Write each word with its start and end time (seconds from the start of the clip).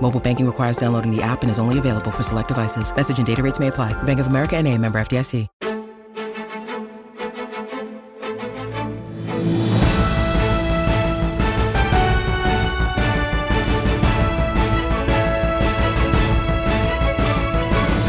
Mobile 0.00 0.20
banking 0.20 0.46
requires 0.46 0.76
downloading 0.76 1.10
the 1.10 1.22
app 1.22 1.42
and 1.42 1.50
is 1.50 1.58
only 1.58 1.78
available 1.78 2.10
for 2.10 2.22
select 2.22 2.48
devices. 2.48 2.94
Message 2.94 3.18
and 3.18 3.26
data 3.26 3.42
rates 3.42 3.58
may 3.58 3.68
apply. 3.68 4.00
Bank 4.04 4.20
of 4.20 4.28
America 4.28 4.56
and 4.56 4.68
a 4.68 4.78
member 4.78 5.00
FDIC. 5.00 5.48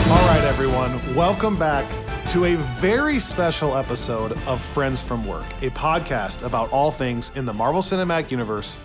All 0.09 0.27
right, 0.27 0.43
everyone, 0.45 1.15
welcome 1.15 1.57
back 1.57 1.85
to 2.27 2.45
a 2.45 2.55
very 2.55 3.19
special 3.19 3.77
episode 3.77 4.33
of 4.47 4.61
Friends 4.61 5.01
from 5.01 5.25
Work, 5.25 5.45
a 5.61 5.69
podcast 5.69 6.45
about 6.45 6.69
all 6.71 6.91
things 6.91 7.31
in 7.37 7.45
the 7.45 7.53
Marvel 7.53 7.81
Cinematic 7.81 8.31
Universe 8.31 8.77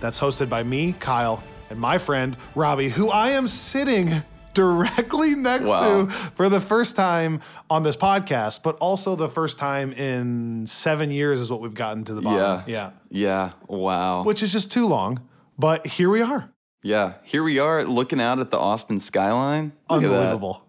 that's 0.00 0.18
hosted 0.18 0.48
by 0.48 0.62
me, 0.62 0.94
Kyle, 0.94 1.42
and 1.70 1.78
my 1.78 1.98
friend, 1.98 2.36
Robbie, 2.54 2.88
who 2.88 3.10
I 3.10 3.30
am 3.30 3.48
sitting 3.48 4.10
directly 4.54 5.34
next 5.34 5.68
Wow. 5.68 6.06
to 6.06 6.10
for 6.10 6.48
the 6.48 6.60
first 6.60 6.96
time 6.96 7.40
on 7.70 7.82
this 7.84 7.96
podcast, 7.96 8.62
but 8.62 8.76
also 8.76 9.14
the 9.14 9.28
first 9.28 9.58
time 9.58 9.92
in 9.92 10.66
seven 10.66 11.10
years 11.10 11.38
is 11.40 11.50
what 11.50 11.60
we've 11.60 11.74
gotten 11.74 12.04
to 12.04 12.14
the 12.14 12.22
bottom. 12.22 12.38
Yeah. 12.40 12.62
Yeah. 12.66 12.90
Yeah. 13.10 13.52
Wow. 13.68 14.24
Which 14.24 14.42
is 14.42 14.50
just 14.52 14.72
too 14.72 14.86
long, 14.86 15.20
but 15.58 15.86
here 15.86 16.10
we 16.10 16.22
are. 16.22 16.50
yeah. 16.82 17.14
Here 17.22 17.42
we 17.42 17.58
are 17.58 17.84
looking 17.84 18.20
out 18.20 18.38
at 18.38 18.50
the 18.50 18.58
Austin 18.58 18.98
skyline. 18.98 19.72
Look. 19.90 20.02
Unbelievable. 20.02 20.64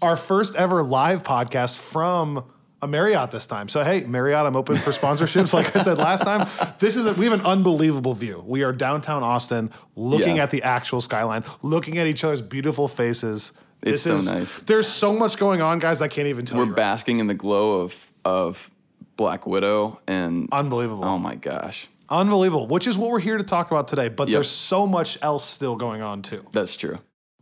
Our 0.00 0.16
first 0.16 0.56
ever 0.56 0.82
live 0.82 1.22
podcast 1.22 1.78
from 1.78 2.44
a 2.82 2.86
Marriott 2.88 3.30
this 3.30 3.46
time. 3.46 3.68
So 3.68 3.82
hey, 3.84 4.02
Marriott, 4.04 4.44
I'm 4.44 4.56
open 4.56 4.76
for 4.76 4.90
sponsorships. 4.90 5.52
like 5.54 5.74
I 5.76 5.82
said 5.82 5.98
last 5.98 6.24
time, 6.24 6.48
this 6.80 6.96
is 6.96 7.06
a, 7.06 7.12
we 7.14 7.24
have 7.26 7.34
an 7.38 7.46
unbelievable 7.46 8.14
view. 8.14 8.42
We 8.46 8.64
are 8.64 8.72
downtown 8.72 9.22
Austin, 9.22 9.70
looking 9.96 10.36
Yeah. 10.36 10.42
at 10.44 10.50
the 10.50 10.64
actual 10.64 11.00
skyline, 11.00 11.44
looking 11.62 11.98
at 11.98 12.06
each 12.06 12.24
other's 12.24 12.42
beautiful 12.42 12.88
faces. 12.88 13.52
It's 13.82 14.02
This 14.02 14.02
so 14.04 14.14
is- 14.14 14.26
nice. 14.30 14.56
There's 14.58 14.86
so 14.88 15.12
much 15.12 15.38
going 15.38 15.60
on, 15.62 15.78
guys. 15.78 16.02
I 16.02 16.08
can't 16.08 16.28
even 16.28 16.44
tell 16.44 16.58
We're 16.58 16.66
right 16.66 16.76
basking 16.76 17.18
in 17.20 17.26
the 17.28 17.34
glow 17.34 17.80
of 17.80 18.12
of 18.24 18.70
Black 19.16 19.46
Widow 19.46 20.00
and. 20.06 20.48
Unbelievable. 20.52 21.04
oh 21.04 21.18
my 21.18 21.34
gosh. 21.36 21.88
Unbelievable. 22.08 22.66
Which 22.66 22.86
is 22.86 22.98
what 22.98 23.10
we're 23.10 23.20
here 23.20 23.38
to 23.38 23.44
talk 23.44 23.70
about 23.70 23.88
today. 23.88 24.08
But 24.08 24.28
Yep. 24.28 24.32
there's 24.34 24.48
so 24.50 24.86
much 24.86 25.18
else 25.22 25.44
still 25.44 25.76
going 25.76 26.02
on 26.02 26.22
too. 26.22 26.44
That's 26.52 26.76
true. 26.76 26.98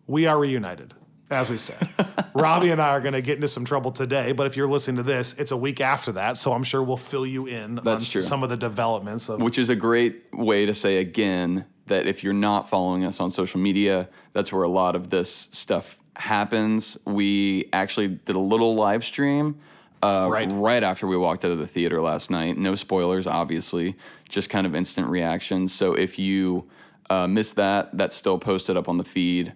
we 0.07 0.27
are 0.27 0.39
reunited, 0.39 0.93
as 1.31 1.49
we 1.51 1.57
said. 1.57 1.89
Robbie 2.35 2.71
and 2.71 2.81
I 2.81 2.91
are 2.91 3.01
going 3.01 3.13
to 3.15 3.23
get 3.23 3.37
into 3.37 3.49
some 3.49 3.65
trouble 3.65 3.91
today, 3.93 4.33
but 4.33 4.47
if 4.47 4.57
you're 4.57 4.69
listening 4.69 4.97
to 4.99 5.03
this, 5.03 5.35
it's 5.39 5.51
a 5.51 5.57
week 5.57 5.81
after 5.81 6.13
that, 6.13 6.37
so 6.37 6.53
I'm 6.53 6.63
sure 6.65 6.83
we'll 6.83 6.97
fill 6.97 7.27
you 7.27 7.47
in 7.47 7.79
on 7.81 7.99
true. 8.01 8.23
some 8.23 8.43
of 8.43 8.49
the 8.51 8.57
developments 8.57 9.29
of 9.29 9.41
Which 9.41 9.59
is 9.59 9.69
a 9.69 9.77
great 9.77 10.25
way 10.33 10.67
to 10.67 10.75
say 10.75 10.99
again 10.99 11.67
that 11.87 12.07
if 12.07 12.23
you're 12.23 12.33
not 12.33 12.69
following 12.71 13.05
us 13.05 13.21
on 13.21 13.31
social 13.31 13.61
media, 13.61 14.09
that's 14.33 14.53
where 14.53 14.63
a 14.63 14.69
lot 14.69 14.95
of 14.95 15.11
this 15.11 15.49
stuff 15.53 15.99
happens. 16.17 16.97
We 17.05 17.69
actually 17.73 18.09
did 18.09 18.37
a 18.37 18.41
little 18.41 18.75
live 18.75 19.05
stream 19.05 19.59
uh, 20.03 20.29
Right. 20.31 20.83
after 20.83 21.07
we 21.07 21.17
walked 21.17 21.45
out 21.45 21.51
of 21.51 21.59
the 21.59 21.67
theater 21.67 22.01
last 22.01 22.31
night. 22.31 22.57
No 22.57 22.75
spoilers, 22.75 23.27
obviously, 23.27 23.97
just 24.29 24.49
kind 24.51 24.67
of 24.67 24.75
instant 24.75 25.09
reactions. 25.09 25.73
So 25.73 25.95
if 25.95 26.19
you 26.19 26.69
uh, 27.09 27.27
missed 27.27 27.57
that, 27.57 27.97
that's 27.97 28.15
still 28.15 28.39
posted 28.39 28.77
up 28.77 28.89
on 28.89 28.97
the 28.99 29.05
feed. 29.05 29.55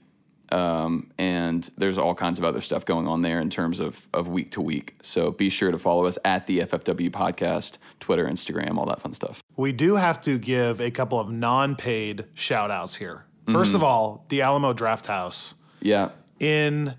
Um, 0.53 1.11
and 1.19 1.69
there's 1.77 1.99
all 1.99 2.15
kinds 2.15 2.39
of 2.39 2.45
other 2.45 2.61
stuff 2.61 2.85
going 2.85 3.09
on 3.09 3.23
there 3.23 3.41
in 3.41 3.51
terms 3.51 3.81
of, 3.81 4.07
of 4.13 4.29
week 4.29 4.51
to 4.53 4.61
week. 4.61 4.95
So 5.03 5.31
be 5.31 5.49
sure 5.49 5.71
to 5.71 5.79
follow 5.79 6.05
us 6.07 6.19
at 6.25 6.47
the 6.47 6.61
FFW 6.61 7.11
podcast, 7.11 7.79
Twitter, 8.01 8.25
Instagram, 8.27 8.77
all 8.79 8.87
that 8.87 9.01
fun 9.01 9.15
stuff. 9.15 9.43
we 9.57 9.73
do 9.73 9.97
have 9.97 10.21
to 10.23 10.39
give 10.39 10.81
a 10.81 10.91
couple 10.91 11.19
of 11.19 11.31
non-paid 11.31 12.27
shout 12.35 12.71
outs 12.71 12.97
here. 12.97 13.25
Mm-hmm. 13.47 13.53
First 13.53 13.75
of 13.75 13.83
all, 13.83 14.25
the 14.29 14.43
Alamo 14.43 14.73
Drafthouse 14.73 15.55
Yeah. 15.81 16.11
in 16.41 16.95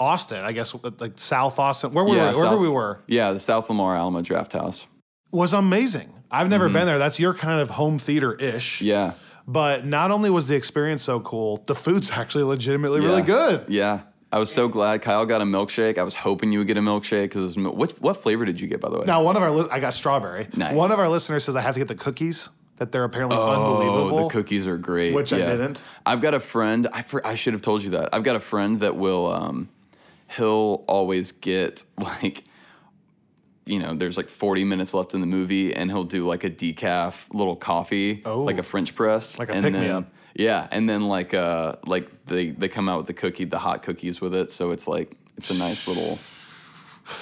Austin, 0.00 0.44
I 0.44 0.52
guess 0.52 0.74
like 0.98 1.12
South 1.18 1.58
Austin, 1.58 1.92
where 1.92 2.04
we 2.04 2.16
Yeah, 2.16 2.28
were, 2.32 2.36
wherever 2.38 2.54
South- 2.54 2.60
we 2.60 2.68
were, 2.68 3.00
Yeah, 3.06 3.32
the 3.32 3.38
South 3.38 3.68
Lamar 3.68 3.96
Alamo 3.96 4.22
Drafthouse. 4.22 4.86
was 5.30 5.52
amazing. 5.52 6.08
I've 6.30 6.48
never 6.48 6.68
been 6.70 6.86
there. 6.86 6.98
That's 6.98 7.20
your 7.20 7.34
kind 7.34 7.60
of 7.60 7.70
home 7.70 7.98
theater 7.98 8.32
ish. 8.34 8.76
Mm-hmm. 8.78 8.86
Yeah. 8.86 9.12
But 9.46 9.84
not 9.84 10.10
only 10.10 10.30
was 10.30 10.48
the 10.48 10.56
experience 10.56 11.02
so 11.02 11.20
cool, 11.20 11.62
the 11.66 11.74
food's 11.74 12.10
actually 12.10 12.44
legitimately 12.44 13.00
yeah. 13.00 13.06
really 13.06 13.22
good. 13.22 13.64
Yeah. 13.68 14.02
I 14.32 14.38
was 14.38 14.50
so 14.50 14.66
glad 14.66 15.02
Kyle 15.02 15.26
got 15.26 15.42
a 15.42 15.44
milkshake. 15.44 15.98
I 15.98 16.04
was 16.04 16.14
hoping 16.14 16.52
you 16.52 16.60
would 16.60 16.66
get 16.66 16.78
a 16.78 16.80
milkshake 16.80 17.24
because 17.24 17.56
mil- 17.56 17.76
what 17.76 18.00
what 18.00 18.16
flavor 18.16 18.46
did 18.46 18.58
you 18.58 18.66
get 18.66 18.80
by 18.80 18.88
the 18.88 18.98
way? 18.98 19.04
Now, 19.04 19.22
one 19.22 19.36
of 19.36 19.42
our 19.42 19.50
li- 19.50 19.68
I 19.70 19.78
got 19.78 19.92
strawberry. 19.92 20.48
Nice. 20.56 20.74
One 20.74 20.90
of 20.90 20.98
our 20.98 21.08
listeners 21.08 21.44
says 21.44 21.54
I 21.54 21.60
have 21.60 21.74
to 21.74 21.80
get 21.80 21.88
the 21.88 21.94
cookies. 21.94 22.48
That 22.76 22.90
they're 22.90 23.04
apparently 23.04 23.36
unbelievable. 23.36 23.62
Oh, 23.62 23.74
unbelievable. 23.74 24.28
the 24.28 24.32
cookies 24.32 24.66
are 24.66 24.78
great. 24.78 25.14
Which 25.14 25.32
I 25.32 25.38
didn't. 25.38 25.84
I've 26.06 26.22
got 26.22 26.32
a 26.32 26.40
friend. 26.40 26.88
I 26.92 27.02
for, 27.02 27.24
I 27.24 27.34
should 27.34 27.52
have 27.52 27.60
told 27.62 27.84
you 27.84 27.90
that. 27.90 28.08
I've 28.12 28.24
got 28.24 28.34
a 28.34 28.40
friend 28.40 28.80
that 28.80 28.96
will. 28.96 29.30
Um, 29.30 29.68
he'll 30.36 30.84
always 30.88 31.32
get 31.32 31.84
like, 31.98 32.44
you 33.66 33.78
know, 33.78 33.94
there's 33.94 34.16
like 34.16 34.28
40 34.28 34.64
minutes 34.64 34.92
left 34.94 35.14
in 35.14 35.20
the 35.20 35.26
movie, 35.26 35.74
and 35.74 35.90
he'll 35.90 36.04
do 36.04 36.26
like 36.26 36.44
a 36.44 36.50
decaf 36.50 37.26
little 37.32 37.56
coffee, 37.56 38.22
Oh. 38.24 38.42
like 38.42 38.58
a 38.58 38.62
French 38.62 38.94
press, 38.94 39.38
Like 39.38 39.48
a 39.50 39.52
and 39.52 39.64
pick-me-up. 39.64 40.04
then- 40.04 40.10
Yeah, 40.34 40.66
and 40.70 40.88
then 40.88 41.02
like 41.08 41.34
uh 41.34 41.76
like 41.86 42.08
they 42.26 42.50
they 42.50 42.68
come 42.68 42.88
out 42.88 42.98
with 42.98 43.06
the 43.06 43.12
cookie, 43.14 43.44
the 43.44 43.58
hot 43.58 43.82
cookies 43.82 44.20
with 44.20 44.34
it, 44.34 44.50
so 44.50 44.70
it's 44.70 44.88
like 44.88 45.16
it's 45.36 45.50
a 45.50 45.54
nice 45.54 45.86
little. 45.88 46.18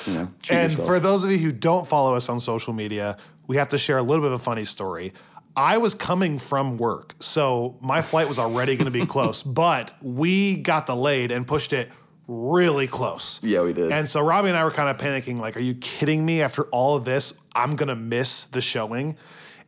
You 0.06 0.12
know, 0.14 0.30
And 0.50 0.70
yourself. 0.70 0.86
for 0.86 1.00
those 1.00 1.24
of 1.24 1.30
you 1.32 1.38
who 1.38 1.52
don't 1.52 1.86
follow 1.86 2.14
us 2.14 2.28
on 2.28 2.38
social 2.38 2.72
media, 2.72 3.16
we 3.46 3.56
have 3.56 3.68
to 3.70 3.78
share 3.78 3.98
a 3.98 4.02
little 4.02 4.22
bit 4.22 4.30
of 4.32 4.40
a 4.40 4.42
funny 4.42 4.64
story. 4.64 5.12
I 5.56 5.78
was 5.78 5.94
coming 5.94 6.38
from 6.38 6.76
work, 6.76 7.16
so 7.18 7.76
my 7.80 8.02
flight 8.02 8.28
was 8.28 8.38
already 8.38 8.76
going 8.76 8.84
to 8.84 8.90
be 8.92 9.04
close, 9.16 9.42
but 9.42 9.92
we 10.02 10.56
got 10.56 10.86
delayed 10.86 11.32
and 11.32 11.46
pushed 11.46 11.72
it 11.72 11.90
really 12.30 12.86
close. 12.86 13.40
Yeah, 13.42 13.62
we 13.62 13.72
did. 13.72 13.90
And 13.90 14.08
so 14.08 14.20
Robbie 14.20 14.48
and 14.48 14.56
I 14.56 14.62
were 14.64 14.70
kind 14.70 14.88
of 14.88 14.96
panicking, 14.98 15.38
like, 15.40 15.56
are 15.56 15.60
you 15.60 15.74
kidding 15.74 16.24
me? 16.24 16.42
After 16.42 16.62
all 16.66 16.94
of 16.96 17.04
this, 17.04 17.34
I'm 17.54 17.74
gonna 17.76 17.96
miss 17.96 18.44
the 18.44 18.60
showing. 18.60 19.16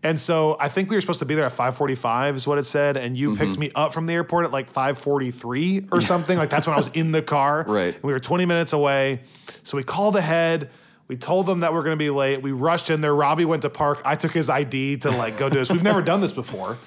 And 0.05 0.19
so 0.19 0.57
I 0.61 0.69
think 0.69 0.91
we 0.91 0.97
were 0.97 1.01
supposed 1.01 1.21
to 1.21 1.25
be 1.27 1.35
there 1.35 1.45
at 1.45 1.53
5:45 1.53 2.35
is 2.37 2.47
what 2.47 2.59
it 2.59 2.65
said, 2.65 2.97
and 2.97 3.17
you 3.17 3.31
Mm-hmm. 3.31 3.45
picked 3.45 3.59
me 3.59 3.71
up 3.75 3.93
from 3.93 4.07
the 4.07 4.13
airport 4.15 4.45
at 4.47 4.53
like 4.53 4.73
5:43 4.73 5.89
or 5.93 6.01
something. 6.01 6.37
like 6.39 6.49
that's 6.51 6.67
when 6.67 6.75
I 6.75 6.79
was 6.79 6.89
in 6.89 7.13
the 7.13 7.23
car. 7.23 7.65
Right. 7.69 7.95
And 7.95 8.03
we 8.05 8.13
were 8.13 8.21
20 8.21 8.45
minutes 8.47 8.73
away. 8.73 9.21
So 9.63 9.77
we 9.77 9.83
called 9.83 10.17
ahead. 10.17 10.71
We 11.09 11.17
told 11.17 11.47
them 11.47 11.61
that 11.61 11.73
we're 11.75 11.83
going 11.83 11.93
to 11.99 12.03
be 12.03 12.11
late. 12.11 12.43
We 12.43 12.53
rushed 12.53 12.89
in 12.91 13.01
there. 13.01 13.15
Robbie 13.15 13.45
went 13.45 13.63
to 13.63 13.71
park. 13.71 14.01
I 14.05 14.15
took 14.15 14.33
his 14.33 14.49
ID 14.49 14.99
to 14.99 15.11
like 15.11 15.37
go 15.39 15.49
do 15.51 15.57
this. 15.57 15.71
We've 15.71 15.83
never 15.83 16.01
done 16.03 16.21
this 16.21 16.33
before. 16.33 16.79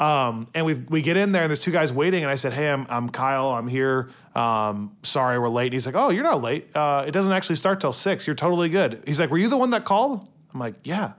Um, 0.00 0.48
and 0.54 0.64
we 0.64 0.74
we 0.74 1.02
get 1.02 1.18
in 1.18 1.32
there 1.32 1.42
and 1.42 1.50
there's 1.50 1.60
two 1.60 1.70
guys 1.70 1.92
waiting. 1.92 2.22
And 2.22 2.30
I 2.30 2.36
said, 2.36 2.54
"Hey, 2.54 2.70
I'm, 2.70 2.86
I'm 2.88 3.10
Kyle. 3.10 3.50
I'm 3.50 3.68
here. 3.68 4.08
Um, 4.34 4.96
sorry, 5.02 5.38
we're 5.38 5.50
late." 5.50 5.66
And 5.66 5.74
he's 5.74 5.84
like, 5.84 5.94
"Oh, 5.94 6.08
you're 6.08 6.24
not 6.24 6.40
late. 6.40 6.74
Uh, 6.74 7.04
it 7.06 7.10
doesn't 7.10 7.32
actually 7.32 7.56
start 7.56 7.80
till 7.80 7.92
six. 7.92 8.26
You're 8.26 8.34
totally 8.34 8.70
good." 8.70 9.02
He's 9.06 9.20
like, 9.20 9.30
"Were 9.30 9.36
you 9.38 9.48
the 9.48 9.58
one 9.58 9.70
that 9.70 9.84
called?" 9.84 10.26
I'm 10.54 10.58
like, 10.58 10.74
"Yeah." 10.84 11.04
And 11.04 11.12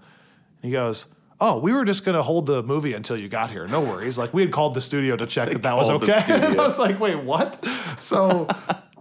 he 0.63 0.71
goes, 0.71 1.05
"Oh, 1.39 1.59
we 1.59 1.73
were 1.73 1.85
just 1.85 2.03
gonna 2.03 2.23
hold 2.23 2.47
the 2.47 2.63
movie 2.63 2.93
until 2.93 3.15
you 3.17 3.29
got 3.29 3.51
here. 3.51 3.67
No 3.67 3.81
worries. 3.81 4.17
Like 4.17 4.33
we 4.33 4.41
had 4.41 4.51
called 4.51 4.73
the 4.73 4.81
studio 4.81 5.15
to 5.15 5.27
check 5.27 5.49
that 5.49 5.61
that 5.61 5.75
was 5.75 5.91
okay." 5.91 6.23
and 6.27 6.43
I 6.59 6.63
was 6.63 6.79
like, 6.79 6.99
"Wait, 6.99 7.17
what?" 7.17 7.63
So 7.99 8.47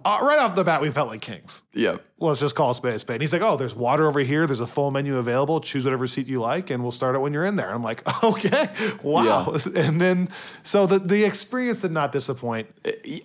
uh, 0.05 0.19
right 0.23 0.39
off 0.39 0.55
the 0.55 0.65
bat, 0.65 0.81
we 0.81 0.91
felt 0.91 1.09
like 1.09 1.21
kings 1.21 1.65
yeah. 1.73 1.97
let's 2.19 2.41
just 2.41 2.55
call 2.55 2.71
a 2.71 2.75
spade 2.75 2.95
a 2.95 2.99
spade. 2.99 3.15
And 3.15 3.23
he's 3.23 3.33
like, 3.33 3.43
oh, 3.43 3.57
there's 3.57 3.75
water 3.75 4.07
over 4.07 4.21
here. 4.21 4.47
There's 4.47 4.61
a 4.61 4.67
full 4.67 4.91
menu 4.91 5.17
available. 5.17 5.61
Choose 5.61 5.85
whatever 5.85 6.07
seat 6.07 6.27
you 6.27 6.41
like, 6.41 6.71
and 6.71 6.83
we'll 6.83 6.93
start 6.93 7.15
it 7.15 7.19
when 7.19 7.33
you're 7.33 7.45
in 7.45 7.57
there. 7.57 7.71
I'm 7.71 7.83
like, 7.83 8.03
okay, 8.25 8.69
wow. 9.03 9.55
And 9.77 10.01
then, 10.01 10.29
so 10.63 10.87
the, 10.87 10.99
the 10.99 11.25
experience 11.25 11.83
did 11.83 11.93
not 11.93 12.13
disappoint. 12.13 12.69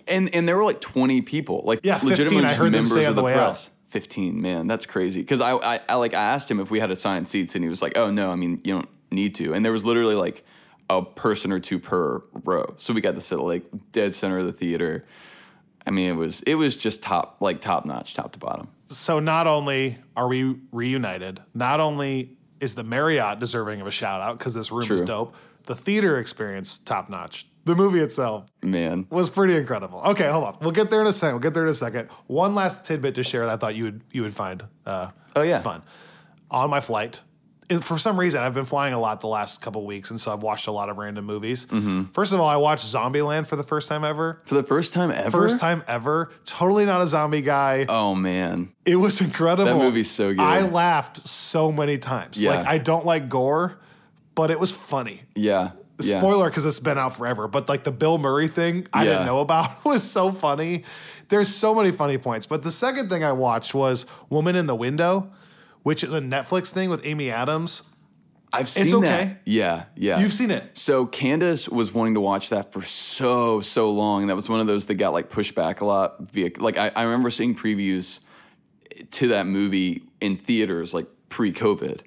and 0.08 0.34
and 0.34 0.48
there 0.48 0.56
were 0.56 0.64
like 0.64 0.80
20 0.80 1.22
people, 1.22 1.62
like 1.64 1.80
Yeah, 1.82 1.94
15, 1.94 2.10
legitimate 2.10 2.44
I 2.44 2.54
heard 2.54 2.72
them 2.72 2.84
members 2.84 2.92
of 2.92 3.04
the 3.04 3.12
the 3.14 3.22
way 3.22 3.34
out. 3.34 3.38
press. 3.38 3.70
15. 3.88 4.40
Man, 4.40 4.66
that's 4.66 4.84
crazy. 4.84 5.20
Because 5.20 5.40
I, 5.40 5.52
I, 5.52 5.80
I 5.88 5.94
like 5.94 6.12
I 6.12 6.22
asked 6.22 6.50
him 6.50 6.60
if 6.60 6.70
we 6.70 6.80
had 6.80 6.90
assigned 6.90 7.28
seats, 7.28 7.54
and 7.54 7.64
he 7.64 7.70
was 7.70 7.80
like, 7.80 7.96
"Oh 7.96 8.10
no, 8.10 8.30
I 8.30 8.36
mean 8.36 8.60
you 8.64 8.74
don't 8.74 8.88
need 9.10 9.34
to." 9.36 9.54
And 9.54 9.64
there 9.64 9.72
was 9.72 9.84
literally 9.84 10.14
like 10.14 10.44
a 10.90 11.02
person 11.02 11.52
or 11.52 11.60
two 11.60 11.78
per 11.78 12.22
row, 12.44 12.74
so 12.78 12.92
we 12.92 13.00
got 13.00 13.14
to 13.14 13.20
sit 13.20 13.38
like 13.38 13.64
dead 13.92 14.12
center 14.12 14.38
of 14.38 14.46
the 14.46 14.52
theater. 14.52 15.06
I 15.86 15.90
mean, 15.90 16.10
it 16.10 16.16
was 16.16 16.42
it 16.42 16.56
was 16.56 16.76
just 16.76 17.02
top 17.02 17.36
like 17.40 17.60
top 17.60 17.84
notch, 17.84 18.14
top 18.14 18.32
to 18.32 18.38
bottom. 18.38 18.68
So 18.88 19.18
not 19.20 19.46
only 19.46 19.98
are 20.16 20.28
we 20.28 20.56
reunited, 20.72 21.40
not 21.54 21.80
only 21.80 22.36
is 22.60 22.74
the 22.74 22.82
Marriott 22.82 23.38
deserving 23.40 23.80
of 23.80 23.86
a 23.86 23.90
shout 23.90 24.20
out 24.20 24.38
because 24.38 24.54
this 24.54 24.70
room 24.72 24.90
is 24.90 25.00
dope, 25.02 25.34
the 25.66 25.74
theater 25.76 26.18
experience 26.18 26.78
top 26.78 27.08
notch. 27.10 27.46
The 27.64 27.74
movie 27.74 27.98
itself 27.98 28.46
Man, 28.62 29.08
was 29.10 29.28
pretty 29.28 29.56
incredible. 29.56 30.00
Okay, 30.06 30.30
hold 30.30 30.44
on. 30.44 30.56
We'll 30.60 30.70
get 30.70 30.88
there 30.88 31.00
in 31.00 31.08
a 31.08 31.12
second. 31.12 31.34
We'll 31.34 31.42
get 31.42 31.54
there 31.54 31.64
in 31.64 31.68
a 31.70 31.74
second. 31.74 32.08
One 32.28 32.54
last 32.54 32.86
tidbit 32.86 33.16
to 33.16 33.24
share 33.24 33.44
that 33.46 33.52
I 33.54 33.56
thought 33.56 33.74
you 33.74 33.84
would 33.84 34.02
you 34.12 34.22
would 34.22 34.34
find 34.34 34.64
uh, 34.86 35.10
Oh, 35.34 35.42
yeah. 35.42 35.58
fun. 35.58 35.82
On 36.48 36.70
my 36.70 36.78
flight, 36.78 37.22
for 37.80 37.98
some 37.98 38.18
reason, 38.18 38.40
I've 38.42 38.54
been 38.54 38.64
flying 38.64 38.94
a 38.94 38.98
lot 39.00 39.20
the 39.20 39.26
last 39.26 39.60
couple 39.62 39.84
weeks, 39.84 40.10
and 40.10 40.20
so 40.20 40.32
I've 40.32 40.42
watched 40.42 40.66
a 40.66 40.70
lot 40.72 40.88
of 40.88 40.98
random 40.98 41.24
movies. 41.24 41.66
Mm-hmm. 41.66 42.04
First 42.12 42.32
of 42.32 42.40
all, 42.40 42.48
I 42.48 42.56
watched 42.56 42.84
Zombieland 42.86 43.46
for 43.46 43.56
the 43.56 43.62
first 43.62 43.88
time 43.88 44.04
ever. 44.04 44.40
for 44.44 44.54
the 44.54 44.62
first 44.62 44.92
time 44.92 45.10
ever. 45.10 45.30
First 45.30 45.60
time 45.60 45.82
ever. 45.88 46.30
Totally 46.44 46.84
not 46.84 47.00
a 47.02 47.06
zombie 47.06 47.42
guy. 47.42 47.86
Oh 47.88 48.14
man, 48.14 48.72
It 48.84 48.96
was 48.96 49.20
incredible. 49.20 49.64
That 49.72 49.76
movie's 49.76 50.10
so 50.10 50.30
good. 50.30 50.40
I 50.40 50.60
laughed 50.62 51.26
so 51.28 51.72
many 51.72 51.98
times. 51.98 52.42
Yeah. 52.42 52.56
Like 52.58 52.66
I 52.66 52.78
don't 52.78 53.04
like 53.04 53.28
gore, 53.28 53.78
but 54.34 54.50
it 54.50 54.60
was 54.60 54.70
funny. 54.72 55.22
yeah, 55.34 55.72
yeah. 56.00 56.18
Spoiler 56.18 56.48
because 56.50 56.66
it's 56.66 56.78
been 56.80 56.98
out 56.98 57.16
forever, 57.16 57.48
but 57.48 57.68
like 57.68 57.84
the 57.84 57.92
Bill 57.92 58.18
Murray 58.18 58.48
thing 58.48 58.86
I 58.92 59.04
Yeah. 59.04 59.10
didn't 59.12 59.26
know 59.26 59.40
about 59.40 59.84
was 59.84 60.02
so 60.02 60.30
funny. 60.30 60.84
There's 61.30 61.48
so 61.48 61.74
many 61.74 61.90
funny 61.90 62.18
points. 62.18 62.46
But 62.46 62.62
the 62.62 62.70
second 62.70 63.08
thing 63.08 63.24
I 63.24 63.32
watched 63.32 63.74
was 63.74 64.06
Woman 64.30 64.54
in 64.54 64.66
the 64.66 64.76
Window, 64.76 65.32
which 65.86 66.02
is 66.02 66.12
a 66.12 66.18
Netflix 66.18 66.70
thing 66.72 66.90
with 66.90 67.06
Amy 67.06 67.30
Adams. 67.30 67.84
I've 68.52 68.68
seen 68.68 68.92
okay. 68.92 69.06
that. 69.06 69.42
Yeah, 69.44 69.84
yeah. 69.94 70.18
You've 70.18 70.32
seen 70.32 70.50
it. 70.50 70.76
So 70.76 71.06
Candace 71.06 71.68
was 71.68 71.94
wanting 71.94 72.14
to 72.14 72.20
watch 72.20 72.50
that 72.50 72.72
for 72.72 72.82
so 72.82 73.60
so 73.60 73.92
long. 73.92 74.26
That 74.26 74.34
was 74.34 74.48
one 74.48 74.58
of 74.58 74.66
those 74.66 74.86
that 74.86 74.96
got 74.96 75.12
like 75.12 75.30
pushed 75.30 75.54
back 75.54 75.82
a 75.82 75.84
lot. 75.84 76.16
Via 76.32 76.50
like 76.58 76.76
I, 76.76 76.90
I 76.96 77.04
remember 77.04 77.30
seeing 77.30 77.54
previews 77.54 78.18
to 79.12 79.28
that 79.28 79.46
movie 79.46 80.02
in 80.20 80.36
theaters 80.36 80.92
like 80.92 81.06
pre-COVID, 81.28 82.00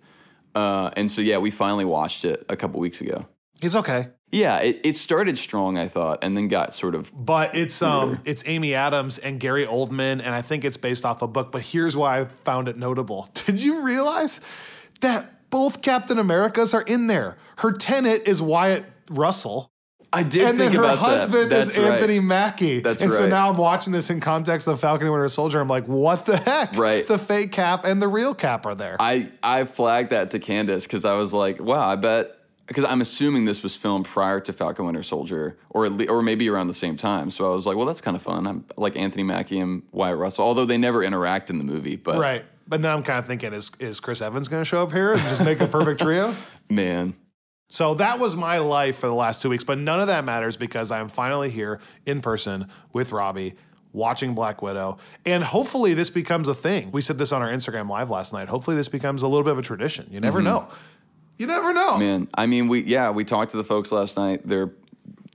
uh, 0.56 0.90
and 0.98 1.10
so 1.10 1.22
yeah, 1.22 1.38
we 1.38 1.50
finally 1.50 1.86
watched 1.86 2.26
it 2.26 2.46
a 2.50 2.58
couple 2.58 2.82
weeks 2.82 3.00
ago. 3.00 3.28
It's 3.62 3.78
okay. 3.78 4.10
Yeah, 4.32 4.60
it, 4.60 4.82
it 4.84 4.96
started 4.96 5.38
strong, 5.38 5.78
I 5.78 5.88
thought, 5.88 6.24
and 6.24 6.38
then 6.38 6.48
got 6.48 6.74
sort 6.74 6.94
of 6.96 7.12
But 7.16 7.56
it's 7.56 7.82
um 7.82 8.20
it's 8.26 8.44
Amy 8.48 8.76
Adams 8.76 9.18
and 9.18 9.40
Gary 9.40 9.66
Oldman, 9.66 10.22
and 10.24 10.30
I 10.30 10.42
think 10.42 10.66
it's 10.66 10.78
based 10.78 11.06
off 11.06 11.22
a 11.22 11.28
book. 11.28 11.52
But 11.52 11.64
here's 11.64 11.98
why 11.98 12.20
I 12.20 12.26
found 12.26 12.68
it 12.68 12.78
notable. 12.78 13.30
Did 13.46 13.62
you 13.62 13.82
realize 13.82 14.40
that 15.02 15.50
both 15.50 15.82
Captain 15.82 16.20
Americas 16.20 16.74
are 16.74 16.84
in 16.84 17.08
there? 17.08 17.38
Her 17.58 17.72
tenant 17.72 18.28
is 18.28 18.42
Wyatt 18.42 18.86
Russell. 19.10 19.72
I 20.12 20.24
did 20.24 20.42
and 20.48 20.58
think 20.58 20.72
then 20.72 20.80
her 20.80 20.86
about 20.86 20.98
husband 20.98 21.52
that. 21.52 21.68
is 21.68 21.78
right. 21.78 21.94
Anthony 21.94 22.20
Mackie. 22.20 22.80
That's 22.80 23.00
and 23.00 23.14
so 23.14 23.28
now 23.30 23.52
I'm 23.52 23.58
watching 23.58 23.94
this 23.94 24.10
in 24.10 24.20
context 24.20 24.68
of 24.68 24.80
Falcon 24.80 25.06
and 25.06 25.14
Winter 25.14 25.30
Soldier. 25.30 25.60
I'm 25.60 25.68
like, 25.68 25.86
what 25.86 26.26
the 26.26 26.36
heck? 26.38 26.76
Right. 26.76 27.08
The 27.08 27.20
fake 27.20 27.52
cap 27.52 27.86
and 27.86 28.02
the 28.02 28.08
real 28.08 28.34
cap 28.34 28.66
are 28.66 28.74
there. 28.74 28.98
I 29.00 29.30
I 29.44 29.66
flagged 29.66 30.10
that 30.10 30.32
to 30.32 30.40
Candace 30.40 30.86
because 30.86 31.06
I 31.06 31.14
was 31.14 31.32
like, 31.32 31.62
wow, 31.62 31.88
I 31.88 31.96
bet 31.96 32.39
because 32.70 32.86
I'm 32.86 33.02
assuming 33.02 33.46
this 33.46 33.64
was 33.64 33.76
filmed 33.76 34.06
prior 34.06 34.40
to 34.40 34.54
Falcon 34.54 34.86
Winter 34.86 35.04
Soldier, 35.04 35.58
or 35.72 35.88
at 35.88 35.92
le- 35.92 36.06
or 36.06 36.22
maybe 36.22 36.48
around 36.48 36.68
the 36.68 36.74
same 36.74 36.96
time. 36.96 37.32
So 37.32 37.52
I 37.52 37.56
was 37.56 37.66
like, 37.66 37.76
well, 37.76 37.88
that's 37.88 38.00
kind 38.00 38.16
of 38.16 38.22
fun. 38.22 38.48
I'm 38.48 38.64
like 38.78 38.96
Anthony 38.96 39.24
Mackie 39.24 39.60
and 39.60 39.82
Wyatt 39.92 40.18
Russell, 40.18 40.46
although 40.46 40.66
they 40.66 40.78
never 40.78 41.04
interact 41.04 41.50
in 41.50 41.58
the 41.58 41.64
movie. 41.64 41.98
But 41.98 42.20
right. 42.20 42.46
But 42.68 42.84
then 42.84 42.92
I'm 42.92 43.02
kind 43.02 43.18
of 43.18 43.26
thinking, 43.26 43.52
is, 43.52 43.72
is 43.80 44.00
Chris 44.00 44.22
Evans 44.22 44.48
going 44.48 44.62
to 44.62 44.66
show 44.66 44.84
up 44.84 44.92
here 44.92 45.14
and 45.14 45.22
just 45.22 45.44
make 45.44 45.60
a 45.60 45.66
perfect 45.66 46.02
trio? 46.02 46.36
man, 46.70 47.16
So 47.70 47.96
that 47.96 48.20
was 48.20 48.36
my 48.36 48.60
life 48.60 48.98
for 48.98 49.08
the 49.08 49.16
last 49.16 49.42
two 49.42 49.50
weeks, 49.50 49.64
but 49.64 49.80
none 49.80 50.00
of 50.00 50.06
that 50.06 50.24
matters 50.24 50.56
because 50.56 50.92
I'm 50.92 51.10
finally 51.10 51.50
here 51.50 51.80
in 52.06 52.22
person 52.22 52.68
with 52.94 53.12
Robbie 53.12 53.56
watching 53.92 54.36
Black 54.36 54.62
Widow. 54.62 55.00
And 55.26 55.44
hopefully 55.44 55.96
this 55.96 56.12
becomes 56.12 56.48
a 56.48 56.54
thing. 56.54 56.92
We 56.92 57.02
said 57.02 57.18
this 57.18 57.32
on 57.32 57.42
our 57.42 57.50
Instagram 57.50 57.90
live 57.90 58.12
last 58.12 58.34
night. 58.34 58.50
Hopefully 58.50 58.76
this 58.76 58.88
becomes 58.88 59.24
a 59.24 59.28
little 59.28 59.44
bit 59.44 59.52
of 59.54 59.60
a 59.60 59.64
tradition. 59.64 60.08
You 60.12 60.20
never 60.20 60.40
mm-hmm. 60.40 60.46
know. 60.46 60.68
You 61.40 61.48
never 61.48 61.74
know. 61.74 61.98
man. 61.98 62.28
I 62.34 62.46
mean, 62.46 62.68
we 62.68 62.84
yeah, 62.84 63.10
we 63.12 63.24
talked 63.24 63.52
to 63.52 63.58
the 63.58 63.64
folks 63.64 63.92
last 63.92 64.18
night. 64.18 64.42
They're 64.46 64.72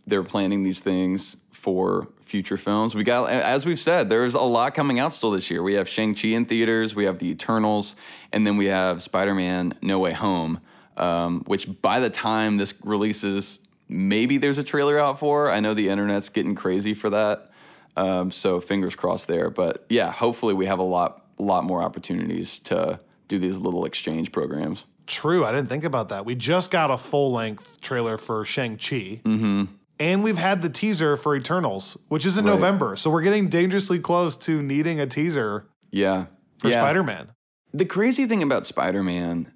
they're 0.06 0.22
planning 0.22 0.62
these 0.62 0.80
things 0.80 1.36
for 1.50 2.08
future 2.22 2.56
films. 2.58 2.94
We 2.94 3.04
got, 3.04 3.30
as 3.30 3.64
we've 3.64 3.78
said, 3.78 4.10
there's 4.10 4.34
a 4.34 4.40
lot 4.40 4.74
coming 4.74 4.98
out 4.98 5.12
still 5.14 5.30
this 5.30 5.50
year. 5.50 5.62
We 5.62 5.74
have 5.74 5.88
Shang 5.88 6.14
Chi 6.14 6.28
in 6.28 6.44
theaters, 6.44 6.94
we 6.94 7.04
have 7.04 7.18
The 7.18 7.30
Eternals, 7.30 7.96
and 8.32 8.46
then 8.46 8.56
we 8.56 8.66
have 8.66 9.02
Spider 9.02 9.34
Man 9.34 9.74
No 9.80 9.98
Way 9.98 10.12
Home. 10.12 10.60
Um, 10.96 11.42
which 11.46 11.80
by 11.82 11.98
the 11.98 12.10
time 12.10 12.56
this 12.56 12.72
releases, 12.84 13.58
maybe 13.88 14.36
there's 14.36 14.58
a 14.58 14.62
trailer 14.62 14.98
out 14.98 15.18
for. 15.18 15.50
I 15.50 15.58
know 15.58 15.74
the 15.74 15.88
internet's 15.88 16.28
getting 16.28 16.54
crazy 16.54 16.94
for 16.94 17.10
that. 17.10 17.50
Um, 17.96 18.30
so 18.30 18.60
fingers 18.60 18.94
crossed 18.94 19.26
there. 19.26 19.50
But 19.50 19.86
yeah, 19.88 20.12
hopefully 20.12 20.54
we 20.54 20.66
have 20.66 20.78
a 20.78 20.84
lot, 20.84 21.24
lot 21.38 21.64
more 21.64 21.82
opportunities 21.82 22.58
to 22.60 23.00
do 23.26 23.38
these 23.38 23.58
little 23.58 23.84
exchange 23.84 24.30
programs. 24.30 24.84
True. 25.06 25.44
I 25.44 25.52
didn't 25.52 25.68
think 25.68 25.84
about 25.84 26.08
that. 26.08 26.24
We 26.24 26.34
just 26.34 26.70
got 26.70 26.90
a 26.90 26.96
full 26.96 27.32
length 27.32 27.80
trailer 27.80 28.16
for 28.16 28.44
Shang-Chi. 28.44 29.20
Mm-hmm. 29.24 29.64
And 30.00 30.24
we've 30.24 30.38
had 30.38 30.62
the 30.62 30.68
teaser 30.68 31.16
for 31.16 31.36
Eternals, 31.36 31.96
which 32.08 32.26
is 32.26 32.36
in 32.36 32.44
Right. 32.44 32.54
November. 32.54 32.96
So 32.96 33.10
we're 33.10 33.22
getting 33.22 33.48
dangerously 33.48 33.98
close 33.98 34.36
to 34.38 34.62
needing 34.62 34.98
a 35.00 35.06
teaser 35.06 35.66
Yeah. 35.90 36.26
for 36.58 36.68
yeah. 36.68 36.80
Spider 36.80 37.02
Man. 37.04 37.30
The 37.72 37.84
crazy 37.84 38.26
thing 38.26 38.42
about 38.42 38.66
Spider 38.66 39.02
Man 39.02 39.52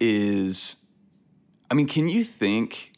is, 0.00 0.76
I 1.70 1.74
mean, 1.74 1.86
can 1.86 2.08
you 2.08 2.24
think 2.24 2.92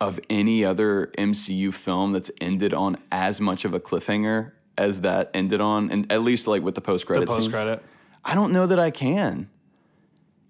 of 0.00 0.20
any 0.30 0.64
other 0.64 1.10
MCU 1.18 1.72
film 1.72 2.12
that's 2.12 2.30
ended 2.40 2.72
on 2.74 2.96
as 3.10 3.40
much 3.40 3.64
of 3.64 3.72
a 3.74 3.80
cliffhanger 3.80 4.52
as 4.76 5.00
that 5.02 5.30
ended 5.34 5.60
on? 5.60 5.90
And 5.90 6.10
at 6.12 6.22
least 6.22 6.46
like 6.46 6.62
with 6.62 6.74
the 6.74 6.80
post 6.80 7.06
credit. 7.06 7.26
The 7.26 7.34
post 7.34 7.50
credit. 7.50 7.82
I 8.24 8.34
don't 8.34 8.52
know 8.52 8.66
that 8.66 8.78
I 8.78 8.90
can. 8.90 9.48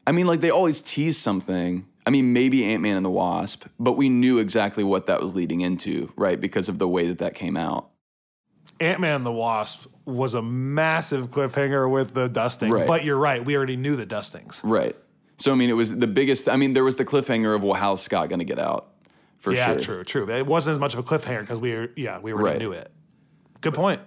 I 0.08 0.12
mean, 0.12 0.26
like 0.26 0.40
they 0.40 0.48
always 0.48 0.80
tease 0.80 1.18
something. 1.18 1.86
I 2.06 2.10
mean, 2.10 2.32
maybe 2.32 2.64
Ant 2.64 2.82
Man 2.82 2.96
and 2.96 3.04
the 3.04 3.10
Wasp, 3.10 3.66
but 3.78 3.92
we 3.92 4.08
knew 4.08 4.38
exactly 4.38 4.82
what 4.82 5.04
that 5.04 5.20
was 5.20 5.34
leading 5.34 5.60
into, 5.60 6.10
right? 6.16 6.40
Because 6.40 6.70
of 6.70 6.78
the 6.78 6.88
way 6.88 7.08
that 7.08 7.18
that 7.18 7.34
came 7.34 7.58
out. 7.58 7.90
Ant 8.80 9.02
Man 9.02 9.16
and 9.16 9.26
the 9.26 9.32
Wasp 9.32 9.86
was 10.06 10.32
a 10.32 10.40
massive 10.40 11.28
cliffhanger 11.28 11.92
with 11.92 12.14
the 12.14 12.26
dusting. 12.26 12.70
Right. 12.70 12.86
But 12.86 13.04
you're 13.04 13.18
right. 13.18 13.44
We 13.44 13.54
already 13.54 13.76
knew 13.76 13.96
the 13.96 14.06
dustings. 14.06 14.62
Right. 14.64 14.96
So, 15.36 15.52
I 15.52 15.56
mean, 15.56 15.68
it 15.68 15.74
was 15.74 15.94
the 15.94 16.06
biggest, 16.06 16.48
I 16.48 16.56
mean, 16.56 16.72
there 16.72 16.84
was 16.84 16.96
the 16.96 17.04
cliffhanger 17.04 17.54
of, 17.54 17.62
well, 17.62 17.74
how's 17.74 18.00
Scott 18.00 18.30
going 18.30 18.38
to 18.38 18.46
get 18.46 18.58
out? 18.58 18.88
For 19.40 19.52
yeah, 19.52 19.66
sure. 19.66 19.74
Yeah, 19.74 19.80
true, 19.80 20.04
true. 20.04 20.30
It 20.30 20.46
wasn't 20.46 20.72
as 20.72 20.78
much 20.78 20.94
of 20.94 21.00
a 21.00 21.02
cliffhanger 21.02 21.42
because 21.42 21.58
we 21.58 21.74
were, 21.74 21.90
yeah, 21.94 22.18
we 22.18 22.32
already 22.32 22.52
Right. 22.52 22.58
knew 22.58 22.72
it. 22.72 22.90
Good 23.60 23.74
point. 23.74 24.00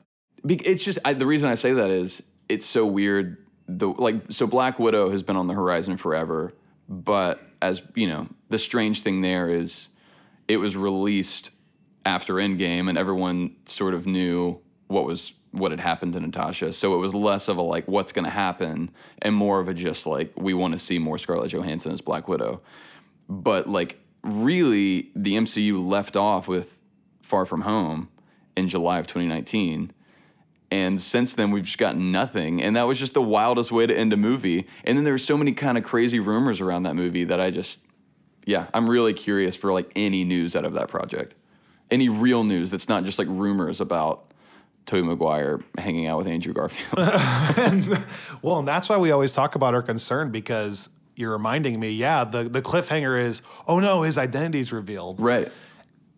It's 0.43 0.83
just 0.83 0.97
I, 1.05 1.13
the 1.13 1.27
reason 1.27 1.47
I 1.47 1.53
say 1.53 1.73
that 1.73 1.91
is 1.91 2.23
it's 2.49 2.65
so 2.65 2.87
weird. 2.87 3.37
The 3.67 3.87
like 3.87 4.15
so 4.29 4.47
Black 4.47 4.79
Widow 4.79 5.11
has 5.11 5.23
been 5.23 5.35
on 5.35 5.47
the 5.47 5.53
horizon 5.53 5.97
forever, 5.97 6.53
but 6.89 7.41
as 7.61 7.81
you 7.95 8.07
know, 8.07 8.27
the 8.49 8.59
strange 8.59 9.01
thing 9.01 9.21
there 9.21 9.49
is 9.49 9.87
it 10.47 10.57
was 10.57 10.75
released 10.75 11.51
after 12.05 12.35
Endgame, 12.35 12.89
and 12.89 12.97
everyone 12.97 13.55
sort 13.65 13.93
of 13.93 14.05
knew 14.05 14.59
what 14.87 15.05
was 15.05 15.33
what 15.51 15.71
had 15.71 15.79
happened 15.79 16.13
to 16.13 16.19
Natasha. 16.19 16.73
So 16.73 16.93
it 16.93 16.97
was 16.97 17.13
less 17.13 17.47
of 17.47 17.57
a 17.57 17.61
like 17.61 17.87
what's 17.87 18.11
going 18.11 18.25
to 18.25 18.31
happen, 18.31 18.91
and 19.21 19.35
more 19.35 19.59
of 19.59 19.67
a 19.67 19.73
just 19.73 20.05
like 20.07 20.31
we 20.35 20.53
want 20.53 20.73
to 20.73 20.79
see 20.79 20.99
more 20.99 21.17
Scarlett 21.17 21.51
Johansson 21.51 21.91
as 21.91 22.01
Black 22.01 22.27
Widow. 22.27 22.61
But 23.29 23.69
like 23.69 23.99
really, 24.23 25.11
the 25.15 25.35
MCU 25.35 25.85
left 25.85 26.15
off 26.15 26.47
with 26.47 26.79
Far 27.21 27.45
From 27.45 27.61
Home 27.61 28.09
in 28.55 28.67
July 28.67 28.99
of 28.99 29.07
2019. 29.07 29.93
And 30.71 31.01
since 31.01 31.33
then, 31.33 31.51
we've 31.51 31.65
just 31.65 31.77
gotten 31.77 32.11
nothing. 32.13 32.61
And 32.61 32.77
that 32.77 32.87
was 32.87 32.97
just 32.97 33.13
the 33.13 33.21
wildest 33.21 33.71
way 33.73 33.85
to 33.85 33.93
end 33.95 34.13
a 34.13 34.17
movie. 34.17 34.67
And 34.85 34.97
then 34.97 35.03
there 35.03 35.13
were 35.13 35.17
so 35.17 35.37
many 35.37 35.51
kind 35.51 35.77
of 35.77 35.83
crazy 35.83 36.19
rumors 36.19 36.61
around 36.61 36.83
that 36.83 36.95
movie 36.95 37.25
that 37.25 37.41
I 37.41 37.51
just, 37.51 37.81
yeah, 38.45 38.67
I'm 38.73 38.89
really 38.89 39.13
curious 39.13 39.55
for 39.57 39.73
like 39.73 39.91
any 39.97 40.23
news 40.23 40.55
out 40.55 40.63
of 40.63 40.73
that 40.75 40.87
project. 40.87 41.35
Any 41.89 42.07
real 42.07 42.45
news 42.45 42.71
that's 42.71 42.87
not 42.87 43.03
just 43.03 43.19
like 43.19 43.27
rumors 43.29 43.81
about 43.81 44.31
Tobey 44.85 45.05
Maguire 45.05 45.59
hanging 45.77 46.07
out 46.07 46.17
with 46.17 46.27
Andrew 46.27 46.53
Garfield. 46.53 46.97
Well, 48.41 48.59
and 48.59 48.67
that's 48.67 48.87
why 48.89 48.97
we 48.97 49.11
always 49.11 49.33
talk 49.33 49.55
about 49.55 49.73
our 49.73 49.81
concern 49.81 50.31
because 50.31 50.89
you're 51.15 51.31
reminding 51.31 51.79
me, 51.79 51.91
yeah, 51.91 52.23
the, 52.23 52.43
the 52.45 52.61
cliffhanger 52.61 53.21
is, 53.21 53.41
oh 53.67 53.79
no, 53.79 54.03
his 54.03 54.17
identity's 54.17 54.71
revealed. 54.71 55.19
right. 55.21 55.51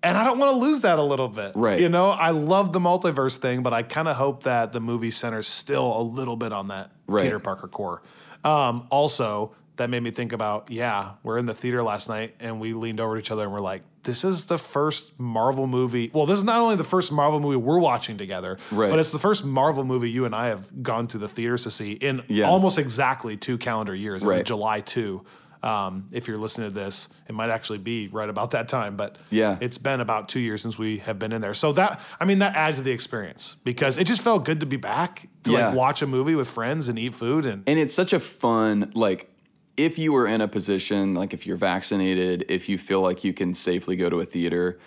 And 0.04 0.18
I 0.18 0.26
don't 0.26 0.38
want 0.38 0.52
to 0.52 0.58
lose 0.58 0.82
that 0.82 1.00
a 1.00 1.04
little 1.04 1.30
bit. 1.30 1.54
Right. 1.56 1.80
You 1.80 1.88
know, 1.90 2.10
I 2.10 2.32
love 2.32 2.74
the 2.74 2.80
multiverse 2.80 3.38
thing, 3.38 3.64
but 3.64 3.74
I 3.74 3.84
kind 3.84 4.08
of 4.10 4.18
hope 4.18 4.44
that 4.44 4.74
the 4.74 4.82
movie 4.82 5.12
centers 5.12 5.48
still 5.48 6.00
a 6.00 6.04
little 6.04 6.36
bit 6.36 6.52
on 6.52 6.68
that 6.68 6.92
Right. 7.08 7.24
Peter 7.24 7.40
Parker 7.40 7.68
core. 7.70 8.02
Um, 8.44 8.86
also, 8.92 9.54
that 9.78 9.90
made 9.90 10.04
me 10.04 10.12
think 10.12 10.34
about, 10.34 10.70
yeah, 10.70 11.12
we're 11.24 11.38
in 11.38 11.46
the 11.46 11.54
theater 11.54 11.82
last 11.82 12.10
night 12.10 12.36
and 12.42 12.60
we 12.60 12.74
leaned 12.74 13.00
over 13.00 13.16
to 13.16 13.20
each 13.20 13.32
other 13.32 13.44
and 13.44 13.54
we're 13.54 13.62
like, 13.62 13.82
this 14.04 14.26
is 14.26 14.48
the 14.48 14.58
first 14.58 15.18
Marvel 15.18 15.66
movie. 15.66 16.12
Well, 16.14 16.26
this 16.26 16.38
is 16.38 16.44
not 16.44 16.60
only 16.60 16.76
the 16.76 16.84
first 16.84 17.10
Marvel 17.10 17.40
movie 17.40 17.56
we're 17.56 17.80
watching 17.80 18.18
together, 18.18 18.58
Right. 18.72 18.90
but 18.90 19.00
it's 19.00 19.12
the 19.12 19.20
first 19.20 19.46
Marvel 19.46 19.86
movie 19.86 20.12
you 20.12 20.26
and 20.26 20.36
I 20.36 20.48
have 20.48 20.84
gone 20.84 21.08
to 21.08 21.18
the 21.18 21.30
theaters 21.30 21.64
to 21.64 21.72
see 21.72 21.94
in 21.94 22.22
Yeah. 22.28 22.50
almost 22.50 22.78
exactly 22.78 23.38
two 23.38 23.58
calendar 23.58 23.96
years. 23.96 24.22
It 24.22 24.28
Right. 24.28 24.46
July 24.46 24.82
2. 24.82 25.24
Um, 25.64 26.08
if 26.12 26.28
you're 26.28 26.38
listening 26.38 26.68
to 26.70 26.74
this, 26.74 27.08
it 27.30 27.34
might 27.34 27.50
actually 27.50 27.78
be 27.80 28.08
right 28.08 28.28
about 28.30 28.52
that 28.52 28.68
time, 28.68 28.98
but 28.98 29.18
Yeah. 29.30 29.58
it's 29.62 29.78
been 29.78 30.02
about 30.02 30.28
two 30.28 30.42
years 30.42 30.62
since 30.62 30.78
we 30.78 30.98
have 31.00 31.18
been 31.18 31.32
in 31.32 31.42
there. 31.42 31.54
So 31.54 31.72
that, 31.74 32.02
I 32.20 32.26
mean, 32.26 32.40
that 32.40 32.56
adds 32.56 32.78
to 32.78 32.84
the 32.84 32.92
experience 32.92 33.56
because 33.64 33.98
it 33.98 34.04
just 34.06 34.22
felt 34.22 34.44
good 34.44 34.60
to 34.60 34.66
be 34.66 34.76
back 34.76 35.30
to 35.44 35.52
Yeah. 35.54 35.68
like 35.68 35.76
watch 35.76 36.02
a 36.02 36.08
movie 36.08 36.36
with 36.36 36.50
friends 36.50 36.90
and 36.90 37.00
eat 37.00 37.14
food 37.14 37.46
and 37.46 37.64
And 37.66 37.80
it's 37.80 37.94
such 37.94 38.12
a 38.12 38.20
fun, 38.20 38.92
like, 38.94 39.30
if 39.78 39.98
you 39.98 40.12
were 40.12 40.28
in 40.28 40.42
a 40.42 40.48
position, 40.50 41.14
like 41.16 41.34
if 41.34 41.48
you're 41.48 41.58
vaccinated, 41.58 42.46
if 42.50 42.68
you 42.70 42.78
feel 42.78 43.02
like 43.02 43.24
you 43.24 43.34
can 43.34 43.54
safely 43.54 43.96
go 43.96 44.10
to 44.10 44.20
a 44.20 44.26
theater, 44.26 44.78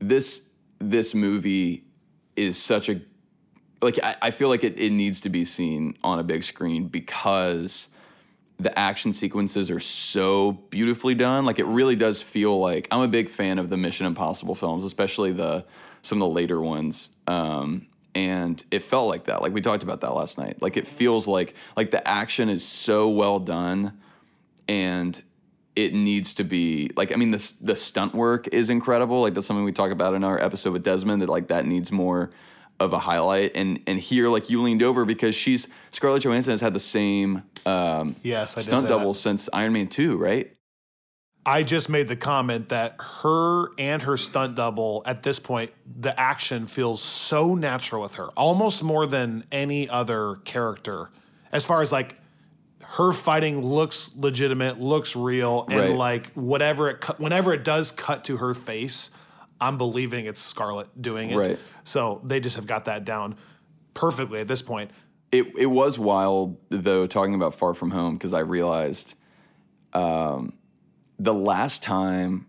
this 0.00 0.42
this 0.78 1.14
movie 1.14 1.84
is 2.34 2.58
such 2.62 2.90
a 2.90 3.00
like 3.80 3.98
I, 4.02 4.16
I 4.20 4.30
feel 4.32 4.48
like 4.50 4.62
it, 4.64 4.78
it 4.78 4.90
needs 4.90 5.20
to 5.22 5.30
be 5.30 5.44
seen 5.46 5.96
on 6.02 6.18
a 6.18 6.22
big 6.22 6.42
screen 6.44 6.88
because 6.88 7.88
the 8.58 8.76
action 8.78 9.12
sequences 9.12 9.70
are 9.70 9.80
so 9.80 10.52
beautifully 10.52 11.14
done. 11.14 11.44
Like 11.44 11.58
it 11.58 11.66
really 11.66 11.96
does 11.96 12.22
feel 12.22 12.58
like 12.58 12.88
I'm 12.90 13.02
a 13.02 13.08
big 13.08 13.28
fan 13.28 13.58
of 13.58 13.68
the 13.68 13.76
Mission 13.76 14.06
Impossible 14.06 14.54
films, 14.54 14.84
especially 14.84 15.32
the 15.32 15.64
some 16.02 16.22
of 16.22 16.28
the 16.28 16.34
later 16.34 16.60
ones. 16.60 17.10
Um, 17.26 17.86
and 18.14 18.62
it 18.70 18.82
felt 18.82 19.08
like 19.08 19.24
that. 19.24 19.42
Like 19.42 19.52
we 19.52 19.60
talked 19.60 19.82
about 19.82 20.00
that 20.00 20.14
last 20.14 20.38
night. 20.38 20.62
Like 20.62 20.78
it 20.78 20.86
feels 20.86 21.28
like 21.28 21.54
like 21.76 21.90
the 21.90 22.06
action 22.06 22.48
is 22.48 22.64
so 22.64 23.10
well 23.10 23.38
done, 23.38 24.00
and 24.66 25.20
it 25.74 25.92
needs 25.92 26.32
to 26.34 26.44
be 26.44 26.90
like 26.96 27.12
I 27.12 27.16
mean 27.16 27.32
the 27.32 27.52
the 27.60 27.76
stunt 27.76 28.14
work 28.14 28.48
is 28.48 28.70
incredible. 28.70 29.20
Like 29.20 29.34
that's 29.34 29.46
something 29.46 29.64
we 29.64 29.72
talk 29.72 29.90
about 29.90 30.14
in 30.14 30.24
our 30.24 30.42
episode 30.42 30.72
with 30.72 30.82
Desmond 30.82 31.20
that 31.20 31.28
like 31.28 31.48
that 31.48 31.66
needs 31.66 31.92
more 31.92 32.30
of 32.80 32.92
a 32.92 32.98
highlight. 32.98 33.52
And 33.56 33.80
and 33.86 33.98
here 33.98 34.28
like 34.28 34.50
you 34.50 34.62
leaned 34.62 34.82
over 34.82 35.04
because 35.04 35.34
she's 35.34 35.68
Scarlett 35.90 36.22
Johansson 36.24 36.52
has 36.52 36.60
had 36.60 36.74
the 36.74 36.80
same 36.80 37.42
um, 37.64 38.16
yes, 38.22 38.56
I 38.56 38.62
stunt 38.62 38.88
double 38.88 39.12
that. 39.12 39.18
since 39.18 39.48
Iron 39.52 39.72
Man 39.72 39.88
two, 39.88 40.16
right? 40.16 40.52
I 41.44 41.62
just 41.62 41.88
made 41.88 42.08
the 42.08 42.16
comment 42.16 42.70
that 42.70 42.96
her 43.22 43.68
and 43.78 44.02
her 44.02 44.16
stunt 44.16 44.56
double 44.56 45.02
at 45.06 45.22
this 45.22 45.38
point, 45.38 45.70
the 45.86 46.18
action 46.18 46.66
feels 46.66 47.00
so 47.00 47.54
natural 47.54 48.02
with 48.02 48.16
her, 48.16 48.26
almost 48.36 48.82
more 48.82 49.06
than 49.06 49.44
any 49.52 49.88
other 49.88 50.36
character. 50.44 51.10
As 51.52 51.64
far 51.64 51.82
as 51.82 51.92
like 51.92 52.16
her 52.84 53.12
fighting 53.12 53.62
looks 53.64 54.10
legitimate, 54.16 54.80
looks 54.80 55.14
real, 55.14 55.66
and 55.70 55.78
Right. 55.80 55.96
like 55.96 56.32
whatever 56.32 56.90
it 56.90 57.04
whenever 57.18 57.52
it 57.54 57.62
does 57.64 57.92
cut 57.92 58.24
to 58.24 58.38
her 58.38 58.52
face, 58.52 59.10
I'm 59.60 59.78
believing 59.78 60.26
it's 60.26 60.40
Scarlett 60.40 61.00
doing 61.00 61.30
it. 61.30 61.36
Right. 61.36 61.58
So 61.84 62.20
they 62.24 62.40
just 62.40 62.56
have 62.56 62.66
got 62.66 62.84
that 62.86 63.04
down 63.04 63.36
perfectly 63.94 64.40
at 64.40 64.48
this 64.48 64.62
point. 64.62 64.90
It 65.32 65.46
it 65.58 65.66
was 65.66 65.98
wild 65.98 66.56
though 66.68 67.06
talking 67.06 67.34
about 67.34 67.54
Far 67.54 67.74
From 67.74 67.90
Home 67.90 68.14
because 68.14 68.32
I 68.34 68.40
realized 68.40 69.14
um, 69.92 70.52
the 71.18 71.34
last 71.34 71.82
time 71.82 72.46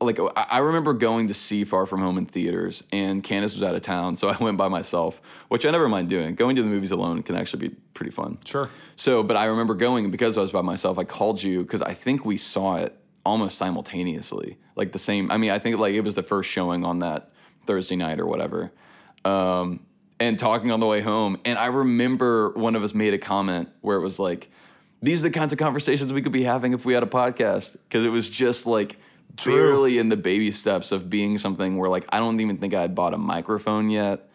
like 0.00 0.18
I 0.20 0.46
I 0.50 0.58
remember 0.58 0.92
going 0.92 1.28
to 1.28 1.34
see 1.34 1.64
Far 1.64 1.86
From 1.86 2.00
Home 2.00 2.18
in 2.18 2.26
theaters 2.26 2.82
and 2.92 3.22
Candace 3.22 3.54
was 3.54 3.62
out 3.62 3.74
of 3.74 3.82
town 3.82 4.16
so 4.16 4.28
I 4.28 4.36
went 4.36 4.58
by 4.58 4.68
myself 4.68 5.22
which 5.48 5.64
I 5.64 5.70
never 5.70 5.88
mind 5.88 6.08
doing 6.10 6.34
going 6.34 6.56
to 6.56 6.62
the 6.62 6.68
movies 6.68 6.90
alone 6.90 7.22
can 7.22 7.36
actually 7.36 7.68
be 7.68 7.74
pretty 7.94 8.10
fun 8.10 8.38
Sure. 8.44 8.68
so 8.96 9.22
but 9.22 9.36
I 9.36 9.44
remember 9.44 9.74
going 9.74 10.04
and 10.04 10.12
because 10.12 10.36
I 10.36 10.42
was 10.42 10.50
by 10.50 10.60
myself 10.62 10.98
I 10.98 11.04
called 11.04 11.42
you 11.42 11.62
because 11.62 11.80
I 11.80 11.94
think 11.94 12.24
we 12.24 12.36
saw 12.36 12.76
it 12.76 12.94
almost 13.24 13.58
simultaneously 13.58 14.58
like 14.76 14.92
the 14.92 14.98
same 14.98 15.30
I 15.30 15.36
mean 15.36 15.50
I 15.50 15.58
think 15.58 15.78
like 15.78 15.94
it 15.94 16.02
was 16.02 16.14
the 16.14 16.22
first 16.22 16.50
showing 16.50 16.84
on 16.84 16.98
that 17.00 17.30
Thursday 17.66 17.96
night 17.96 18.20
or 18.20 18.26
whatever 18.26 18.72
um, 19.24 19.80
and 20.20 20.38
talking 20.38 20.70
on 20.70 20.80
the 20.80 20.86
way 20.86 21.00
home. 21.00 21.38
And 21.44 21.58
I 21.58 21.66
remember 21.66 22.50
one 22.50 22.76
of 22.76 22.82
us 22.82 22.94
made 22.94 23.14
a 23.14 23.18
comment 23.18 23.68
where 23.80 23.96
it 23.96 24.02
was 24.02 24.18
like, 24.18 24.50
these 25.02 25.24
are 25.24 25.28
the 25.28 25.34
kinds 25.34 25.52
of 25.52 25.58
conversations 25.58 26.12
we 26.12 26.22
could 26.22 26.32
be 26.32 26.44
having 26.44 26.72
if 26.72 26.84
we 26.84 26.94
had 26.94 27.02
a 27.02 27.06
podcast. 27.06 27.72
Because 27.72 28.04
it 28.04 28.10
was 28.10 28.28
just 28.28 28.66
like 28.66 28.96
barely 29.44 29.98
in 29.98 30.08
the 30.08 30.16
baby 30.16 30.50
steps 30.50 30.92
of 30.92 31.10
being 31.10 31.38
something 31.38 31.76
where 31.76 31.90
like 31.90 32.06
I 32.10 32.18
don't 32.18 32.40
even 32.40 32.58
think 32.58 32.74
I 32.74 32.80
had 32.80 32.94
bought 32.94 33.14
a 33.14 33.18
microphone 33.18 33.90
yet. 33.90 34.28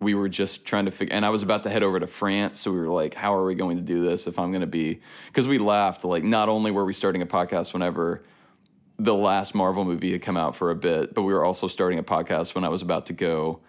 We 0.00 0.14
were 0.14 0.28
just 0.28 0.64
trying 0.64 0.86
to 0.86 0.90
figure, 0.90 1.14
and 1.14 1.26
I 1.26 1.30
was 1.30 1.42
about 1.42 1.62
to 1.64 1.70
head 1.70 1.82
over 1.82 2.00
to 2.00 2.06
France. 2.06 2.58
So 2.60 2.72
we 2.72 2.80
were 2.80 2.88
like, 2.88 3.14
how 3.14 3.34
are 3.34 3.44
we 3.44 3.54
going 3.54 3.76
to 3.76 3.82
do 3.82 4.02
this 4.02 4.26
if 4.26 4.38
I'm 4.38 4.50
going 4.50 4.62
to 4.62 4.66
be, 4.66 5.00
because 5.26 5.46
we 5.46 5.58
laughed. 5.58 6.04
Like, 6.04 6.24
not 6.24 6.48
only 6.48 6.70
were 6.70 6.84
we 6.84 6.92
starting 6.92 7.22
a 7.22 7.26
podcast 7.26 7.72
whenever 7.72 8.24
the 8.98 9.14
last 9.14 9.54
Marvel 9.54 9.84
movie 9.84 10.12
had 10.12 10.22
come 10.22 10.36
out 10.36 10.56
for 10.56 10.70
a 10.70 10.74
bit, 10.74 11.14
but 11.14 11.22
we 11.22 11.32
were 11.32 11.44
also 11.44 11.68
starting 11.68 11.98
a 11.98 12.02
podcast 12.02 12.54
when 12.54 12.64
I 12.64 12.68
was 12.68 12.82
about 12.82 13.06
to 13.06 13.12
go 13.12 13.60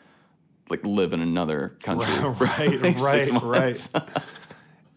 like 0.70 0.86
live 0.86 1.14
in 1.14 1.22
another 1.22 1.76
country. 1.84 2.14
right, 2.20 2.82
right, 2.82 3.32
right. 3.42 3.90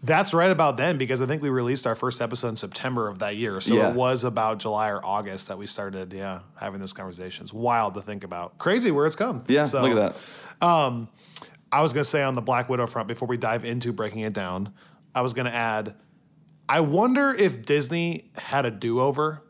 That's 0.04 0.34
right 0.34 0.50
about 0.50 0.76
then 0.76 0.98
because 0.98 1.22
I 1.22 1.26
think 1.26 1.40
we 1.42 1.48
released 1.48 1.86
our 1.86 1.94
first 1.94 2.20
episode 2.20 2.48
in 2.48 2.56
September 2.56 3.08
of 3.08 3.20
that 3.20 3.36
year. 3.36 3.58
So 3.60 3.74
Yeah. 3.74 3.88
it 3.90 3.96
was 3.96 4.22
about 4.22 4.58
July 4.58 4.90
or 4.90 5.00
August 5.04 5.48
that 5.48 5.56
we 5.56 5.66
started, 5.66 6.12
yeah, 6.12 6.40
having 6.60 6.80
those 6.80 6.92
conversations. 6.92 7.54
Wild 7.54 7.94
to 7.94 8.02
think 8.02 8.22
about. 8.22 8.58
Crazy 8.58 8.90
where 8.90 9.06
it's 9.06 9.16
come. 9.16 9.42
Yeah, 9.48 9.64
So, 9.64 9.80
look 9.80 9.96
at 9.96 10.14
that. 10.60 10.66
Um, 10.66 11.08
I 11.72 11.80
was 11.80 11.92
going 11.94 12.04
to 12.04 12.10
say 12.10 12.22
on 12.22 12.34
the 12.34 12.42
Black 12.42 12.68
Widow 12.68 12.86
front 12.86 13.08
before 13.08 13.26
we 13.26 13.36
dive 13.38 13.64
into 13.64 13.92
breaking 13.92 14.20
it 14.20 14.34
down, 14.34 14.74
I 15.14 15.22
was 15.22 15.32
going 15.32 15.46
to 15.46 15.54
add 15.54 15.94
I 16.68 16.80
wonder 16.80 17.32
if 17.32 17.64
Disney 17.64 18.30
had 18.38 18.64
a 18.64 18.70
do 18.70 19.00
over, 19.00 19.42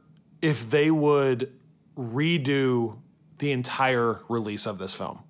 if 0.42 0.68
they 0.70 0.90
would 0.90 1.52
redo 1.96 2.99
the 3.38 3.52
entire 3.52 4.20
release 4.28 4.66
of 4.66 4.78
this 4.78 4.94
film. 4.94 5.20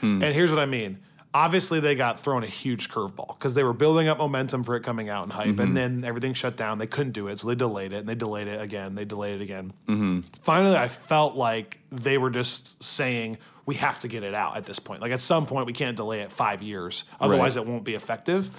Hmm. 0.00 0.22
And 0.22 0.34
here's 0.34 0.50
what 0.50 0.60
I 0.60 0.66
mean. 0.66 0.98
Obviously, 1.32 1.78
they 1.78 1.94
got 1.94 2.18
thrown 2.18 2.42
a 2.42 2.48
huge 2.48 2.88
curveball 2.88 3.38
because 3.38 3.54
they 3.54 3.62
were 3.62 3.72
building 3.72 4.08
up 4.08 4.18
momentum 4.18 4.64
for 4.64 4.74
it 4.74 4.82
coming 4.82 5.08
out 5.08 5.22
and 5.22 5.32
hype, 5.32 5.46
and 5.46 5.58
mm-hmm. 5.58 5.74
then 5.74 6.04
everything 6.04 6.34
shut 6.34 6.56
down. 6.56 6.78
They 6.78 6.88
couldn't 6.88 7.12
do 7.12 7.28
it, 7.28 7.38
so 7.38 7.46
they 7.46 7.54
delayed 7.54 7.92
it, 7.92 7.98
and 7.98 8.08
they 8.08 8.16
delayed 8.16 8.48
it 8.48 8.60
again. 8.60 8.96
They 8.96 9.04
delayed 9.04 9.40
it 9.40 9.44
again. 9.44 9.72
Mm-hmm. 9.86 10.20
Finally, 10.42 10.76
I 10.76 10.88
felt 10.88 11.36
like 11.36 11.78
they 11.92 12.18
were 12.18 12.30
just 12.30 12.82
saying 12.82 13.38
we 13.64 13.76
have 13.76 14.00
to 14.00 14.08
get 14.08 14.24
it 14.24 14.34
out 14.34 14.56
at 14.56 14.64
this 14.66 14.80
point. 14.80 15.00
Like 15.00 15.12
at 15.12 15.20
some 15.20 15.46
point, 15.46 15.66
we 15.66 15.72
can't 15.72 15.96
delay 15.96 16.22
it 16.22 16.32
five 16.32 16.62
years, 16.62 17.04
otherwise 17.20 17.56
Right. 17.56 17.64
it 17.64 17.70
won't 17.70 17.84
be 17.84 17.94
effective. 17.94 18.50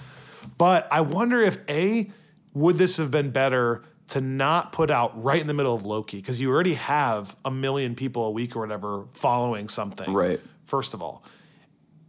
But 0.56 0.88
I 0.90 1.02
wonder 1.02 1.40
if 1.42 1.58
a 1.68 2.10
would 2.54 2.78
this 2.78 2.96
have 2.96 3.10
been 3.10 3.30
better 3.30 3.82
to 4.08 4.20
not 4.20 4.72
put 4.72 4.90
out 4.90 5.22
right 5.22 5.40
in 5.40 5.46
the 5.46 5.54
middle 5.54 5.74
of 5.74 5.84
Loki 5.84 6.18
because 6.18 6.40
you 6.40 6.50
already 6.50 6.74
have 6.74 7.36
a 7.44 7.50
million 7.50 7.94
people 7.94 8.24
a 8.24 8.30
week 8.30 8.56
or 8.56 8.60
whatever 8.60 9.04
following 9.14 9.68
something. 9.68 10.12
Right. 10.12 10.40
First 10.64 10.94
of 10.94 11.02
all, 11.02 11.22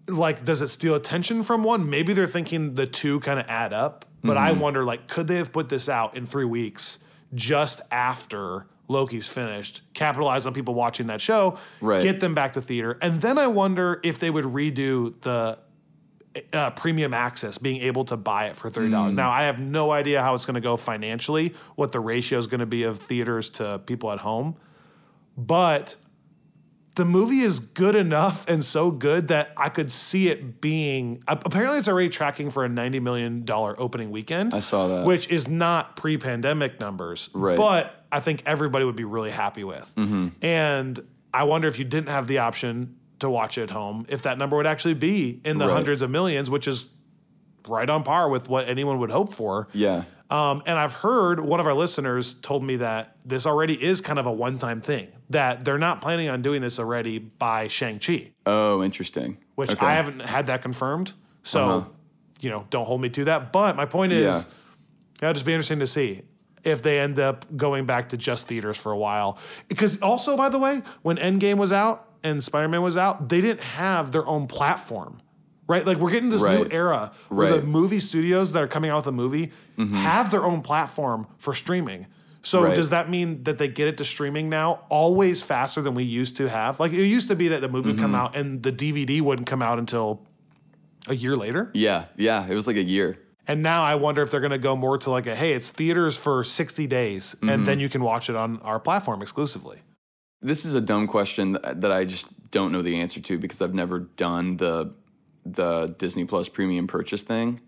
like, 0.08 0.44
does 0.44 0.62
it 0.62 0.68
steal 0.70 0.96
attention 0.96 1.44
from 1.44 1.64
one? 1.64 1.90
Maybe 1.90 2.14
they're 2.14 2.28
thinking 2.28 2.76
the 2.76 2.86
two 2.88 3.20
kind 3.22 3.40
of 3.40 3.46
add 3.50 3.74
up. 3.74 4.06
But 4.26 4.38
I 4.38 4.54
wonder, 4.54 4.86
like, 4.86 5.10
could 5.10 5.28
they 5.28 5.36
have 5.36 5.52
put 5.52 5.68
this 5.68 5.90
out 5.90 6.16
in 6.16 6.26
three 6.26 6.46
weeks 6.46 7.00
just 7.34 7.82
after 7.92 8.68
Loki's 8.88 9.28
finished, 9.28 9.82
capitalize 9.94 10.46
on 10.46 10.54
people 10.54 10.74
watching 10.76 11.08
that 11.08 11.20
show, 11.20 11.58
Right. 11.82 12.02
get 12.02 12.22
them 12.22 12.34
back 12.34 12.54
to 12.54 12.62
theater, 12.62 12.98
and 13.02 13.20
then 13.22 13.38
I 13.38 13.48
wonder 13.48 14.00
if 14.02 14.20
they 14.20 14.30
would 14.30 14.46
redo 14.46 15.14
the 15.24 15.58
uh, 16.54 16.70
premium 16.72 17.14
access, 17.14 17.58
being 17.58 17.82
able 17.82 18.06
to 18.06 18.16
buy 18.18 18.48
it 18.48 18.56
for 18.56 18.70
thirty 18.70 18.90
dollars. 18.90 19.14
Now, 19.14 19.30
I 19.30 19.44
have 19.44 19.60
no 19.60 19.92
idea 19.92 20.22
how 20.22 20.34
it's 20.36 20.46
going 20.46 20.56
to 20.56 20.62
go 20.62 20.78
financially, 20.78 21.54
what 21.76 21.92
the 21.92 22.00
ratio 22.00 22.40
is 22.40 22.48
going 22.48 22.60
to 22.60 22.66
be 22.66 22.84
of 22.84 23.00
theaters 23.00 23.50
to 23.52 23.80
people 23.86 24.10
at 24.12 24.20
home, 24.20 24.56
but 25.38 25.96
the 26.96 27.06
movie 27.06 27.40
is 27.40 27.60
good 27.60 27.96
enough 27.96 28.48
and 28.48 28.64
so 28.64 28.92
good 28.92 29.30
that 29.30 29.52
I 29.58 29.70
could 29.70 29.92
see 29.92 30.28
it 30.30 30.62
being. 30.62 31.24
Apparently, 31.28 31.80
it's 31.80 31.88
already 31.88 32.10
tracking 32.10 32.52
for 32.52 32.64
a 32.66 32.70
ninety 32.70 33.00
million 33.00 33.46
dollar 33.46 33.74
opening 33.80 34.12
weekend. 34.12 34.54
I 34.54 34.60
saw 34.60 34.88
that. 34.88 35.06
which 35.06 35.28
is 35.30 35.48
not 35.48 35.96
pre-pandemic 35.96 36.80
numbers, 36.80 37.30
Right. 37.34 37.58
But 37.58 38.06
I 38.12 38.20
think 38.20 38.44
everybody 38.46 38.86
would 38.86 38.96
be 38.96 39.06
really 39.06 39.32
happy 39.32 39.64
with. 39.64 39.92
Mm-hmm. 39.96 40.28
And 40.46 41.00
I 41.34 41.46
wonder 41.46 41.68
if 41.68 41.80
you 41.80 41.86
didn't 41.86 42.10
have 42.10 42.28
the 42.28 42.38
option 42.40 42.98
to 43.20 43.30
watch 43.30 43.58
it 43.58 43.64
at 43.64 43.70
home, 43.72 44.06
if 44.10 44.22
that 44.24 44.38
number 44.38 44.56
would 44.58 44.68
actually 44.68 44.94
be 44.94 45.42
in 45.44 45.58
the 45.58 45.66
Right. 45.66 45.74
hundreds 45.74 46.02
of 46.04 46.12
millions, 46.12 46.50
which 46.50 46.68
is 46.68 46.86
right 47.68 47.90
on 47.90 48.04
par 48.04 48.30
with 48.30 48.50
what 48.50 48.68
anyone 48.68 49.00
would 49.00 49.10
hope 49.12 49.34
for. 49.34 49.68
Yeah. 49.74 50.04
Um, 50.34 50.64
and 50.66 50.80
I've 50.80 50.94
heard 50.94 51.40
one 51.40 51.60
of 51.60 51.68
our 51.68 51.76
listeners 51.76 52.34
told 52.34 52.64
me 52.64 52.78
that 52.78 53.18
this 53.24 53.46
already 53.46 53.76
is 53.82 54.02
kind 54.02 54.18
of 54.18 54.26
a 54.26 54.32
one 54.32 54.58
time 54.58 54.82
thing, 54.82 55.10
that 55.30 55.64
they're 55.64 55.78
not 55.78 56.02
planning 56.02 56.28
on 56.28 56.42
doing 56.42 56.62
this 56.64 56.80
already 56.80 57.20
by 57.20 57.68
Shang-Chi, 57.68 58.32
Oh, 58.48 58.82
interesting. 58.82 59.38
which 59.54 59.72
Okay. 59.74 59.86
I 59.86 59.94
haven't 59.94 60.22
had 60.22 60.48
that 60.48 60.64
confirmed. 60.64 61.14
So, 61.44 61.70
Uh-huh. 61.70 61.88
you 62.40 62.50
know, 62.50 62.66
don't 62.72 62.86
hold 62.86 63.00
me 63.00 63.10
to 63.10 63.26
that. 63.26 63.54
But 63.54 63.76
my 63.76 63.86
point 63.86 64.12
is, 64.12 64.52
it'll 65.22 65.34
just 65.34 65.46
be 65.46 65.54
interesting 65.54 65.80
to 65.80 65.88
see 65.88 66.24
if 66.64 66.82
they 66.82 67.00
end 67.00 67.20
up 67.20 67.46
going 67.56 67.86
back 67.86 68.10
to 68.10 68.18
just 68.18 68.48
theaters 68.48 68.76
for 68.78 68.92
a 68.92 68.98
while. 68.98 69.38
Because 69.68 70.02
also, 70.02 70.36
by 70.36 70.50
the 70.50 70.58
way, 70.58 70.82
when 71.04 71.18
Endgame 71.18 71.58
was 71.58 71.72
out 71.72 72.10
and 72.24 72.42
Spider 72.44 72.68
Man 72.70 72.82
was 72.82 72.98
out, 72.98 73.30
they 73.30 73.40
didn't 73.40 73.62
have 73.62 74.12
their 74.12 74.26
own 74.26 74.48
platform. 74.48 75.22
Right? 75.68 75.86
Like 75.86 75.98
we're 75.98 76.12
getting 76.12 76.30
this 76.30 76.44
new 76.44 76.68
era 76.70 77.14
where 77.30 77.52
Right. 77.52 77.62
the 77.62 77.66
movie 77.66 78.00
studios 78.00 78.52
that 78.54 78.62
are 78.62 78.68
coming 78.68 78.92
out 78.92 78.98
with 78.98 79.08
a 79.08 79.12
movie 79.14 79.52
mm-hmm. 79.78 79.96
have 79.96 80.30
their 80.30 80.44
own 80.44 80.62
platform 80.62 81.28
for 81.38 81.54
streaming. 81.54 82.08
So 82.42 82.64
Right. 82.64 82.76
does 82.76 82.90
that 82.90 83.10
mean 83.10 83.44
that 83.44 83.58
they 83.58 83.70
get 83.70 83.88
it 83.88 83.98
to 83.98 84.06
streaming 84.06 84.50
now 84.50 84.82
always 84.90 85.42
faster 85.42 85.82
than 85.82 85.96
we 85.96 86.04
used 86.04 86.36
to 86.38 86.50
have? 86.50 86.80
Like 86.80 86.92
it 86.92 87.06
used 87.06 87.30
to 87.30 87.36
be 87.36 87.48
that 87.48 87.62
the 87.62 87.70
movie 87.70 87.92
would 87.92 88.00
come 88.00 88.12
mm-hmm. 88.12 88.22
out 88.22 88.36
and 88.36 88.62
the 88.62 88.72
DVD 88.72 89.22
wouldn't 89.22 89.48
come 89.48 89.62
out 89.62 89.80
until 89.80 90.22
a 91.08 91.16
year 91.16 91.38
later. 91.38 91.72
Yeah, 91.74 92.06
yeah, 92.18 92.46
it 92.46 92.56
was 92.56 92.68
like 92.68 92.76
a 92.76 92.84
year. 92.84 93.18
And 93.48 93.64
now 93.64 93.84
I 93.84 93.96
wonder 93.96 94.22
if 94.22 94.32
they're 94.32 94.40
going 94.40 94.52
to 94.52 94.58
go 94.58 94.76
more 94.76 94.98
to 94.98 95.10
like 95.10 95.28
a 95.28 95.36
hey, 95.36 95.54
it's 95.54 95.70
theaters 95.70 96.18
for 96.18 96.44
60 96.44 96.88
days 96.88 97.36
and 97.42 97.50
mm-hmm. 97.50 97.64
then 97.64 97.80
you 97.80 97.88
can 97.88 98.04
watch 98.04 98.30
it 98.30 98.36
on 98.36 98.60
our 98.60 98.80
platform 98.80 99.22
exclusively. 99.22 99.80
This 100.42 100.66
is 100.66 100.76
a 100.76 100.82
dumb 100.82 101.08
question 101.08 101.54
that 101.54 101.92
I 101.92 102.04
just 102.04 102.52
don't 102.52 102.74
know 102.74 102.82
the 102.82 103.00
answer 103.00 103.22
to 103.22 103.38
because 103.38 103.62
I've 103.62 103.74
never 103.74 104.00
done 104.00 104.58
the 104.58 104.94
the 105.46 105.88
Disney 105.98 106.26
Plus 106.26 106.48
premium 106.50 106.88
purchase 106.88 107.24
thing. 107.24 107.62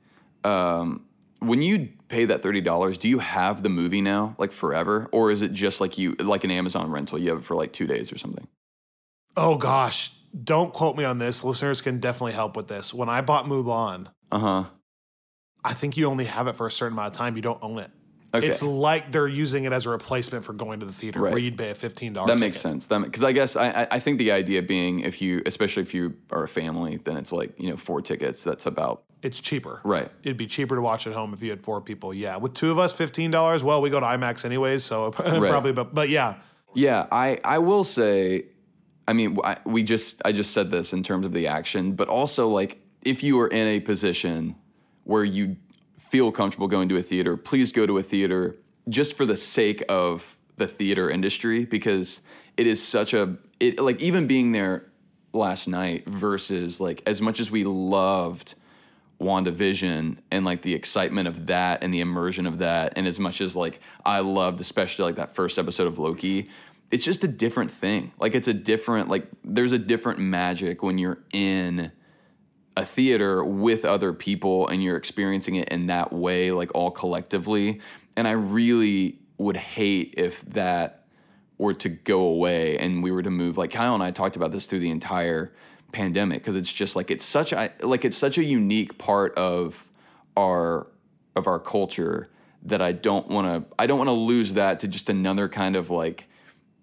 Um, 0.44 1.06
when 1.40 1.62
you 1.62 1.90
pay 2.08 2.26
that 2.26 2.42
thirty 2.42 2.62
dollars, 2.62 2.98
do 2.98 3.08
you 3.10 3.20
have 3.20 3.64
the 3.64 3.70
movie 3.70 4.02
now, 4.02 4.36
like 4.38 4.52
forever, 4.52 5.08
or 5.12 5.32
is 5.32 5.42
it 5.42 5.52
just 5.52 5.82
like 5.82 5.98
you 5.98 6.14
like 6.20 6.44
an 6.44 6.52
Amazon 6.52 6.90
rental? 6.90 7.18
You 7.20 7.30
have 7.30 7.40
it 7.40 7.44
for 7.44 7.56
like 7.56 7.74
two 7.74 7.88
days 7.88 8.12
or 8.12 8.18
something. 8.18 8.48
Oh 9.38 9.56
gosh, 9.58 10.12
don't 10.44 10.74
quote 10.74 10.96
me 10.96 11.04
on 11.04 11.20
this. 11.20 11.44
Listeners 11.44 11.82
can 11.82 12.00
definitely 12.00 12.32
help 12.34 12.56
with 12.56 12.68
this. 12.68 12.94
When 12.94 13.10
I 13.10 13.22
bought 13.22 13.46
Mulan, 13.46 14.08
Uh 14.32 14.40
huh. 14.40 14.64
I 15.64 15.74
think 15.74 15.98
you 15.98 16.06
only 16.06 16.26
have 16.26 16.48
it 16.48 16.56
for 16.56 16.68
a 16.68 16.72
certain 16.72 16.94
amount 16.94 17.14
of 17.14 17.18
time. 17.18 17.36
You 17.36 17.42
don't 17.42 17.60
own 17.62 17.80
it. 17.80 17.92
Okay. 18.38 18.48
It's 18.48 18.62
like 18.64 19.12
they're 19.12 19.28
using 19.28 19.66
it 19.66 19.74
as 19.74 19.86
a 19.86 19.90
replacement 19.90 20.44
for 20.46 20.54
going 20.54 20.80
to 20.82 20.86
the 20.86 20.94
theater, 20.94 21.20
Right. 21.22 21.32
where 21.32 21.40
you'd 21.40 21.58
pay 21.58 21.70
a 21.72 21.76
fifteen 21.76 22.14
dollars. 22.14 22.30
That 22.30 22.40
makes 22.40 22.60
sense. 22.60 22.88
That 22.88 23.02
because 23.04 23.24
I 23.24 23.32
guess 23.32 23.56
I 23.56 23.88
I- 23.92 24.00
think 24.00 24.18
the 24.20 24.32
idea 24.32 24.62
being 24.62 25.00
if 25.00 25.22
you 25.22 25.42
especially 25.46 25.84
if 25.84 25.94
you 25.94 26.16
are 26.32 26.44
a 26.44 26.48
family, 26.48 27.00
then 27.04 27.18
it's 27.18 27.32
like 27.32 27.54
you 27.60 27.70
know 27.70 27.76
four 27.78 28.02
tickets. 28.02 28.44
That's 28.44 28.66
about 28.66 29.04
It's 29.24 29.40
cheaper, 29.40 29.82
Right. 29.84 30.12
It'd 30.24 30.38
be 30.38 30.46
cheaper 30.48 30.76
to 30.76 30.82
watch 30.82 31.08
at 31.08 31.14
home 31.14 31.34
if 31.34 31.42
you 31.42 31.50
had 31.50 31.64
four 31.64 31.82
people. 31.82 32.14
Yeah, 32.14 32.38
with 32.38 32.54
two 32.54 32.70
of 32.72 32.78
us, 32.80 32.94
fifteen 32.94 33.32
dollars. 33.32 33.64
Well, 33.64 33.82
we 33.82 33.90
go 33.90 34.00
to 34.00 34.06
IMAX 34.06 34.46
anyways, 34.46 34.84
so 34.84 35.12
probably. 35.12 35.72
But 35.72 35.94
but 35.96 36.10
yeah, 36.10 36.36
Yeah, 36.76 37.08
I 37.12 37.40
I 37.44 37.58
will 37.60 37.84
say, 37.84 38.46
I 39.08 39.14
mean, 39.14 39.38
I, 39.44 39.58
we 39.66 39.82
just 39.84 40.22
I 40.26 40.32
just 40.32 40.52
said 40.52 40.70
this 40.72 40.94
in 40.94 41.02
terms 41.04 41.26
of 41.26 41.32
the 41.32 41.48
action, 41.48 41.94
but 41.94 42.08
also 42.10 42.48
like 42.50 42.82
if 43.02 43.24
you 43.24 43.40
are 43.40 43.48
in 43.48 43.68
a 43.68 43.80
position 43.80 44.56
where 45.06 45.24
you 45.24 45.56
feel 46.16 46.32
comfortable 46.32 46.70
going 46.70 46.88
to 46.88 46.96
a 46.96 47.02
theater, 47.02 47.36
please 47.36 47.74
go 47.74 47.86
to 47.86 47.98
a 47.98 48.02
theater 48.02 48.56
just 48.88 49.18
for 49.18 49.26
the 49.26 49.36
sake 49.36 49.84
of 49.90 50.38
the 50.56 50.66
theater 50.66 51.10
industry 51.10 51.66
because 51.66 52.22
it 52.56 52.66
is 52.66 52.82
such 52.82 53.14
a 53.14 53.36
it 53.60 53.82
like 53.82 54.02
even 54.02 54.26
being 54.26 54.54
there 54.54 54.90
last 55.34 55.68
night 55.68 56.08
versus 56.08 56.80
like 56.80 57.04
as 57.06 57.22
much 57.22 57.42
as 57.42 57.52
we 57.52 57.66
loved 57.66 58.56
WandaVision 59.20 60.20
and 60.32 60.46
like 60.46 60.62
the 60.62 60.74
excitement 60.74 61.28
of 61.28 61.48
that 61.48 61.84
and 61.84 61.94
the 61.94 62.00
immersion 62.00 62.46
of 62.48 62.60
that. 62.60 62.94
And 62.96 63.08
as 63.08 63.20
much 63.20 63.42
as 63.42 63.54
like 63.54 63.82
I 64.06 64.22
loved, 64.22 64.62
especially 64.62 65.04
like 65.04 65.16
that 65.16 65.36
first 65.36 65.60
episode 65.60 65.88
of 65.88 66.00
Loki, 66.00 66.50
it's 66.92 67.04
just 67.04 67.26
a 67.26 67.28
different 67.28 67.72
thing. 67.72 68.14
Like 68.22 68.36
it's 68.36 68.48
a 68.48 68.54
different, 68.54 69.10
like 69.10 69.28
there's 69.44 69.74
a 69.74 69.78
different 69.80 70.20
magic 70.20 70.82
when 70.82 70.98
you're 70.98 71.20
in 71.34 71.92
a 72.78 72.86
theater 72.86 73.44
with 73.44 73.86
other 73.86 74.14
people 74.14 74.68
and 74.68 74.84
you're 74.84 74.98
experiencing 74.98 75.56
it 75.56 75.70
in 75.70 75.88
that 75.88 76.12
way, 76.12 76.52
like 76.52 76.72
all 76.76 76.92
collectively. 76.92 77.80
And 78.16 78.28
I 78.28 78.32
really 78.32 79.20
would 79.38 79.58
hate 79.58 80.14
if 80.18 80.42
that 80.42 81.06
were 81.58 81.74
to 81.74 81.90
go 81.90 82.22
away 82.22 82.78
and 82.78 83.02
we 83.02 83.12
were 83.12 83.24
to 83.24 83.32
move 83.32 83.58
like 83.58 83.72
Kyle 83.72 83.94
and 83.94 84.04
I 84.04 84.12
talked 84.12 84.36
about 84.36 84.52
this 84.52 84.66
through 84.66 84.80
the 84.80 84.90
entire 84.90 85.54
pandemic 85.92 86.42
because 86.42 86.56
it's 86.56 86.72
just 86.72 86.96
like 86.96 87.10
it's 87.10 87.24
such 87.24 87.54
a 87.54 87.72
like 87.82 88.04
it's 88.04 88.18
such 88.18 88.38
a 88.38 88.44
unique 88.44 88.98
part 88.98 89.34
of 89.38 89.90
our 90.36 90.88
of 91.36 91.48
our 91.48 91.60
culture 91.60 92.30
that 92.64 92.82
I 92.82 92.92
don't 92.92 93.28
want 93.30 93.48
to 93.48 93.76
I 93.80 93.88
don't 93.88 93.98
want 93.98 94.10
to 94.10 94.14
lose 94.14 94.56
that 94.56 94.80
to 94.80 94.88
just 94.88 95.10
another 95.10 95.48
kind 95.48 95.78
of 95.78 95.90
like 95.90 96.28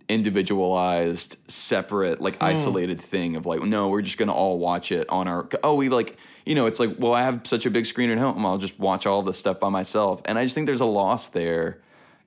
individualized 0.08 1.36
separate 1.50 2.20
like 2.20 2.36
hmm. 2.36 2.44
isolated 2.44 3.00
thing 3.00 3.36
of 3.36 3.46
like 3.46 3.62
no 3.62 3.88
we're 3.88 4.02
just 4.02 4.18
to 4.18 4.30
all 4.30 4.58
watch 4.58 4.92
it 4.92 5.08
on 5.08 5.28
our 5.28 5.48
oh 5.62 5.74
we 5.74 5.88
like 5.88 6.16
you 6.46 6.54
know 6.54 6.66
it's 6.66 6.80
like 6.80 6.94
well 6.98 7.14
I 7.14 7.22
have 7.22 7.46
such 7.46 7.66
a 7.66 7.70
big 7.70 7.86
screen 7.86 8.10
at 8.10 8.18
home 8.18 8.44
I'll 8.44 8.58
just 8.58 8.78
watch 8.78 9.06
all 9.06 9.22
this 9.22 9.38
stuff 9.38 9.60
by 9.60 9.68
myself. 9.68 10.22
And 10.24 10.38
I 10.38 10.44
just 10.44 10.54
think 10.54 10.66
there's 10.66 10.80
a 10.80 10.84
loss 10.84 11.28
there 11.28 11.80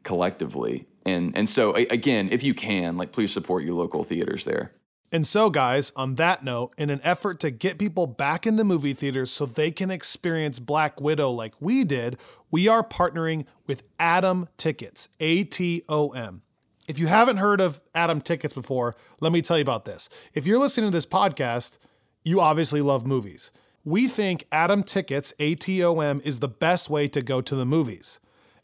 collectively. 0.04 0.88
And 1.06 1.36
and 1.36 1.48
so 1.48 1.76
again 1.76 2.30
if 2.32 2.44
you 2.44 2.54
can 2.54 2.98
like 2.98 3.12
please 3.12 3.32
support 3.32 3.64
your 3.64 3.76
local 3.76 4.04
theaters 4.04 4.46
there. 4.46 4.72
And 5.12 5.26
so, 5.26 5.50
guys, 5.50 5.94
on 5.96 6.16
that 6.16 6.44
note, 6.44 6.74
in 6.78 6.90
an 6.90 7.00
effort 7.02 7.40
to 7.42 7.50
get 7.52 7.78
people 7.78 8.06
back 8.06 8.46
into 8.46 8.66
movie 8.66 8.94
theaters 8.94 9.32
so 9.32 9.46
they 9.46 9.72
can 9.72 9.90
experience 9.90 10.60
Black 10.60 11.00
Widow 11.00 11.30
like 11.30 11.54
we 11.62 11.86
did, 11.86 12.18
we 12.52 12.68
are 12.68 12.84
partnering 12.84 13.46
with 13.66 13.88
Atom 13.98 14.50
Tickets, 14.58 15.08
A 15.22 15.46
T 15.46 15.84
O 15.88 16.10
M. 16.10 16.42
If 16.88 17.00
you 17.00 17.08
haven't 17.08 17.38
heard 17.38 17.62
of 17.62 17.82
Atom 17.96 18.22
Tickets 18.22 18.54
before, 18.54 18.96
let 19.20 19.32
me 19.32 19.42
tell 19.42 19.58
you 19.58 19.64
about 19.64 19.86
this. 19.86 20.08
If 20.36 20.46
you're 20.46 20.60
listening 20.60 20.92
to 20.92 20.96
this 20.96 21.06
podcast, 21.06 21.80
you 22.24 22.40
obviously 22.40 22.82
love 22.82 23.08
movies. 23.08 23.52
We 23.84 24.08
think 24.08 24.46
Atom 24.52 24.84
Tickets, 24.84 25.34
A 25.40 25.56
T 25.56 25.84
O 25.84 26.00
M, 26.00 26.22
is 26.24 26.40
the 26.40 26.48
best 26.48 26.90
way 26.90 27.08
to 27.08 27.22
go 27.22 27.42
to 27.42 27.56
the 27.56 27.66
movies. 27.66 28.20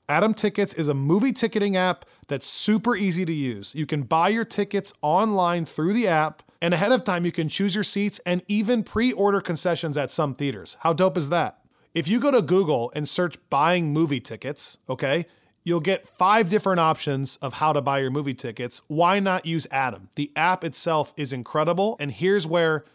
Atom 0.08 0.36
Tickets 0.36 0.74
is 0.76 0.88
a 0.88 0.94
movie 0.94 1.32
ticketing 1.32 1.76
app 1.76 2.06
that's 2.28 2.46
super 2.46 2.96
easy 2.96 3.26
to 3.26 3.34
use. 3.34 3.74
You 3.74 3.86
can 3.86 4.04
buy 4.04 4.30
your 4.30 4.46
tickets 4.46 4.94
online 5.02 5.66
through 5.66 5.94
the 5.94 6.08
app, 6.08 6.44
and 6.62 6.74
ahead 6.74 6.92
of 6.92 7.04
time, 7.04 7.26
you 7.26 7.32
can 7.32 7.50
choose 7.50 7.74
your 7.74 7.84
seats 7.84 8.20
and 8.26 8.44
even 8.48 8.84
pre 8.84 9.12
order 9.14 9.42
concessions 9.42 9.98
at 9.98 10.12
some 10.12 10.36
theaters. 10.36 10.78
How 10.82 10.94
dope 10.94 11.18
is 11.18 11.30
that? 11.30 11.60
If 11.96 12.08
you 12.08 12.20
go 12.20 12.30
to 12.30 12.42
Google 12.42 12.92
and 12.96 13.10
search 13.10 13.36
buying 13.50 13.92
movie 13.92 14.20
tickets, 14.20 14.78
okay, 14.88 15.26
you'll 15.64 15.80
get 15.80 16.08
five 16.08 16.50
different 16.50 16.80
options 16.80 17.38
of 17.38 17.54
how 17.54 17.74
to 17.74 17.82
buy 17.82 18.00
your 18.00 18.12
movie 18.12 18.34
tickets. 18.34 18.82
Why 18.88 19.20
not 19.20 19.46
use 19.46 19.68
Atom? 19.72 20.10
The 20.16 20.32
app 20.36 20.64
itself 20.64 21.14
is 21.18 21.34
incredible, 21.34 21.98
and 22.00 22.12
here's 22.12 22.48
where 22.48 22.86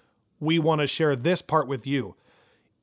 we 0.40 0.59
want 0.59 0.81
to 0.81 0.87
share 0.87 1.16
this 1.16 1.42
part 1.42 1.68
with 1.68 1.87
you. 1.87 2.16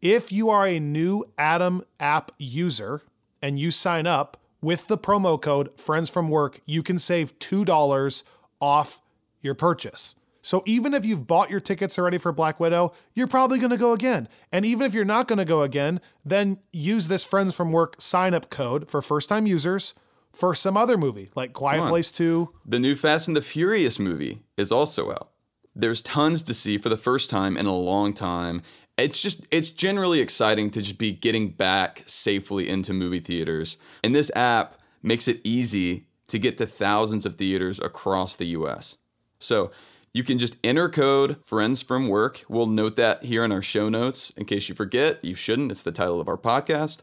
If 0.02 0.32
you 0.32 0.50
are 0.50 0.68
a 0.68 0.80
new 0.80 1.26
Atom 1.38 1.84
app 2.00 2.32
user 2.38 3.02
and 3.42 3.60
you 3.60 3.72
sign 3.72 4.08
up 4.08 4.38
with 4.62 4.88
the 4.88 4.98
promo 4.98 5.42
code 5.42 5.78
Friends 5.80 6.10
from 6.10 6.30
Work, 6.30 6.62
you 6.66 6.84
can 6.84 6.98
save 6.98 7.38
$2 7.40 8.24
off 8.60 9.02
your 9.42 9.54
purchase. 9.54 10.16
So 10.44 10.62
even 10.66 10.94
if 10.94 11.06
you've 11.06 11.26
bought 11.26 11.50
your 11.50 11.62
tickets 11.62 11.98
already 11.98 12.20
for 12.20 12.32
Black 12.32 12.60
Widow, 12.60 12.92
you're 13.14 13.28
probably 13.28 13.58
going 13.58 13.72
to 13.72 13.78
go 13.78 13.94
again. 13.94 14.28
And 14.52 14.66
even 14.66 14.86
if 14.86 14.94
you're 14.94 15.06
not 15.06 15.28
going 15.28 15.40
to 15.40 15.46
go 15.46 15.64
again, 15.64 16.02
then 16.24 16.60
use 16.72 17.08
this 17.08 17.24
Friends 17.24 17.56
from 17.56 17.72
Work 17.72 17.96
sign 18.00 18.34
up 18.34 18.50
code 18.50 18.90
for 18.90 19.02
first 19.02 19.30
time 19.30 19.48
users 19.48 19.96
for 20.34 20.54
some 20.54 20.76
other 20.76 20.98
movie 20.98 21.32
like 21.34 21.54
Quiet. 21.54 21.88
Place 21.88 22.12
2. 22.12 22.50
The 22.66 22.78
new 22.78 22.96
Fast 22.96 23.28
and 23.28 23.38
the 23.38 23.42
Furious 23.42 23.98
movie 23.98 24.42
is 24.58 24.72
also 24.72 25.12
out. 25.12 25.30
There's 25.74 26.02
tons 26.02 26.44
to 26.44 26.54
see 26.54 26.78
for 26.78 26.90
the 26.90 26.98
first 26.98 27.30
time 27.30 27.56
in 27.56 27.66
a 27.66 27.76
long 27.76 28.14
time. 28.14 28.62
It's 28.98 29.22
just 29.22 29.48
it's 29.50 29.72
generally 29.72 30.20
exciting 30.20 30.70
to 30.72 30.82
just 30.82 30.98
be 30.98 31.14
getting 31.14 31.50
back 31.50 32.04
safely 32.06 32.70
into 32.70 32.94
movie 32.94 33.22
theaters. 33.22 33.78
And 34.04 34.14
this 34.14 34.30
app 34.36 34.76
makes 35.02 35.28
it 35.28 35.40
easy 35.44 36.06
to 36.28 36.38
get 36.38 36.58
to 36.58 36.66
thousands 36.66 37.26
of 37.26 37.36
theaters 37.36 37.80
across 37.80 38.36
the 38.36 38.48
US. 38.48 38.98
So, 39.40 39.72
you 40.14 40.24
can 40.24 40.38
just 40.38 40.58
enter 40.64 40.90
code 40.90 41.38
friends 41.44 41.82
from 41.82 42.08
work. 42.08 42.44
We'll 42.48 42.68
note 42.68 42.96
that 42.98 43.26
here 43.26 43.44
in 43.44 43.52
our 43.52 43.64
show 43.64 43.90
notes 43.90 44.32
in 44.38 44.46
case 44.46 44.70
you 44.70 44.76
forget. 44.76 45.24
You 45.26 45.36
shouldn't. 45.36 45.72
It's 45.72 45.82
the 45.82 45.92
title 45.92 46.22
of 46.22 46.28
our 46.28 46.38
podcast. 46.38 47.02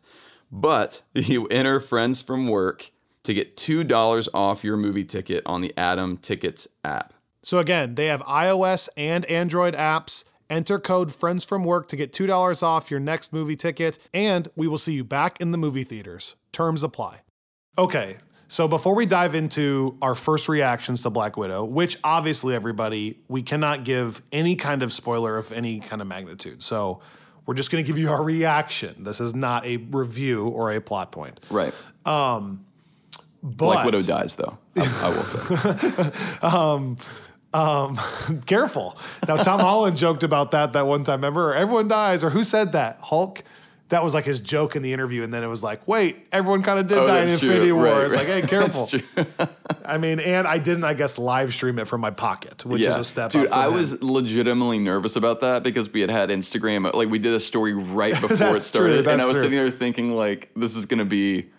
But 0.50 1.02
you 1.14 1.46
enter 1.48 1.80
friends 1.80 2.22
from 2.22 2.46
work 2.46 2.90
to 3.24 3.34
get 3.34 3.56
$2 3.56 4.28
off 4.32 4.64
your 4.64 4.76
movie 4.76 5.04
ticket 5.04 5.42
on 5.44 5.60
the 5.60 5.76
Atom 5.76 6.18
Tickets 6.18 6.68
app. 6.84 7.12
So 7.42 7.58
again, 7.58 7.96
they 7.96 8.06
have 8.06 8.22
iOS 8.22 8.88
and 8.96 9.24
Android 9.26 9.74
apps. 9.74 10.24
Enter 10.48 10.80
code 10.80 11.14
Friends 11.14 11.44
from 11.44 11.62
Work 11.62 11.86
to 11.88 11.96
get 11.96 12.12
$2 12.12 12.62
off 12.62 12.90
your 12.90 12.98
next 12.98 13.32
movie 13.32 13.54
ticket, 13.54 14.00
and 14.12 14.48
we 14.56 14.66
will 14.66 14.78
see 14.78 14.94
you 14.94 15.04
back 15.04 15.40
in 15.40 15.52
the 15.52 15.58
movie 15.58 15.84
theaters. 15.84 16.34
Terms 16.50 16.82
apply. 16.82 17.20
Okay, 17.78 18.16
so 18.50 18.66
before 18.66 18.96
we 18.96 19.06
dive 19.06 19.36
into 19.36 19.96
our 20.02 20.16
first 20.16 20.48
reactions 20.48 21.02
to 21.02 21.10
Black 21.10 21.36
Widow, 21.36 21.64
which 21.64 21.96
obviously, 22.02 22.52
everybody, 22.52 23.16
we 23.28 23.42
cannot 23.42 23.84
give 23.84 24.22
any 24.32 24.56
kind 24.56 24.82
of 24.82 24.92
spoiler 24.92 25.38
of 25.38 25.52
any 25.52 25.78
kind 25.78 26.02
of 26.02 26.08
magnitude. 26.08 26.60
So 26.60 27.00
we're 27.46 27.54
just 27.54 27.70
going 27.70 27.84
to 27.84 27.86
give 27.86 27.96
you 27.96 28.10
our 28.10 28.24
reaction. 28.24 29.04
This 29.04 29.20
is 29.20 29.36
not 29.36 29.64
a 29.66 29.76
review 29.76 30.48
or 30.48 30.72
a 30.72 30.80
plot 30.80 31.12
point. 31.12 31.38
Right. 31.48 31.72
Um, 32.04 32.64
but 33.40 33.56
Black 33.56 33.84
Widow 33.84 34.00
dies, 34.00 34.34
though, 34.34 34.58
I, 34.76 35.00
I 35.00 35.08
will 35.10 35.22
say. 35.22 36.10
Um, 36.42 36.96
um, 37.54 38.00
careful. 38.46 38.98
Now, 39.28 39.36
Tom 39.36 39.60
Holland 39.60 39.96
joked 39.96 40.24
about 40.24 40.50
that 40.50 40.72
that 40.72 40.88
one 40.88 41.04
time. 41.04 41.20
Remember, 41.20 41.54
everyone 41.54 41.86
dies, 41.86 42.24
or 42.24 42.30
who 42.30 42.42
said 42.42 42.72
that? 42.72 42.98
Hulk. 43.00 43.44
That 43.90 44.02
was 44.02 44.14
like 44.14 44.24
his 44.24 44.40
joke 44.40 44.74
in 44.76 44.82
the 44.82 44.92
interview, 44.92 45.22
and 45.22 45.32
then 45.34 45.42
it 45.42 45.48
was 45.48 45.62
like, 45.62 45.86
wait, 45.86 46.26
everyone 46.32 46.62
kind 46.62 46.78
of 46.78 46.86
did 46.86 46.96
Oh, 46.98 47.06
die 47.06 47.22
in 47.22 47.28
Infinity 47.28 47.66
true. 47.68 47.74
War. 47.76 47.84
Right, 47.84 48.04
it's 48.04 48.14
like, 48.14 48.26
hey, 48.26 48.42
careful. 48.48 48.88
I 49.84 49.98
mean, 49.98 50.20
and 50.20 50.46
I 50.46 50.58
didn't, 50.58 50.84
I 50.84 50.94
guess, 50.94 51.18
live 51.18 51.52
stream 51.52 51.78
it 51.78 51.86
from 51.86 52.00
my 52.00 52.10
pocket, 52.10 52.64
which 52.64 52.82
is 52.82 52.94
a 52.96 53.04
step 53.04 53.30
Dude, 53.32 53.48
I 53.50 53.66
him. 53.68 53.74
was 53.74 54.02
legitimately 54.02 54.78
nervous 54.78 55.16
about 55.16 55.40
that 55.42 55.62
because 55.62 55.92
we 55.92 56.00
had 56.00 56.10
had 56.10 56.28
Instagram. 56.30 56.92
Like, 56.94 57.08
we 57.10 57.18
did 57.18 57.34
a 57.34 57.40
story 57.40 57.74
right 57.74 58.12
before 58.20 58.34
it 58.36 58.38
true, 58.38 58.60
started. 58.60 59.06
and 59.06 59.20
I 59.20 59.26
was 59.26 59.34
true. 59.34 59.42
sitting 59.42 59.58
there 59.58 59.70
thinking, 59.70 60.12
like, 60.12 60.50
this 60.54 60.76
is 60.76 60.86
going 60.86 60.98
to 61.00 61.04
be 61.04 61.50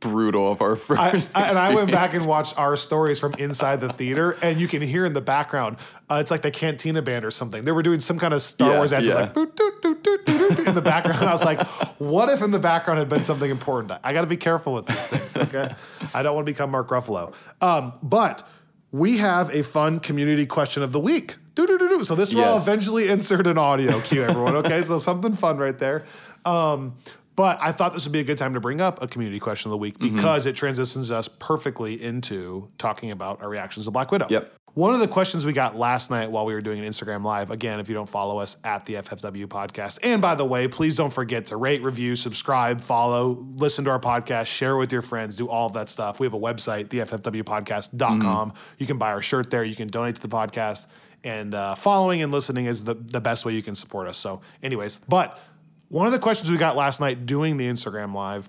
brutal 0.00 0.50
of 0.50 0.60
our 0.60 0.76
first. 0.76 1.00
I, 1.34 1.40
I- 1.40 1.48
and 1.48 1.58
I 1.58 1.74
went 1.74 1.90
back 1.90 2.14
and 2.14 2.26
watched 2.26 2.58
our 2.58 2.76
stories 2.76 3.18
from 3.20 3.34
inside 3.34 3.80
the 3.80 3.88
theater, 3.88 4.36
and 4.42 4.60
you 4.60 4.68
can 4.68 4.82
hear 4.82 5.04
in 5.04 5.12
the 5.12 5.20
background, 5.20 5.78
uh, 6.10 6.18
it's 6.20 6.30
like 6.30 6.42
the 6.42 6.50
Cantina 6.50 7.02
band 7.02 7.24
or 7.24 7.30
something. 7.30 7.64
They 7.64 7.72
were 7.72 7.82
doing 7.82 8.00
some 8.00 8.18
kind 8.18 8.34
of 8.34 8.42
Star 8.42 8.70
Yeah, 8.70 8.76
Wars 8.78 8.92
ads, 8.92 9.06
yeah. 9.06 9.14
like 9.14 9.34
boot, 9.34 9.56
doot, 9.56 9.82
doot, 9.82 10.02
doot, 10.02 10.26
doot, 10.26 10.58
in 10.66 10.74
the 10.74 10.82
background. 10.82 11.22
I 11.24 11.32
was 11.32 11.44
like, 11.44 11.60
what 11.98 12.28
if 12.28 12.42
in 12.42 12.50
the 12.50 12.58
background 12.58 12.98
had 12.98 13.08
been 13.08 13.24
something 13.24 13.50
important? 13.50 13.98
I 14.04 14.12
got 14.12 14.20
to 14.22 14.26
be 14.26 14.36
careful 14.36 14.74
with 14.74 14.86
these 14.86 15.06
things. 15.06 15.36
Okay, 15.54 15.72
I 16.14 16.22
don't 16.22 16.34
want 16.34 16.46
to 16.46 16.52
become 16.52 16.70
Mark 16.70 16.88
Ruffalo. 16.88 17.34
Um, 17.60 17.92
but 18.02 18.46
we 18.92 19.18
have 19.18 19.54
a 19.54 19.62
fun 19.62 20.00
community 20.00 20.46
question 20.46 20.82
of 20.82 20.92
the 20.92 21.00
week. 21.00 21.36
Do, 21.54 21.66
do, 21.66 21.78
do, 21.78 21.88
do. 21.88 22.04
So 22.04 22.14
this 22.14 22.34
will 22.34 22.42
Yes. 22.42 22.62
eventually 22.66 23.08
insert 23.08 23.46
an 23.46 23.56
audio 23.58 23.98
cue, 24.00 24.22
everyone. 24.22 24.56
Okay, 24.56 24.82
so 24.82 24.98
something 24.98 25.34
fun 25.34 25.56
right 25.56 25.76
there. 25.78 26.04
Um, 26.44 26.96
but 27.36 27.58
I 27.62 27.70
thought 27.72 27.92
this 27.92 28.04
would 28.04 28.12
be 28.12 28.20
a 28.20 28.24
good 28.24 28.38
time 28.38 28.54
to 28.54 28.60
bring 28.60 28.80
up 28.80 29.02
a 29.02 29.06
community 29.06 29.38
question 29.38 29.68
of 29.68 29.72
the 29.72 29.76
week 29.78 29.98
Mm-hmm. 29.98 30.16
because 30.16 30.46
it 30.46 30.56
transitions 30.56 31.10
us 31.10 31.28
perfectly 31.28 32.02
into 32.02 32.68
talking 32.78 33.10
about 33.10 33.40
our 33.42 33.48
reactions 33.48 33.84
to 33.86 33.90
Black 33.92 34.10
Widow. 34.10 34.26
Yep. 34.28 34.54
One 34.74 34.92
of 34.92 35.00
the 35.00 35.08
questions 35.08 35.46
we 35.46 35.54
got 35.54 35.74
last 35.74 36.10
night 36.10 36.30
while 36.30 36.44
we 36.44 36.52
were 36.52 36.60
doing 36.60 36.78
an 36.78 36.84
Instagram 36.86 37.24
live, 37.24 37.50
again, 37.50 37.80
if 37.80 37.88
you 37.88 37.94
don't 37.94 38.08
follow 38.08 38.38
us 38.38 38.58
at 38.62 38.84
the 38.84 38.94
FFW 38.96 39.46
podcast. 39.46 39.98
And 40.02 40.20
by 40.20 40.34
the 40.34 40.44
way, 40.44 40.68
please 40.68 40.98
don't 40.98 41.12
forget 41.12 41.46
to 41.46 41.56
rate, 41.56 41.82
review, 41.82 42.14
subscribe, 42.14 42.82
follow, 42.82 43.46
listen 43.56 43.86
to 43.86 43.90
our 43.90 43.98
podcast, 43.98 44.46
share 44.48 44.76
with 44.76 44.92
your 44.92 45.00
friends, 45.00 45.36
do 45.36 45.48
all 45.48 45.64
of 45.66 45.72
that 45.72 45.88
stuff. 45.88 46.20
We 46.20 46.26
have 46.26 46.34
a 46.34 46.38
website, 46.38 46.88
theffwpodcast.com. 46.88 48.52
You 48.78 48.86
can 48.86 48.98
buy 48.98 49.12
our 49.12 49.22
shirt 49.22 49.50
there, 49.50 49.64
you 49.64 49.76
can 49.76 49.88
donate 49.88 50.16
to 50.16 50.22
the 50.22 50.28
podcast. 50.28 50.86
And 51.24 51.54
uh, 51.54 51.74
following 51.74 52.22
and 52.22 52.30
listening 52.30 52.66
is 52.66 52.84
the, 52.84 52.94
the 52.94 53.20
best 53.20 53.44
way 53.44 53.54
you 53.54 53.62
can 53.62 53.74
support 53.74 54.06
us. 54.06 54.18
So, 54.18 54.42
anyways, 54.62 55.00
but 55.08 55.40
one 55.88 56.06
of 56.06 56.12
the 56.12 56.18
questions 56.18 56.50
we 56.50 56.56
got 56.56 56.76
last 56.76 57.00
night 57.00 57.26
doing 57.26 57.56
the 57.56 57.66
Instagram 57.66 58.14
live 58.14 58.48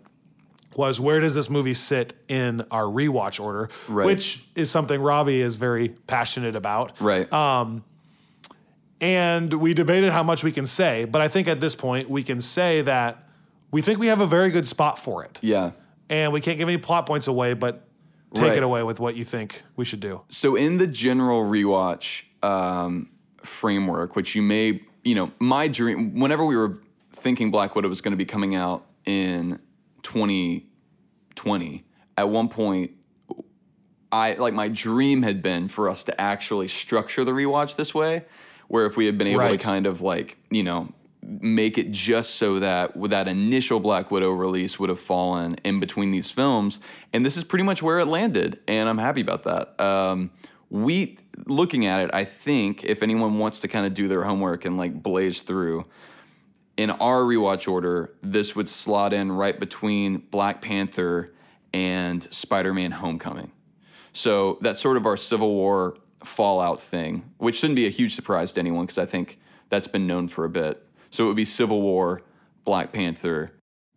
was 0.76 1.00
where 1.00 1.20
does 1.20 1.34
this 1.34 1.50
movie 1.50 1.74
sit 1.74 2.14
in 2.28 2.62
our 2.72 2.84
rewatch 2.84 3.40
order, 3.40 3.70
Right. 3.88 4.06
which 4.06 4.46
is 4.56 4.70
something 4.70 5.02
Robbie 5.02 5.42
is 5.42 5.56
very 5.56 5.90
passionate 5.90 6.56
about. 6.56 7.00
right. 7.02 7.28
And 9.00 9.54
we 9.54 9.74
debated 9.76 10.12
how 10.12 10.24
much 10.24 10.44
we 10.44 10.52
can 10.52 10.66
say, 10.66 11.06
but 11.06 11.22
I 11.22 11.28
think 11.28 11.48
at 11.48 11.60
this 11.60 11.76
point 11.76 12.10
we 12.10 12.24
can 12.24 12.42
say 12.42 12.82
that 12.82 13.24
we 13.72 13.82
think 13.84 14.00
we 14.00 14.08
have 14.08 14.22
a 14.22 14.26
very 14.26 14.50
good 14.50 14.68
spot 14.68 14.98
for 14.98 15.24
it. 15.24 15.40
yeah. 15.42 15.72
And 16.10 16.32
we 16.32 16.40
can't 16.40 16.58
give 16.58 16.70
any 16.70 16.78
plot 16.78 17.06
points 17.06 17.28
away, 17.28 17.54
but 17.54 17.86
take 18.34 18.44
Right. 18.46 18.58
it 18.58 18.64
away 18.64 18.82
with 18.82 18.98
what 19.00 19.16
you 19.18 19.26
think 19.26 19.62
we 19.76 19.84
should 19.84 20.00
do. 20.00 20.22
So 20.30 20.56
in 20.56 20.78
the 20.78 20.88
general 20.88 21.44
rewatch 21.44 22.24
um, 22.42 23.10
framework, 23.44 24.16
which 24.16 24.34
you 24.34 24.42
may, 24.42 24.82
you 25.04 25.16
know, 25.16 25.32
my 25.40 25.68
dream, 25.68 26.18
whenever 26.18 26.46
we 26.46 26.56
were 26.56 26.80
thinking 27.18 27.52
Black 27.52 27.76
Widow 27.76 27.90
was 27.90 28.02
going 28.02 28.12
to 28.14 28.18
be 28.18 28.26
coming 28.26 28.56
out 28.56 28.86
in 29.06 29.60
2020, 30.04 31.86
at 32.18 32.30
one 32.30 32.50
point, 32.50 32.92
I 34.12 34.34
like 34.36 34.54
my 34.54 34.70
dream 34.70 35.24
had 35.24 35.42
been 35.42 35.68
for 35.68 35.90
us 35.90 36.04
to 36.06 36.20
actually 36.20 36.68
structure 36.70 37.24
the 37.24 37.32
rewatch 37.32 37.76
this 37.76 37.94
way, 37.94 38.26
where 38.68 38.86
if 38.86 38.96
we 38.98 39.06
had 39.06 39.18
been 39.18 39.28
able 39.28 39.40
Right. 39.40 39.60
to 39.60 39.66
kind 39.66 39.86
of 39.86 40.02
like, 40.02 40.38
you 40.50 40.64
know, 40.64 40.90
make 41.22 41.78
it 41.78 41.92
just 41.92 42.36
so 42.36 42.60
that 42.60 42.96
with 42.96 43.12
that 43.12 43.28
initial 43.28 43.80
Black 43.82 44.10
Widow 44.12 44.32
release 44.32 44.80
would 44.80 44.90
have 44.90 45.00
fallen 45.00 45.56
in 45.66 45.80
between 45.82 46.12
these 46.12 46.32
films, 46.32 46.80
and 47.12 47.26
this 47.26 47.36
is 47.36 47.44
pretty 47.44 47.64
much 47.64 47.84
where 47.84 48.00
it 48.00 48.06
landed, 48.08 48.60
and 48.68 48.88
I'm 48.88 48.98
happy 48.98 49.22
about 49.22 49.44
that. 49.44 49.80
Um, 49.80 50.32
we 50.70 51.18
looking 51.46 51.86
at 51.86 52.00
it, 52.02 52.10
I 52.14 52.24
think 52.24 52.84
if 52.86 53.04
anyone 53.04 53.38
wants 53.40 53.60
to 53.60 53.68
kind 53.68 53.86
of 53.86 53.94
do 53.94 54.08
their 54.08 54.24
homework 54.24 54.64
and 54.66 54.78
like 54.78 55.04
blaze 55.04 55.42
through, 55.42 55.86
in 56.78 56.92
our 56.92 57.22
rewatch 57.22 57.68
order, 57.68 58.14
this 58.22 58.56
would 58.56 58.70
slot 58.70 59.12
in 59.14 59.32
right 59.32 59.60
between 59.60 60.18
Black 60.18 60.62
Panther 60.62 61.34
and 61.74 62.28
Spider-Man: 62.32 62.92
Homecoming. 62.92 63.52
So 64.14 64.58
that's 64.62 64.80
sort 64.80 64.98
of 64.98 65.06
our 65.06 65.18
Civil 65.18 65.54
War 65.54 65.98
fallout 66.24 66.80
thing, 66.80 67.30
which 67.38 67.60
shouldn't 67.60 67.76
be 67.76 67.86
a 67.86 67.90
huge 67.90 68.16
surprise 68.16 68.52
to 68.54 68.60
anyone 68.60 68.86
because 68.86 68.98
I 68.98 69.06
think 69.06 69.40
that's 69.70 69.88
been 69.88 70.08
known 70.08 70.28
for 70.28 70.46
a 70.46 70.50
bit. 70.50 70.84
So 71.12 71.26
it 71.26 71.28
would 71.28 71.36
be 71.36 71.46
Civil 71.46 71.82
War, 71.82 72.22
Black 72.64 72.92
Panther, 72.92 73.52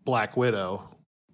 Black 0.05 0.37
Widow. 0.37 0.89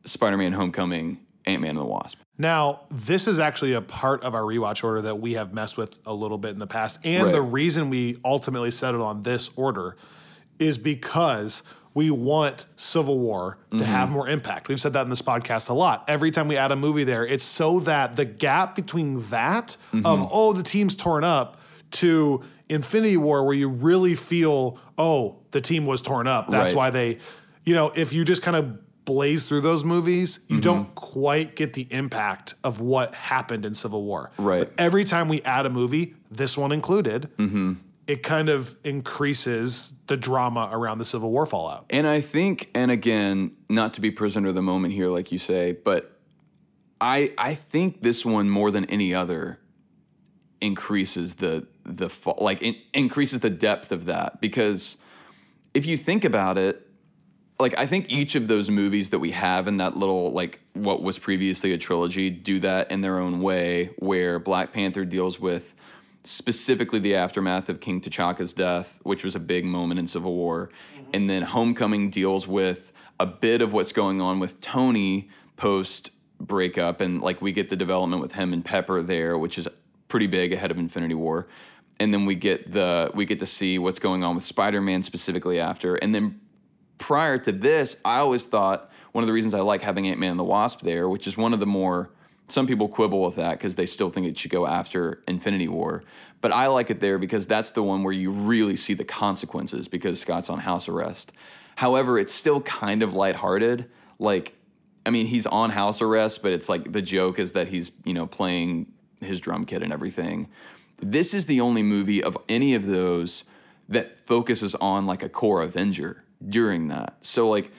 Spider 0.04 0.37
Man 0.37 0.52
Homecoming, 0.52 1.18
Ant 1.46 1.62
Man 1.62 1.70
and 1.70 1.78
the 1.78 1.85
Wasp. 1.85 2.18
Now, 2.38 2.82
this 2.90 3.26
is 3.26 3.38
actually 3.38 3.72
a 3.72 3.80
part 3.80 4.22
of 4.22 4.35
our 4.35 4.42
rewatch 4.42 4.85
order 4.85 5.02
that 5.02 5.16
we 5.20 5.35
have 5.35 5.52
messed 5.54 5.78
with 5.78 5.96
a 6.04 6.12
little 6.14 6.38
bit 6.38 6.50
in 6.50 6.59
the 6.59 6.66
past. 6.66 6.98
And 7.04 7.24
Right. 7.24 7.32
the 7.32 7.42
reason 7.42 7.88
we 7.90 8.18
ultimately 8.24 8.70
settled 8.70 9.02
on 9.02 9.22
this 9.22 9.50
order 9.56 9.96
is 10.59 10.79
because 10.79 11.62
we 11.95 12.11
want 12.11 12.66
Civil 12.77 13.19
War 13.19 13.57
to 13.79 13.85
have 13.85 14.11
more 14.11 14.29
impact. 14.29 14.69
We've 14.69 14.81
said 14.81 14.92
that 14.92 15.03
in 15.03 15.09
this 15.09 15.23
podcast 15.23 15.71
a 15.71 15.73
lot. 15.75 16.05
Every 16.09 16.31
time 16.31 16.47
we 16.47 16.57
add 16.59 16.71
a 16.71 16.77
movie 16.77 17.05
there, 17.05 17.27
it's 17.27 17.45
so 17.45 17.81
that 17.81 18.16
the 18.16 18.27
gap 18.27 18.75
between 18.77 19.21
that 19.31 19.77
of, 20.05 20.29
oh, 20.31 20.53
the 20.53 20.62
team's 20.62 20.95
torn 20.95 21.25
up 21.25 21.59
to 21.92 22.42
Infinity 22.69 23.16
War, 23.16 23.45
where 23.45 23.55
you 23.55 23.69
really 23.71 24.14
feel, 24.14 24.79
oh, 24.99 25.38
the 25.53 25.61
team 25.62 25.87
was 25.87 26.03
torn 26.03 26.27
up. 26.27 26.49
That's 26.51 26.73
Right. 26.73 26.77
why 26.77 26.90
they, 26.90 27.19
you 27.64 27.75
know, 27.75 27.92
if 27.95 28.12
you 28.12 28.25
just 28.27 28.42
kind 28.42 28.57
of 28.59 29.05
blaze 29.07 29.47
through 29.47 29.61
those 29.62 29.83
movies, 29.85 30.38
Mm-hmm. 30.40 30.55
you 30.57 30.61
don't 30.61 30.95
quite 30.97 31.55
get 31.57 31.73
the 31.75 31.87
impact 31.90 32.55
of 32.64 32.81
what 32.81 33.14
happened 33.14 33.64
in 33.64 33.73
Civil 33.73 34.03
War. 34.05 34.33
Right. 34.37 34.61
But 34.69 34.73
every 34.77 35.05
time 35.05 35.29
we 35.29 35.40
add 35.42 35.64
a 35.64 35.71
movie, 35.71 36.14
this 36.31 36.59
one 36.59 36.73
included, 36.73 37.31
Mm-hmm. 37.38 37.75
It 38.07 38.23
kind 38.23 38.49
of 38.49 38.77
increases 38.85 39.95
the 40.07 40.16
drama 40.16 40.69
around 40.73 40.99
the 40.99 41.05
Civil 41.05 41.31
War 41.31 41.45
fallout. 41.45 41.87
And 41.90 42.07
I 42.07 42.21
think, 42.21 42.71
and 42.75 42.90
again, 42.90 43.57
not 43.69 43.95
to 43.95 44.01
be 44.01 44.11
prisoner 44.11 44.49
of 44.49 44.55
the 44.55 44.62
moment 44.62 44.95
here, 44.95 45.09
like 45.09 45.33
you 45.33 45.38
say, 45.38 45.73
but 45.73 46.16
I 47.01 47.33
I 47.37 47.55
think 47.55 48.03
this 48.03 48.25
one 48.25 48.49
more 48.49 48.71
than 48.71 48.85
any 48.87 49.14
other 49.14 49.59
increases 50.61 51.35
the 51.37 51.66
the 51.85 52.09
fa- 52.09 52.35
like 52.38 52.62
in, 52.62 52.77
increases 52.95 53.40
the 53.40 53.51
depth 53.51 53.92
of 53.92 54.07
that 54.07 54.40
because 54.40 54.97
if 55.75 55.85
you 55.85 55.97
think 55.97 56.25
about 56.25 56.57
it, 56.57 56.87
like 57.59 57.79
I 57.79 57.87
think 57.87 58.11
each 58.11 58.35
of 58.35 58.49
those 58.49 58.71
movies 58.71 59.11
that 59.11 59.19
we 59.19 59.33
have 59.33 59.69
in 59.69 59.79
that 59.79 59.97
little 59.97 60.33
like 60.33 60.61
what 60.73 61.03
was 61.03 61.19
previously 61.19 61.73
a 61.73 61.79
trilogy 61.79 62.31
do 62.31 62.61
that 62.61 62.90
in 62.90 63.01
their 63.01 63.19
own 63.19 63.40
way. 63.40 63.90
Where 63.99 64.38
Black 64.38 64.73
Panther 64.73 65.05
deals 65.05 65.38
with 65.38 65.75
specifically 66.26 66.98
the 66.98 67.14
aftermath 67.14 67.68
of 67.68 67.80
King 67.80 68.00
T'Chaka's 68.00 68.52
death, 68.52 68.98
which 69.02 69.22
was 69.22 69.34
a 69.34 69.40
big 69.40 69.64
moment 69.64 70.00
in 70.00 70.06
Civil 70.06 70.34
War, 70.34 70.70
mm-hmm. 70.94 71.10
and 71.14 71.30
then 71.30 71.42
Homecoming 71.42 72.10
deals 72.10 72.48
with 72.48 72.92
a 73.20 73.26
bit 73.26 73.62
of 73.62 73.72
what's 73.72 73.92
going 73.92 74.20
on 74.20 74.40
with 74.40 74.60
Tony 74.60 75.28
post 75.56 76.10
breakup, 76.40 77.00
and 77.00 77.22
like 77.22 77.40
we 77.40 77.52
get 77.52 77.70
the 77.70 77.76
development 77.76 78.20
with 78.20 78.32
him 78.32 78.52
and 78.52 78.64
Pepper 78.64 79.02
there, 79.02 79.38
which 79.38 79.56
is 79.58 79.68
pretty 80.08 80.26
big 80.26 80.52
ahead 80.52 80.70
of 80.70 80.78
Infinity 80.78 81.14
War. 81.14 81.46
And 81.98 82.12
then 82.12 82.26
we 82.26 82.34
get 82.34 82.72
the 82.72 83.10
we 83.14 83.24
get 83.24 83.38
to 83.38 83.46
see 83.46 83.78
what's 83.78 83.98
going 83.98 84.22
on 84.22 84.34
with 84.34 84.44
Spider-Man 84.44 85.02
specifically 85.02 85.58
after. 85.58 85.94
And 85.94 86.14
then 86.14 86.40
prior 86.98 87.38
to 87.38 87.52
this, 87.52 87.98
I 88.04 88.18
always 88.18 88.44
thought 88.44 88.90
one 89.12 89.24
of 89.24 89.26
the 89.26 89.32
reasons 89.32 89.54
I 89.54 89.60
like 89.60 89.80
having 89.80 90.06
Ant 90.06 90.20
Man 90.20 90.32
and 90.32 90.38
the 90.38 90.44
Wasp 90.44 90.82
there, 90.82 91.08
which 91.08 91.26
is 91.26 91.38
one 91.38 91.54
of 91.54 91.60
the 91.60 91.66
more 91.66 92.10
some 92.48 92.66
people 92.66 92.88
quibble 92.88 93.22
with 93.22 93.37
that 93.37 93.52
because 93.52 93.74
they 93.76 93.87
still 93.87 94.11
think 94.11 94.26
it 94.26 94.38
should 94.38 94.50
go 94.50 94.66
after 94.66 95.22
Infinity 95.26 95.68
War. 95.68 96.04
But 96.40 96.52
I 96.52 96.66
like 96.68 96.90
it 96.90 97.00
there 97.00 97.18
because 97.18 97.46
that's 97.46 97.70
the 97.70 97.82
one 97.82 98.02
where 98.02 98.12
you 98.12 98.30
really 98.30 98.76
see 98.76 98.94
the 98.94 99.04
consequences 99.04 99.88
because 99.88 100.20
Scott's 100.20 100.48
on 100.48 100.61
house 100.61 100.88
arrest. 100.88 101.32
However, 101.76 102.18
it's 102.18 102.32
still 102.32 102.61
kind 102.61 103.02
of 103.02 103.14
lighthearted. 103.14 103.88
Like, 104.18 104.54
I 105.04 105.11
mean, 105.11 105.26
he's 105.26 105.46
on 105.46 105.70
house 105.70 106.00
arrest, 106.00 106.42
but 106.42 106.52
it's 106.52 106.68
like 106.68 106.92
the 106.92 107.02
joke 107.02 107.38
is 107.38 107.52
that 107.52 107.68
he's, 107.68 107.92
you 108.04 108.14
know, 108.14 108.26
playing 108.26 108.92
his 109.20 109.40
drum 109.40 109.64
kit 109.64 109.82
and 109.82 109.92
everything. 109.92 110.48
This 110.98 111.35
is 111.35 111.46
the 111.46 111.61
only 111.61 111.82
movie 111.82 112.22
of 112.22 112.38
any 112.48 112.74
of 112.74 112.87
those 112.87 113.44
that 113.88 114.20
focuses 114.20 114.74
on 114.76 115.06
like 115.06 115.22
a 115.22 115.28
core 115.28 115.62
Avenger 115.62 116.24
during 116.46 116.88
that. 116.88 117.16
So, 117.20 117.48
like, 117.48 117.70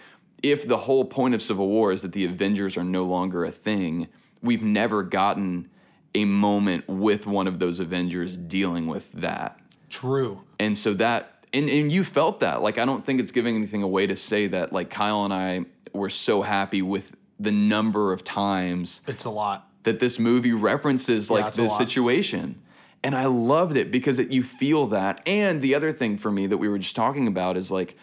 if 0.43 0.67
the 0.67 0.77
whole 0.77 1.06
point 1.06 1.34
of 1.34 1.41
Civil 1.41 1.67
War 1.67 1.91
is 1.91 2.01
that 2.03 2.13
the 2.13 2.25
Avengers 2.25 2.77
are 2.77 2.84
no 2.84 3.03
longer 3.03 3.43
a 3.43 3.51
thing, 3.51 4.08
we've 4.41 4.63
never 4.63 5.04
gotten 5.04 5.69
a 6.15 6.26
moment 6.26 6.88
with 6.88 7.28
one 7.28 7.47
of 7.47 7.60
those 7.60 7.80
Avengers 7.80 8.38
dealing 8.38 8.88
with 8.88 9.12
that. 9.13 9.60
True. 9.89 10.41
And 10.60 10.78
so 10.78 10.93
that 10.95 11.34
and, 11.54 11.69
and 11.69 11.91
you 11.91 12.04
felt 12.04 12.41
that. 12.41 12.62
Like 12.62 12.78
I 12.78 12.86
don't 12.86 13.06
think 13.06 13.19
it's 13.19 13.32
giving 13.32 13.56
anything 13.56 13.84
away 13.84 14.08
to 14.08 14.15
say 14.15 14.47
that 14.47 14.73
like 14.73 14.89
Kyle 14.89 15.23
and 15.23 15.34
I 15.34 15.65
were 15.93 16.10
so 16.10 16.41
happy 16.41 16.82
with 16.82 17.15
the 17.39 17.52
number 17.52 18.12
of 18.13 18.23
times 18.23 19.02
It's 19.08 19.26
a 19.26 19.30
lot. 19.30 19.69
that 19.84 20.00
this 20.00 20.19
movie 20.19 20.54
references 20.54 21.30
like 21.30 21.54
a 21.54 21.62
this 21.62 21.78
situation. 21.78 22.62
And 23.04 23.15
I 23.15 23.26
loved 23.26 23.78
it 23.78 23.91
because 23.91 24.17
it, 24.19 24.32
you 24.32 24.43
feel 24.43 24.88
that. 24.88 25.21
And 25.28 25.62
the 25.62 25.76
other 25.76 25.93
thing 25.93 26.17
for 26.17 26.32
me 26.32 26.47
that 26.47 26.58
we 26.58 26.67
were 26.67 26.80
just 26.80 26.95
talking 26.95 27.28
about 27.28 27.56
is 27.56 27.71
like, 27.71 27.95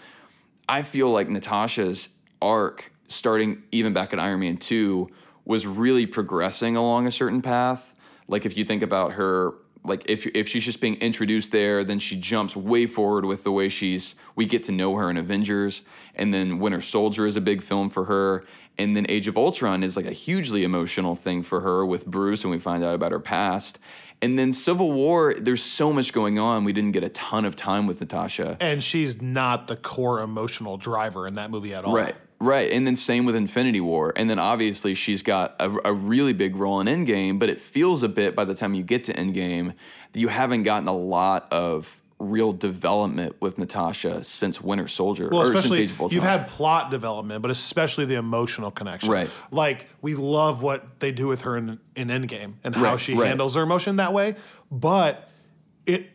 I 0.69 0.83
feel 0.83 1.11
like 1.11 1.29
Natasha's 1.29 2.09
arc, 2.41 2.93
starting 3.09 3.65
even 3.73 3.93
back 3.93 4.13
at 4.13 4.21
Iron 4.21 4.41
Man 4.41 4.57
2, 4.57 5.11
was 5.45 5.67
really 5.67 6.07
progressing 6.07 6.77
along 6.77 7.07
a 7.07 7.11
certain 7.11 7.43
path. 7.43 7.95
Like, 8.29 8.47
if 8.47 8.57
you 8.57 8.65
think 8.65 8.83
about 8.83 9.13
her 9.13 9.55
like 9.85 10.03
if 10.07 10.27
if 10.29 10.49
she's 10.49 10.65
just 10.65 10.81
being 10.81 10.95
introduced 10.97 11.53
there, 11.53 11.85
then 11.85 11.99
she 11.99 12.19
jumps 12.19 12.57
way 12.57 12.87
forward 12.87 13.27
with 13.27 13.45
the 13.45 13.53
way 13.53 13.69
she's. 13.69 14.15
We 14.35 14.47
get 14.47 14.63
to 14.65 14.73
know 14.73 14.97
her 14.97 15.11
in 15.11 15.17
Avengers, 15.17 15.83
and 16.15 16.33
then 16.33 16.59
Winter 16.59 16.81
Soldier 16.81 17.27
is 17.27 17.37
a 17.37 17.41
big 17.41 17.63
film 17.63 17.91
for 17.91 18.07
her, 18.07 18.45
and 18.79 18.97
then 18.97 19.05
Age 19.09 19.29
of 19.29 19.37
Ultron 19.37 19.83
is 19.83 19.97
like 19.97 20.07
a 20.07 20.13
hugely 20.13 20.65
emotional 20.65 21.15
thing 21.15 21.43
for 21.43 21.61
her 21.61 21.85
with 21.85 22.07
Bruce, 22.07 22.43
and 22.45 22.51
we 22.51 22.59
find 22.59 22.83
out 22.83 22.95
about 22.95 23.13
her 23.13 23.21
past. 23.21 23.79
And 24.23 24.39
then 24.39 24.55
Civil 24.55 24.93
War, 24.93 25.35
there's 25.35 25.63
so 25.63 25.93
much 25.93 26.15
going 26.15 26.39
on. 26.39 26.65
We 26.65 26.73
didn't 26.73 26.93
get 26.93 27.05
a 27.05 27.11
ton 27.11 27.45
of 27.45 27.57
time 27.57 27.87
with 27.87 28.01
Natasha. 28.01 28.57
And 28.59 28.83
she's 28.83 29.21
not 29.21 29.67
the 29.67 29.77
core 29.77 30.23
emotional 30.23 30.79
driver 30.79 31.27
in 31.27 31.35
that 31.35 31.51
movie 31.51 31.75
at 31.75 31.85
all. 31.85 31.95
Right. 31.95 32.15
Right. 32.41 32.71
And 32.71 32.87
then 32.87 32.97
same 32.97 33.25
with 33.25 33.37
Infinity 33.37 33.81
War. 33.81 34.13
And 34.17 34.29
then 34.29 34.39
obviously 34.39 34.95
she's 34.95 35.23
got 35.23 35.55
a, 35.61 35.71
a, 35.85 35.93
really 35.93 36.33
big 36.33 36.57
role 36.57 36.81
in 36.81 36.87
Endgame, 36.87 37.39
but 37.39 37.49
it 37.49 37.61
feels 37.61 38.03
a 38.03 38.09
bit 38.09 38.35
by 38.35 38.45
the 38.45 38.55
time 38.55 38.75
you 38.75 38.83
get 38.83 39.05
to 39.05 39.15
Endgame 39.15 39.75
that 40.13 40.21
you 40.21 40.29
haven't 40.29 40.65
gotten 40.65 40.89
a 40.89 40.95
lot 40.95 41.51
of 41.53 42.01
real 42.19 42.53
development 42.53 43.37
with 43.41 43.59
Natasha 43.59 44.23
since 44.25 44.61
Winter 44.61 44.89
Soldier 44.89 45.29
well, 45.31 45.43
or 45.43 45.45
especially 45.45 45.79
since 45.79 45.79
Age 45.79 45.91
of 45.91 46.01
Ultron. 46.01 46.15
you've 46.15 46.25
had 46.25 46.47
plot 46.49 46.91
development, 46.91 47.43
but 47.43 47.51
especially 47.51 48.05
the 48.05 48.15
emotional 48.15 48.71
connection. 48.71 49.11
Right. 49.11 49.31
Like 49.51 49.89
we 50.01 50.15
love 50.15 50.63
what 50.63 51.01
they 51.01 51.13
do 51.13 51.27
with 51.27 51.43
her 51.43 51.57
in, 51.57 51.79
in 51.97 52.09
Endgame 52.09 52.55
and 52.63 52.75
how 52.75 52.93
Right, 52.93 53.01
she 53.01 53.15
right. 53.15 53.29
handles 53.29 53.55
her 53.57 53.63
emotion 53.63 53.97
that 53.97 54.13
way, 54.13 54.37
but 54.71 55.29
it 55.87 56.11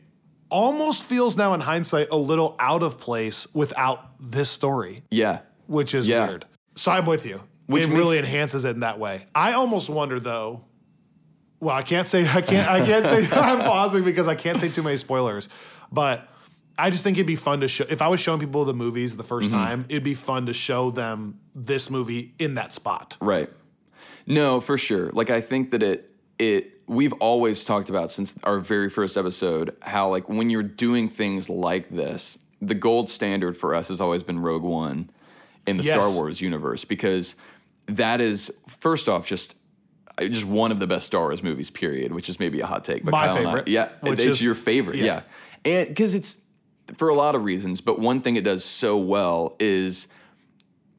almost 0.50 1.04
feels 1.04 1.38
now 1.38 1.54
in 1.54 1.62
hindsight 1.62 2.08
a 2.12 2.18
little 2.18 2.56
out 2.60 2.84
of 2.84 3.00
place 3.00 3.48
without 3.54 4.12
this 4.20 4.50
story, 4.50 5.00
yeah. 5.12 5.40
Which 5.70 5.94
is 5.94 6.08
Yeah. 6.08 6.28
weird. 6.28 6.46
So 6.76 6.92
I'm 6.92 7.06
with 7.06 7.26
you. 7.26 7.42
Which 7.68 7.86
it 7.86 7.90
really 7.92 8.18
enhances 8.18 8.66
it 8.66 8.72
in 8.72 8.80
that 8.80 9.00
way. 9.00 9.26
I 9.36 9.54
almost 9.54 9.90
wonder 9.90 10.20
though. 10.20 10.66
Well, 11.60 11.76
I 11.76 11.82
can't 11.84 12.08
say 12.08 12.28
I 12.34 12.42
can't 12.42 12.68
I 12.68 12.86
can't 12.86 13.06
say 13.06 13.28
I'm 13.40 13.60
pausing 13.60 14.04
because 14.04 14.28
I 14.28 14.36
can't 14.36 14.60
say 14.60 14.70
too 14.70 14.82
many 14.84 14.98
spoilers, 14.98 15.48
but 15.92 16.28
I 16.78 16.90
just 16.90 17.04
think 17.04 17.18
it'd 17.18 17.28
be 17.28 17.36
fun 17.36 17.60
to 17.62 17.68
show 17.68 17.86
if 17.90 18.02
I 18.02 18.08
was 18.08 18.20
showing 18.20 18.40
people 18.40 18.66
the 18.66 18.74
movies 18.74 19.18
the 19.18 19.24
1st 19.24 19.42
Mm-hmm. 19.44 19.52
time, 19.52 19.86
it'd 19.90 20.04
be 20.04 20.14
fun 20.14 20.46
to 20.48 20.54
show 20.54 20.90
them 20.92 21.40
this 21.54 21.90
movie 21.90 22.34
in 22.40 22.56
that 22.56 22.74
spot. 22.74 23.18
Right. 23.22 23.50
No, 24.26 24.62
for 24.62 24.78
sure. 24.78 25.10
Like 25.12 25.30
I 25.30 25.42
think 25.42 25.72
that 25.72 25.84
it 25.84 26.10
it 26.40 26.82
we've 26.88 27.14
always 27.20 27.64
talked 27.66 27.90
about 27.90 28.12
since 28.12 28.40
our 28.44 28.60
very 28.60 28.90
first 28.90 29.16
episode 29.18 29.76
how 29.82 30.10
like 30.10 30.28
when 30.30 30.50
you're 30.50 30.64
doing 30.64 31.10
things 31.10 31.50
like 31.50 31.90
this, 31.90 32.38
the 32.62 32.74
gold 32.76 33.10
standard 33.10 33.56
for 33.58 33.76
us 33.76 33.90
has 33.90 34.00
always 34.02 34.24
been 34.24 34.40
Rogue 34.40 34.64
One 34.64 35.10
in 35.70 35.78
the 35.78 35.84
Yes. 35.84 36.00
Star 36.04 36.14
Wars 36.14 36.42
universe 36.42 36.84
because 36.86 37.36
that 37.86 38.20
is 38.22 38.52
first 38.68 39.08
off 39.08 39.26
just 39.26 39.56
uh, 40.18 40.26
just 40.28 40.46
one 40.46 40.72
of 40.72 40.80
the 40.80 40.88
best 40.88 41.06
Star 41.06 41.22
Wars 41.22 41.42
movies, 41.42 41.70
period. 41.70 42.12
Which 42.12 42.28
is 42.30 42.40
maybe 42.40 42.60
a 42.60 42.66
hot 42.66 42.84
take, 42.84 43.06
but 43.06 43.12
My 43.12 43.28
Kyle 43.28 43.38
and 43.38 43.48
I- 43.48 43.64
yeah, 43.68 43.90
it's 44.04 44.24
is- 44.24 44.44
your 44.44 44.56
favorite, 44.56 44.98
yeah. 44.98 45.22
yeah, 45.66 45.72
and 45.72 45.88
because 45.88 46.14
it's 46.16 46.44
for 46.98 47.10
a 47.10 47.16
lot 47.16 47.36
of 47.36 47.44
reasons. 47.44 47.82
But 47.82 48.00
one 48.00 48.22
thing 48.22 48.36
it 48.36 48.44
does 48.44 48.66
so 48.66 48.98
well 48.98 49.56
is 49.60 50.08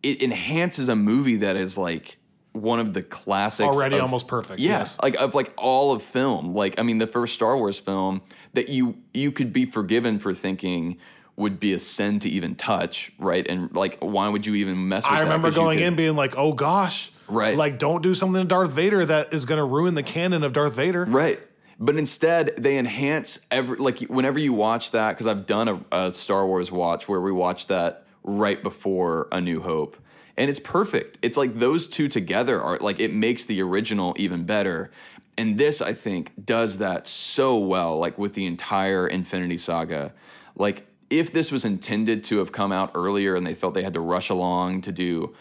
it 0.02 0.22
enhances 0.22 0.88
a 0.88 0.96
movie 0.96 1.36
that 1.36 1.56
is 1.56 1.76
like 1.76 2.16
one 2.52 2.80
of 2.80 2.94
the 2.94 3.02
classics 3.02 3.68
Already 3.68 3.96
of- 3.96 4.02
almost 4.02 4.26
perfect, 4.26 4.58
yeah 4.60 4.78
yes. 4.80 4.98
like 5.02 5.14
of 5.20 5.34
like 5.36 5.52
all 5.56 5.92
of 5.92 6.02
film 6.02 6.52
like 6.52 6.80
i 6.80 6.82
mean 6.82 6.98
the 6.98 7.06
first 7.06 7.32
star 7.34 7.56
wars 7.56 7.78
film 7.78 8.22
that 8.54 8.68
you 8.68 8.96
you 9.14 9.30
could 9.30 9.52
be 9.52 9.66
forgiven 9.66 10.18
for 10.18 10.34
thinking 10.34 10.96
would 11.40 11.58
be 11.58 11.72
a 11.72 11.78
sin 11.80 12.18
to 12.20 12.28
even 12.28 12.54
touch 12.54 13.10
right 13.18 13.46
and 13.50 13.74
like 13.74 13.98
why 13.98 14.28
would 14.28 14.46
you 14.46 14.54
even 14.54 14.88
mess 14.88 15.02
with 15.04 15.12
I 15.12 15.16
that? 15.16 15.22
remember 15.24 15.48
'Cause 15.48 15.56
you 15.56 15.62
going 15.62 15.78
could- 15.78 15.86
in 15.86 15.96
being 15.96 16.14
like, 16.14 16.34
"Oh 16.38 16.52
gosh." 16.52 17.10
Right. 17.28 17.56
Like 17.56 17.78
don't 17.78 18.02
do 18.02 18.12
something 18.14 18.42
to 18.42 18.46
Darth 18.48 18.72
Vader 18.72 19.04
that 19.04 19.32
is 19.32 19.44
going 19.44 19.58
to 19.58 19.64
ruin 19.64 19.94
the 19.94 20.02
canon 20.02 20.42
of 20.42 20.52
Darth 20.52 20.74
Vader. 20.74 21.04
Right. 21.08 21.40
But 21.78 21.96
instead, 21.96 22.54
they 22.58 22.76
enhance 22.76 23.38
every 23.50 23.78
like 23.78 24.00
whenever 24.02 24.38
you 24.38 24.52
watch 24.52 24.90
that 24.90 25.12
because 25.12 25.26
I've 25.26 25.46
done 25.46 25.68
a, 25.68 25.80
a 26.06 26.12
Star 26.12 26.46
Wars 26.46 26.70
watch 26.72 27.08
where 27.08 27.20
we 27.20 27.32
watched 27.32 27.68
that 27.68 28.04
right 28.24 28.62
before 28.62 29.28
A 29.32 29.40
New 29.40 29.60
Hope, 29.62 29.96
and 30.36 30.50
it's 30.50 30.58
perfect. 30.58 31.18
It's 31.22 31.36
like 31.38 31.58
those 31.58 31.86
two 31.86 32.06
together 32.08 32.60
are 32.60 32.76
like 32.78 33.00
it 33.00 33.12
makes 33.14 33.44
the 33.46 33.62
original 33.62 34.14
even 34.18 34.44
better. 34.44 34.90
And 35.38 35.56
this, 35.56 35.80
I 35.80 35.94
think, 35.94 36.32
does 36.44 36.78
that 36.78 37.06
so 37.06 37.56
well, 37.56 37.96
like 37.98 38.18
with 38.18 38.34
the 38.34 38.44
entire 38.44 39.06
Infinity 39.06 39.56
Saga. 39.56 40.12
Like, 40.56 40.86
if 41.10 41.32
this 41.32 41.50
was 41.50 41.64
intended 41.64 42.22
to 42.24 42.38
have 42.38 42.52
come 42.52 42.70
out 42.70 42.92
earlier 42.94 43.34
and 43.34 43.46
they 43.46 43.54
felt 43.54 43.74
they 43.74 43.82
had 43.82 43.94
to 43.94 44.00
rush 44.00 44.30
along 44.30 44.82
to 44.82 44.92
do 44.92 45.34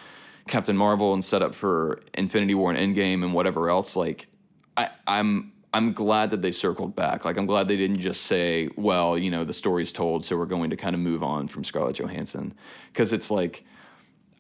Captain 0.48 0.76
Marvel 0.76 1.14
and 1.14 1.24
set 1.24 1.44
up 1.44 1.54
for 1.54 2.02
Infinity 2.16 2.56
War 2.56 2.72
and 2.72 2.96
Endgame 2.96 3.24
and 3.24 3.34
whatever 3.34 3.70
else, 3.70 3.96
like 3.96 4.28
I, 4.76 4.90
I'm 5.08 5.54
I'm 5.72 5.94
glad 5.94 6.32
that 6.32 6.42
they 6.42 6.52
circled 6.52 6.96
back. 6.96 7.24
Like 7.24 7.38
I'm 7.38 7.46
glad 7.46 7.68
they 7.68 7.78
didn't 7.78 8.00
just 8.00 8.24
say, 8.24 8.70
well, 8.76 9.16
you 9.16 9.30
know, 9.30 9.44
the 9.44 9.54
story's 9.54 9.92
told, 9.92 10.26
so 10.26 10.36
we're 10.36 10.48
going 10.48 10.72
to 10.72 10.76
kind 10.76 10.96
of 10.96 11.00
move 11.00 11.22
on 11.22 11.48
from 11.48 11.64
Scarlett 11.64 11.98
Johansson. 11.98 12.56
Because 12.92 13.14
it's 13.14 13.30
like 13.30 13.64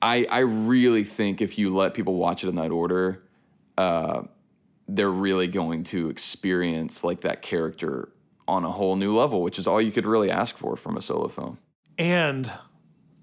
I 0.01 0.25
I 0.29 0.39
really 0.39 1.03
think 1.03 1.41
if 1.41 1.59
you 1.59 1.75
let 1.75 1.93
people 1.93 2.15
watch 2.15 2.43
it 2.43 2.49
in 2.49 2.55
that 2.55 2.71
order, 2.71 3.23
uh, 3.77 4.23
they're 4.87 5.11
really 5.11 5.47
going 5.47 5.83
to 5.83 6.09
experience 6.09 7.03
like 7.03 7.21
that 7.21 7.43
character 7.43 8.09
on 8.49 8.65
a 8.65 8.71
whole 8.71 8.95
new 8.95 9.15
level, 9.15 9.41
which 9.41 9.57
is 9.59 9.67
all 9.67 9.81
you 9.81 9.91
could 9.91 10.05
really 10.05 10.29
ask 10.31 10.57
for 10.57 10.75
from 10.75 10.97
a 10.97 11.01
solo 11.01 11.27
film. 11.27 11.57
And 11.97 12.51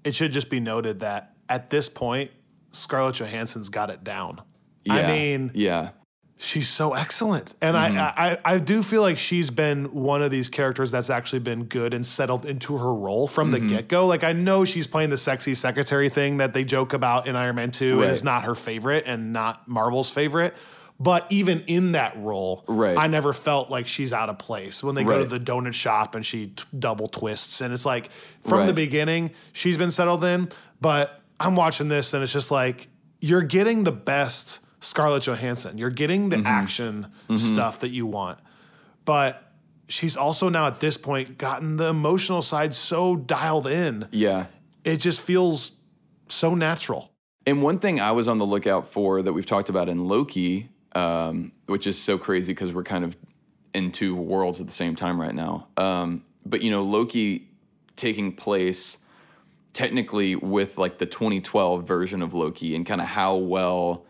it 0.03 0.15
should 0.15 0.31
just 0.31 0.49
be 0.49 0.59
noted 0.59 1.01
that 1.01 1.33
at 1.49 1.69
this 1.69 1.89
point, 1.89 2.31
Scarlett 2.71 3.15
Johansson's 3.15 3.69
got 3.69 3.89
it 3.89 4.03
down. 4.03 4.41
I 4.89 5.05
mean, 5.05 5.51
yeah. 5.53 5.89
she's 6.37 6.69
so 6.69 6.93
excellent, 6.93 7.53
and 7.61 7.75
Mm-hmm. 7.75 7.97
I, 7.97 8.37
I 8.45 8.53
I 8.53 8.57
do 8.59 8.81
feel 8.81 9.01
like 9.01 9.17
she's 9.17 9.49
been 9.49 9.93
one 9.93 10.21
of 10.21 10.31
these 10.31 10.47
characters 10.47 10.91
that's 10.91 11.09
actually 11.09 11.39
been 11.39 11.65
good 11.65 11.93
and 11.93 12.05
settled 12.05 12.45
into 12.45 12.77
her 12.77 12.93
role 12.93 13.27
from 13.27 13.51
Mm-hmm. 13.51 13.67
the 13.67 13.73
get 13.75 13.87
go. 13.89 14.05
Like 14.07 14.23
I 14.23 14.31
know 14.31 14.63
she's 14.63 14.87
playing 14.87 15.09
the 15.09 15.17
sexy 15.17 15.55
secretary 15.55 16.07
thing 16.09 16.37
that 16.37 16.53
they 16.53 16.63
joke 16.63 16.93
about 16.93 17.27
in 17.27 17.35
Iron 17.35 17.55
Man 17.55 17.71
Two, 17.71 18.01
and 18.01 18.09
it's 18.09 18.19
Right. 18.19 18.25
not 18.31 18.43
her 18.45 18.55
favorite 18.55 19.03
and 19.07 19.33
not 19.33 19.67
Marvel's 19.67 20.09
favorite. 20.11 20.55
But 20.99 21.27
even 21.29 21.61
in 21.67 21.91
that 21.91 22.17
role, 22.17 22.63
Right. 22.67 22.97
I 22.97 23.05
never 23.07 23.31
felt 23.33 23.69
like 23.69 23.85
she's 23.85 24.11
out 24.11 24.29
of 24.29 24.39
place 24.39 24.83
when 24.83 24.95
they 24.95 25.03
go 25.03 25.19
to 25.19 25.25
the 25.29 25.39
donut 25.39 25.73
shop 25.73 26.15
and 26.15 26.25
she 26.25 26.47
t- 26.47 26.63
double 26.77 27.07
twists, 27.07 27.61
and 27.61 27.71
it's 27.73 27.85
like 27.85 28.09
from 28.43 28.65
the 28.65 28.73
beginning 28.73 29.31
she's 29.53 29.77
been 29.77 29.91
settled 29.91 30.23
in. 30.23 30.49
But 30.81 31.21
I'm 31.39 31.55
watching 31.55 31.87
this 31.87 32.13
and 32.15 32.23
it's 32.23 32.33
just 32.33 32.49
like 32.49 32.87
you're 33.19 33.43
getting 33.43 33.83
the 33.83 33.91
best 33.91 34.59
Scarlett 34.79 35.23
Johansson. 35.23 35.77
You're 35.77 35.89
getting 35.91 36.29
Mm-hmm. 36.29 36.41
the 36.43 36.49
action 36.49 37.07
stuff 37.35 37.79
that 37.79 37.89
you 37.89 38.05
want. 38.07 38.39
But 39.05 39.43
she's 39.87 40.17
also 40.17 40.49
now 40.49 40.67
at 40.67 40.79
this 40.79 40.97
point 40.97 41.37
gotten 41.37 41.77
the 41.77 41.85
emotional 41.85 42.41
side 42.41 42.73
so 42.73 43.15
dialed 43.15 43.67
in. 43.67 44.07
Yeah. 44.11 44.47
It 44.83 44.97
just 44.97 45.21
feels 45.21 45.73
so 46.27 46.55
natural. 46.55 47.11
And 47.45 47.61
one 47.61 47.79
thing 47.79 47.99
I 48.01 48.11
was 48.11 48.27
on 48.27 48.37
the 48.39 48.45
lookout 48.45 48.87
for 48.87 49.21
that 49.21 49.31
we've 49.33 49.45
talked 49.45 49.69
about 49.69 49.87
in 49.89 50.07
Loki, 50.07 50.69
um, 50.97 51.51
which 51.67 51.85
is 51.85 52.01
so 52.01 52.17
crazy 52.17 52.53
because 52.53 52.73
we're 52.73 52.83
kind 52.83 53.03
of 53.03 53.15
in 53.73 53.91
two 53.91 54.15
worlds 54.15 54.59
at 54.59 54.65
the 54.65 54.73
same 54.73 54.95
time 54.95 55.21
right 55.21 55.35
now. 55.35 55.67
Um, 55.77 56.23
but 56.45 56.61
you 56.61 56.71
know, 56.71 56.83
Loki 56.83 57.47
taking 57.95 58.31
place 58.33 58.97
technically 59.73 60.35
with 60.35 60.77
like 60.77 60.97
the 60.97 61.05
2012 61.05 61.87
version 61.87 62.21
of 62.21 62.33
Loki 62.33 62.75
and 62.75 62.85
kind 62.85 62.99
of 62.99 63.07
how 63.07 63.35
well 63.35 64.05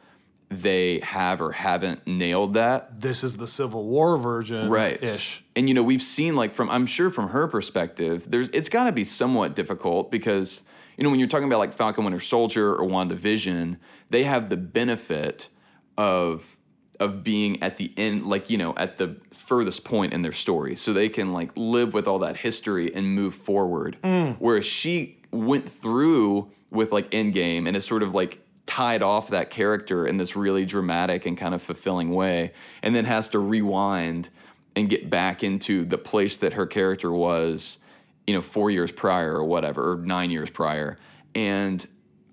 they 0.50 1.00
have 1.00 1.42
or 1.42 1.52
haven't 1.52 2.08
nailed 2.08 2.54
that. 2.54 3.02
This 3.02 3.22
is 3.22 3.36
the 3.36 3.48
Civil 3.48 3.84
War 3.84 4.18
version 4.18 4.70
Right. 4.70 5.02
ish. 5.04 5.44
And 5.58 5.68
you 5.68 5.74
know, 5.76 5.84
we've 5.84 6.02
seen 6.02 6.36
like 6.36 6.54
from 6.54 6.70
I'm 6.70 6.86
sure 6.86 7.10
from 7.10 7.30
her 7.30 7.48
perspective, 7.48 8.30
there's 8.32 8.48
it's 8.50 8.70
got 8.70 8.86
to 8.86 8.94
be 8.94 9.04
somewhat 9.04 9.56
difficult 9.56 10.10
because 10.10 10.62
you 10.98 11.04
know 11.04 11.10
when 11.10 11.20
you're 11.20 11.28
talking 11.28 11.48
about 11.48 11.60
like 11.60 11.74
Falcon 11.74 12.06
Winter 12.06 12.22
Soldier 12.22 12.74
or 12.74 12.88
WandaVision, 12.88 13.78
they 14.10 14.24
have 14.24 14.48
the 14.50 14.56
benefit 14.58 15.50
of 15.98 16.57
of 17.00 17.24
being 17.24 17.62
at 17.62 17.78
the 17.78 17.92
end 17.98 18.26
like 18.26 18.50
you 18.50 18.58
know 18.58 18.74
at 18.78 18.98
the 18.98 19.16
furthest 19.32 19.84
point 19.84 20.14
in 20.14 20.22
their 20.22 20.34
story. 20.34 20.76
So 20.76 20.94
they 20.94 21.10
can 21.10 21.34
like 21.34 21.52
live 21.56 21.94
with 21.94 22.08
all 22.08 22.20
that 22.20 22.38
history 22.38 22.94
and 22.94 23.16
move 23.16 23.36
forward. 23.36 23.98
Mm. 24.04 24.36
Whereas 24.40 24.66
she 24.66 25.18
went 25.32 25.68
through 25.68 26.52
with 26.72 26.92
like 26.92 27.10
endgame 27.12 27.68
and 27.68 27.78
is 27.78 27.86
sort 27.86 28.04
of 28.04 28.14
like 28.14 28.42
tied 28.66 29.02
off 29.02 29.30
that 29.30 29.50
character 29.50 30.06
in 30.06 30.18
this 30.18 30.36
really 30.36 30.66
dramatic 30.66 31.26
and 31.26 31.38
kind 31.38 31.56
of 31.56 31.62
fulfilling 31.62 32.10
way 32.10 32.52
and 32.84 32.94
then 32.94 33.06
has 33.06 33.30
to 33.30 33.40
rewind 33.40 34.30
and 34.76 34.90
get 34.90 35.10
back 35.10 35.44
into 35.44 35.86
the 35.86 35.98
place 35.98 36.38
that 36.38 36.54
her 36.54 36.66
character 36.66 37.12
was 37.12 37.80
you 38.26 38.34
know 38.34 38.42
4 38.42 38.70
years 38.70 38.92
prior 38.92 39.34
or 39.34 39.46
whatever 39.46 39.94
or 39.94 39.98
9 39.98 40.30
years 40.30 40.50
prior. 40.50 40.98
And 41.34 41.86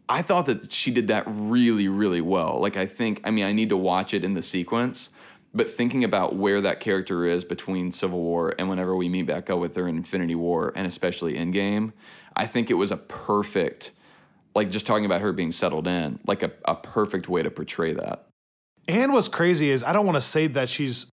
I 0.09 0.23
thought 0.23 0.47
that 0.47 0.71
she 0.71 0.91
did 0.91 1.09
that 1.09 1.25
really, 1.27 1.89
really 1.89 2.21
well. 2.21 2.61
Like, 2.61 2.77
I 2.77 2.87
think, 2.87 3.21
I 3.25 3.31
mean, 3.31 3.45
I 3.45 3.53
need 3.53 3.71
to 3.71 3.77
watch 3.77 4.13
it 4.13 4.25
in 4.25 4.35
the 4.35 4.43
sequence, 4.43 5.11
but 5.55 5.71
thinking 5.71 6.05
about 6.05 6.37
where 6.37 6.61
that 6.61 6.81
character 6.81 7.25
is 7.25 7.45
between 7.45 7.91
Civil 7.91 8.21
War 8.21 8.55
and 8.59 8.69
whenever 8.69 8.95
we 8.95 9.09
meet 9.09 9.23
back 9.23 9.49
up 9.49 9.59
with 9.59 9.77
her 9.77 9.89
in 9.89 9.97
Infinity 9.97 10.35
War 10.35 10.73
and 10.77 10.87
especially 10.87 11.35
Endgame, 11.35 11.93
I 12.37 12.47
think 12.47 12.71
it 12.71 12.75
was 12.75 12.91
a 12.91 12.97
perfect, 12.97 13.93
like, 14.55 14.71
just 14.71 14.87
talking 14.87 15.07
about 15.07 15.23
her 15.23 15.33
being 15.33 15.53
settled 15.53 15.87
in, 15.87 16.19
like 16.27 16.43
a, 16.43 16.53
a 16.67 16.75
perfect 16.75 17.29
way 17.29 17.43
to 17.43 17.51
portray 17.51 17.95
that. 17.95 18.27
And 18.87 19.13
what's 19.15 19.29
crazy 19.29 19.71
is 19.71 19.83
I 19.83 19.95
don't 19.95 20.05
want 20.05 20.17
to 20.17 20.21
say 20.21 20.47
that 20.49 20.69
she's 20.69 21.11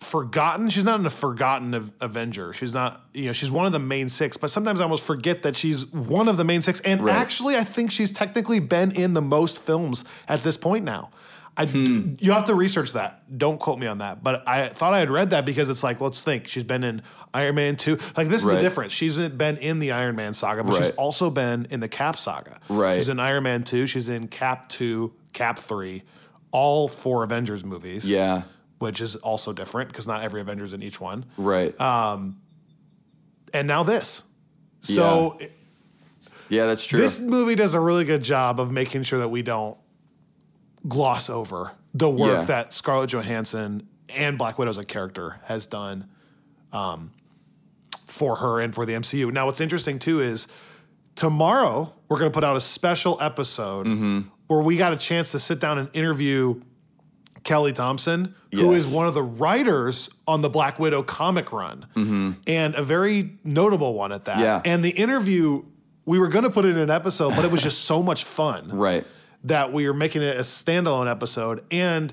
forgotten. 0.00 0.68
She's 0.68 0.84
not 0.84 1.00
in 1.00 1.06
a 1.06 1.10
forgotten 1.10 1.74
av- 1.74 1.92
Avenger. 2.00 2.52
She's 2.52 2.74
not, 2.74 3.04
you 3.14 3.26
know, 3.26 3.32
she's 3.32 3.50
one 3.50 3.66
of 3.66 3.72
the 3.72 3.78
main 3.78 4.08
six, 4.08 4.36
but 4.36 4.50
sometimes 4.50 4.80
I 4.80 4.84
almost 4.84 5.04
forget 5.04 5.42
that 5.42 5.56
she's 5.56 5.86
one 5.92 6.28
of 6.28 6.36
the 6.36 6.44
main 6.44 6.60
six. 6.62 6.80
And 6.80 7.02
Right. 7.02 7.14
actually, 7.16 7.56
I 7.56 7.64
think 7.64 7.90
she's 7.90 8.10
technically 8.12 8.60
been 8.60 8.90
in 8.92 9.14
the 9.14 9.22
most 9.22 9.62
films 9.62 10.04
at 10.28 10.42
this 10.42 10.56
point 10.56 10.84
now. 10.84 11.10
I, 11.56 11.66
Hmm. 11.66 12.14
You 12.18 12.32
have 12.32 12.46
to 12.46 12.54
research 12.54 12.94
that. 12.94 13.22
Don't 13.38 13.60
quote 13.60 13.78
me 13.78 13.86
on 13.86 13.98
that. 13.98 14.24
But 14.24 14.46
I 14.48 14.68
thought 14.68 14.92
I 14.92 14.98
had 14.98 15.08
read 15.08 15.30
that 15.30 15.46
because 15.46 15.70
it's 15.70 15.84
like, 15.84 16.00
let's 16.00 16.24
think. 16.24 16.48
She's 16.48 16.64
been 16.64 16.82
in 16.82 17.00
Iron 17.32 17.54
Man 17.54 17.76
2. 17.76 17.96
Like, 18.16 18.26
this 18.26 18.40
is 18.40 18.46
Right. 18.48 18.54
the 18.56 18.60
difference. 18.60 18.90
She's 18.92 19.16
been 19.16 19.56
in 19.58 19.78
the 19.78 19.92
Iron 19.92 20.16
Man 20.16 20.32
saga, 20.32 20.64
but 20.64 20.74
she's 20.74 20.90
also 20.96 21.30
been 21.30 21.68
in 21.70 21.78
the 21.78 21.86
Cap 21.88 22.18
saga. 22.18 22.58
Right. 22.68 22.96
She's 22.98 23.08
in 23.08 23.20
Iron 23.20 23.44
Man 23.44 23.62
2. 23.62 23.86
She's 23.86 24.08
in 24.08 24.26
Cap 24.26 24.68
2, 24.68 25.12
Cap 25.32 25.56
3, 25.60 26.02
all 26.50 26.88
four 26.88 27.22
Avengers 27.22 27.64
movies 27.64 28.10
Yeah. 28.10 28.42
Which 28.78 29.00
is 29.00 29.16
also 29.16 29.52
different 29.52 29.88
because 29.88 30.06
not 30.06 30.22
every 30.22 30.40
Avenger's 30.40 30.72
in 30.72 30.82
each 30.82 31.00
one. 31.00 31.24
Right. 31.36 31.78
Um, 31.80 32.40
And 33.52 33.66
now 33.68 33.82
this. 33.84 34.22
So 34.82 35.38
yeah, 36.48 36.66
that's 36.66 36.84
true. 36.84 37.00
this 37.00 37.20
movie 37.20 37.54
does 37.54 37.74
a 37.74 37.80
really 37.80 38.04
good 38.04 38.22
job 38.22 38.60
of 38.60 38.70
making 38.70 39.04
sure 39.04 39.18
that 39.20 39.28
we 39.28 39.42
don't 39.42 39.78
gloss 40.86 41.30
over 41.30 41.72
the 41.94 42.10
work 42.10 42.40
Yeah. 42.40 42.44
that 42.46 42.72
Scarlett 42.72 43.10
Johansson 43.10 43.88
and 44.10 44.36
Black 44.36 44.58
Widow 44.58 44.68
as 44.70 44.76
a 44.78 44.84
character 44.84 45.40
has 45.44 45.64
done 45.66 46.08
um, 46.72 47.12
for 48.06 48.36
her 48.36 48.60
and 48.60 48.74
for 48.74 48.84
the 48.84 48.92
MCU. 48.92 49.32
Now, 49.32 49.46
what's 49.46 49.60
interesting 49.60 49.98
too 49.98 50.20
is 50.20 50.46
tomorrow 51.14 51.92
we're 52.08 52.18
going 52.18 52.30
to 52.30 52.34
put 52.34 52.44
out 52.44 52.56
a 52.56 52.60
special 52.60 53.16
episode 53.20 53.86
Mm-hmm. 53.86 54.20
where 54.48 54.60
we 54.60 54.76
got 54.76 54.92
a 54.92 54.96
chance 54.98 55.32
to 55.32 55.38
sit 55.38 55.60
down 55.60 55.78
and 55.78 55.88
interview 55.94 56.60
Kelly 57.44 57.72
Thompson, 57.72 58.34
who 58.52 58.72
is 58.72 58.86
Yes. 58.86 58.94
one 58.94 59.06
of 59.06 59.14
the 59.14 59.22
writers 59.22 60.10
on 60.26 60.40
the 60.40 60.48
Black 60.48 60.78
Widow 60.78 61.02
comic 61.02 61.52
run, 61.52 61.86
and 62.46 62.74
a 62.74 62.82
very 62.82 63.38
notable 63.44 63.94
one 63.94 64.10
at 64.12 64.24
that. 64.24 64.36
Mm-hmm. 64.36 64.42
Yeah. 64.44 64.62
And 64.64 64.84
the 64.84 64.90
interview, 64.90 65.62
we 66.06 66.18
were 66.18 66.28
going 66.28 66.44
to 66.44 66.50
put 66.50 66.64
it 66.64 66.70
in 66.70 66.78
an 66.78 66.90
episode, 66.90 67.36
but 67.36 67.44
it 67.44 67.50
was 67.50 67.62
just 67.62 67.84
so 67.84 68.02
much 68.02 68.24
fun 68.24 68.68
right. 68.72 69.06
that 69.44 69.72
we 69.72 69.86
were 69.86 69.94
making 69.94 70.22
it 70.22 70.36
a 70.36 70.40
standalone 70.40 71.10
episode. 71.10 71.62
And 71.70 72.12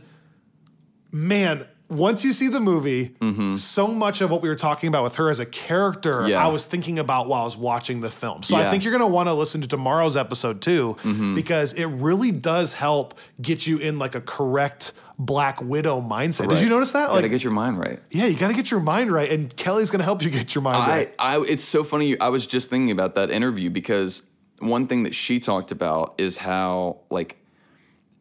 man, 1.12 1.66
once 1.90 2.24
you 2.24 2.32
see 2.32 2.48
the 2.48 2.60
movie, 2.62 3.16
so 3.58 3.88
much 3.88 4.22
of 4.22 4.32
what 4.32 4.42
we 4.42 4.48
were 4.48 4.56
talking 4.56 4.88
about 4.88 5.04
with 5.04 5.16
her 5.16 5.30
as 5.30 5.40
a 5.40 5.46
character, 5.46 6.20
Mm-hmm. 6.22 6.30
Yeah. 6.30 6.46
I 6.46 6.48
was 6.48 6.66
thinking 6.66 7.00
about 7.00 7.28
while 7.28 7.42
I 7.42 7.46
was 7.46 7.58
watching 7.58 8.00
the 8.02 8.10
film. 8.10 8.44
So 8.44 8.56
I 8.56 8.70
think 8.70 8.84
you're 8.86 8.92
going 8.98 9.02
to 9.10 9.14
want 9.14 9.28
to 9.28 9.34
listen 9.34 9.60
to 9.62 9.68
tomorrow's 9.68 10.16
episode 10.16 10.62
too, 10.62 10.96
Mm-hmm. 11.04 11.36
because 11.36 11.74
it 11.74 11.86
really 11.88 12.32
does 12.32 12.74
help 12.74 13.18
get 13.42 13.68
you 13.68 13.78
in 13.78 14.00
like 14.00 14.16
a 14.16 14.22
correct 14.22 14.94
Black 15.26 15.62
Widow 15.62 16.02
mindset. 16.02 16.50
Did 16.50 16.62
you 16.62 16.70
notice 16.70 16.94
that? 16.94 17.10
You 17.10 17.16
gotta 17.16 17.30
get 17.30 17.44
your 17.44 17.54
mind 17.54 17.78
right. 17.78 18.00
yeah, 18.10 18.26
you 18.26 18.36
got 18.36 18.48
to 18.48 18.56
get 18.56 18.72
your 18.72 18.80
mind 18.80 19.12
right, 19.12 19.32
and 19.32 19.56
Kelly's 19.56 19.92
to 19.92 20.02
help 20.04 20.24
you 20.24 20.32
get 20.32 20.56
your 20.56 20.64
mind 20.64 20.78
I, 20.78 20.88
right. 20.88 21.16
I, 21.20 21.40
it's 21.42 21.64
so 21.64 21.84
funny. 21.84 22.20
I 22.20 22.30
was 22.30 22.48
just 22.48 22.70
thinking 22.72 22.90
about 22.90 23.14
that 23.16 23.30
interview 23.30 23.70
because 23.70 24.24
one 24.60 24.88
thing 24.88 25.04
that 25.04 25.14
she 25.14 25.40
talked 25.40 25.72
about 25.72 26.16
is 26.18 26.40
how 26.40 27.02
like 27.12 27.38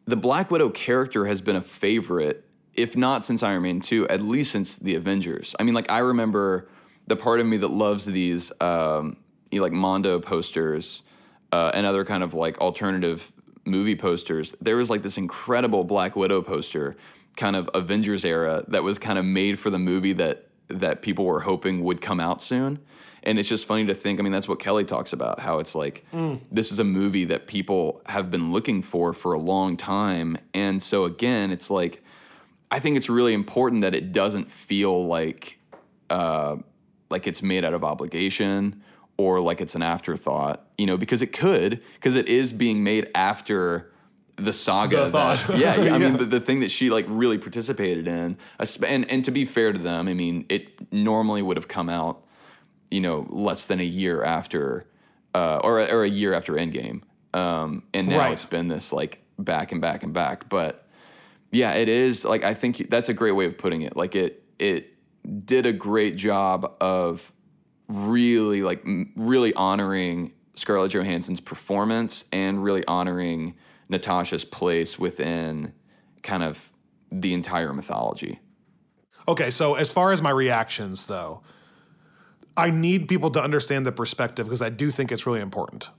the 0.05 0.15
Black 0.15 0.51
Widow 0.51 0.69
character 0.69 1.25
has 1.25 1.41
been 1.41 1.55
a 1.55 1.61
favorite, 1.61 2.45
if 2.75 2.95
not 2.95 3.25
since 3.25 3.41
Iron 3.41 3.63
Man 3.63 3.79
two, 3.79 4.07
at 4.07 4.21
least 4.21 4.51
since 4.51 4.75
the 4.75 4.93
Avengers. 4.93 5.55
I 5.59 5.63
mean, 5.63 5.73
like 5.73 5.89
I 5.91 5.99
remember 5.99 6.69
the 7.07 7.15
part 7.15 7.39
of 7.39 7.47
me 7.47 7.57
that 7.57 7.71
loves 7.71 8.05
these, 8.05 8.51
um, 8.61 9.17
you 9.51 9.59
know, 9.59 9.63
like 9.63 9.73
Mondo 9.73 10.19
posters 10.19 11.01
uh, 11.51 11.71
and 11.73 11.87
other 11.87 12.05
kind 12.05 12.21
of 12.21 12.35
like 12.35 12.59
alternative 12.61 13.31
movie 13.65 13.95
posters. 13.95 14.55
There 14.61 14.77
was 14.77 14.89
like 14.89 15.01
this 15.01 15.17
incredible 15.17 15.83
Black 15.83 16.15
Widow 16.15 16.41
poster, 16.41 16.95
kind 17.37 17.55
of 17.55 17.69
Avengers 17.73 18.25
era, 18.25 18.63
that 18.67 18.83
was 18.83 18.99
kind 18.99 19.19
of 19.19 19.25
made 19.25 19.59
for 19.59 19.69
the 19.69 19.79
movie 19.79 20.13
that 20.13 20.47
that 20.67 21.01
people 21.01 21.25
were 21.25 21.41
hoping 21.41 21.83
would 21.83 22.01
come 22.01 22.19
out 22.19 22.41
soon. 22.41 22.79
And 23.23 23.37
it's 23.37 23.49
just 23.49 23.65
funny 23.65 23.85
to 23.85 23.93
think. 23.93 24.19
I 24.19 24.23
mean, 24.23 24.31
that's 24.31 24.47
what 24.47 24.59
Kelly 24.59 24.83
talks 24.83 25.13
about. 25.13 25.39
How 25.39 25.59
it's 25.59 25.75
like 25.75 26.05
this 26.51 26.71
is 26.71 26.79
a 26.79 26.83
movie 26.83 27.25
that 27.25 27.45
people 27.45 28.01
have 28.07 28.31
been 28.31 28.51
looking 28.51 28.81
for 28.81 29.13
for 29.13 29.33
a 29.33 29.39
long 29.39 29.77
time, 29.77 30.37
and 30.53 30.81
so 30.81 31.05
again, 31.05 31.51
it's 31.51 31.69
like 31.69 32.01
I 32.71 32.79
think 32.79 32.97
it's 32.97 33.09
really 33.09 33.33
important 33.33 33.81
that 33.81 33.93
it 33.93 34.11
doesn't 34.11 34.49
feel 34.49 35.05
like 35.05 35.59
uh, 36.09 36.57
like 37.11 37.27
it's 37.27 37.43
made 37.43 37.63
out 37.63 37.73
of 37.73 37.83
obligation 37.83 38.81
or 39.21 39.39
like 39.39 39.61
it's 39.61 39.75
an 39.75 39.83
afterthought, 39.83 40.65
you 40.77 40.85
know, 40.85 40.97
because 40.97 41.21
it 41.21 41.31
could, 41.31 41.79
because 41.95 42.15
it 42.15 42.27
is 42.27 42.51
being 42.51 42.83
made 42.83 43.07
after 43.13 43.91
the 44.37 44.51
saga. 44.53 45.05
The 45.05 45.11
thought. 45.11 45.37
that- 45.47 45.57
yeah, 45.65 45.75
yeah, 45.81 45.93
I 45.95 45.97
mean, 45.99 46.11
Yeah. 46.13 46.17
the, 46.17 46.25
the 46.25 46.39
thing 46.39 46.61
that 46.61 46.71
she 46.71 46.89
like 46.89 47.05
really 47.07 47.37
participated 47.37 48.07
in, 48.07 48.37
and 48.87 49.09
and 49.11 49.25
to 49.25 49.31
be 49.31 49.45
fair 49.45 49.71
to 49.73 49.79
them, 49.79 50.07
I 50.07 50.13
mean, 50.13 50.45
it 50.49 50.91
normally 50.91 51.41
would 51.41 51.57
have 51.57 51.67
come 51.67 51.89
out, 51.89 52.23
you 52.89 53.01
know, 53.01 53.27
less 53.29 53.65
than 53.65 53.79
a 53.79 53.83
year 53.85 54.23
after, 54.23 54.85
uh, 55.35 55.57
or 55.63 55.79
or 55.79 56.03
a 56.03 56.09
year 56.09 56.33
after 56.33 56.53
Endgame, 56.53 57.01
um, 57.33 57.83
and 57.93 58.07
now 58.07 58.17
Right. 58.19 58.33
it's 58.33 58.45
been 58.45 58.67
this 58.67 58.91
like 58.91 59.21
back 59.37 59.71
and 59.71 59.81
back 59.81 60.03
and 60.03 60.13
back, 60.13 60.49
but 60.49 60.87
yeah, 61.51 61.73
it 61.73 61.89
is 61.89 62.25
like 62.25 62.43
I 62.43 62.53
think 62.55 62.89
that's 62.89 63.09
a 63.09 63.13
great 63.13 63.33
way 63.33 63.45
of 63.45 63.57
putting 63.57 63.81
it. 63.83 63.95
Like 63.95 64.15
it 64.15 64.43
it 64.57 64.87
did 65.45 65.65
a 65.67 65.73
great 65.73 66.15
job 66.15 66.73
of 66.81 67.31
really 67.91 68.61
like 68.61 68.85
really 69.15 69.53
honoring 69.53 70.33
Scarlett 70.55 70.91
Johansson's 70.91 71.39
performance 71.39 72.25
and 72.31 72.63
really 72.63 72.85
honoring 72.85 73.55
Natasha's 73.89 74.45
place 74.45 74.97
within 74.97 75.73
kind 76.23 76.43
of 76.43 76.71
the 77.11 77.33
entire 77.33 77.73
mythology. 77.73 78.39
Okay, 79.27 79.49
so 79.49 79.75
as 79.75 79.91
far 79.91 80.11
as 80.11 80.21
my 80.21 80.29
reactions, 80.29 81.05
though, 81.05 81.41
I 82.57 82.69
need 82.69 83.07
people 83.07 83.29
to 83.31 83.41
understand 83.41 83.85
the 83.85 83.91
perspective 83.91 84.45
because 84.45 84.61
I 84.61 84.69
do 84.69 84.91
think 84.91 85.11
it's 85.11 85.25
really 85.25 85.41
important. 85.41 85.89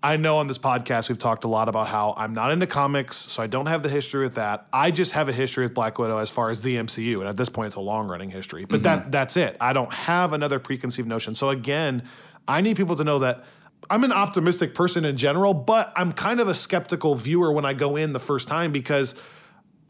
I 0.00 0.16
know 0.16 0.38
on 0.38 0.46
this 0.46 0.58
podcast 0.58 1.08
we've 1.08 1.18
talked 1.18 1.42
a 1.42 1.48
lot 1.48 1.68
about 1.68 1.88
how 1.88 2.14
I'm 2.16 2.32
not 2.32 2.52
into 2.52 2.68
comics, 2.68 3.16
so 3.16 3.42
I 3.42 3.48
don't 3.48 3.66
have 3.66 3.82
the 3.82 3.88
history 3.88 4.22
with 4.22 4.36
that. 4.36 4.68
I 4.72 4.92
just 4.92 5.12
have 5.12 5.28
a 5.28 5.32
history 5.32 5.64
with 5.64 5.74
Black 5.74 5.98
Widow 5.98 6.18
as 6.18 6.30
far 6.30 6.50
as 6.50 6.62
the 6.62 6.76
MCU, 6.76 7.18
and 7.18 7.28
at 7.28 7.36
this 7.36 7.48
point, 7.48 7.66
it's 7.66 7.74
a 7.74 7.80
long 7.80 8.06
running 8.06 8.30
history. 8.30 8.64
But 8.64 8.84
that 8.84 9.00
mm-hmm. 9.00 9.10
that's 9.10 9.36
it. 9.36 9.56
I 9.60 9.72
don't 9.72 9.92
have 9.92 10.32
another 10.32 10.60
preconceived 10.60 11.08
notion. 11.08 11.34
So 11.34 11.50
again, 11.50 12.04
I 12.46 12.60
need 12.60 12.76
people 12.76 12.94
to 12.96 13.04
know 13.04 13.18
that 13.20 13.44
I'm 13.90 14.04
an 14.04 14.12
optimistic 14.12 14.74
person 14.74 15.04
in 15.04 15.16
general, 15.16 15.52
but 15.52 15.92
I'm 15.96 16.12
kind 16.12 16.38
of 16.38 16.48
a 16.48 16.54
skeptical 16.54 17.16
viewer 17.16 17.50
when 17.50 17.64
I 17.64 17.72
go 17.72 17.96
in 17.96 18.12
the 18.12 18.20
first 18.20 18.46
time 18.46 18.70
because 18.70 19.14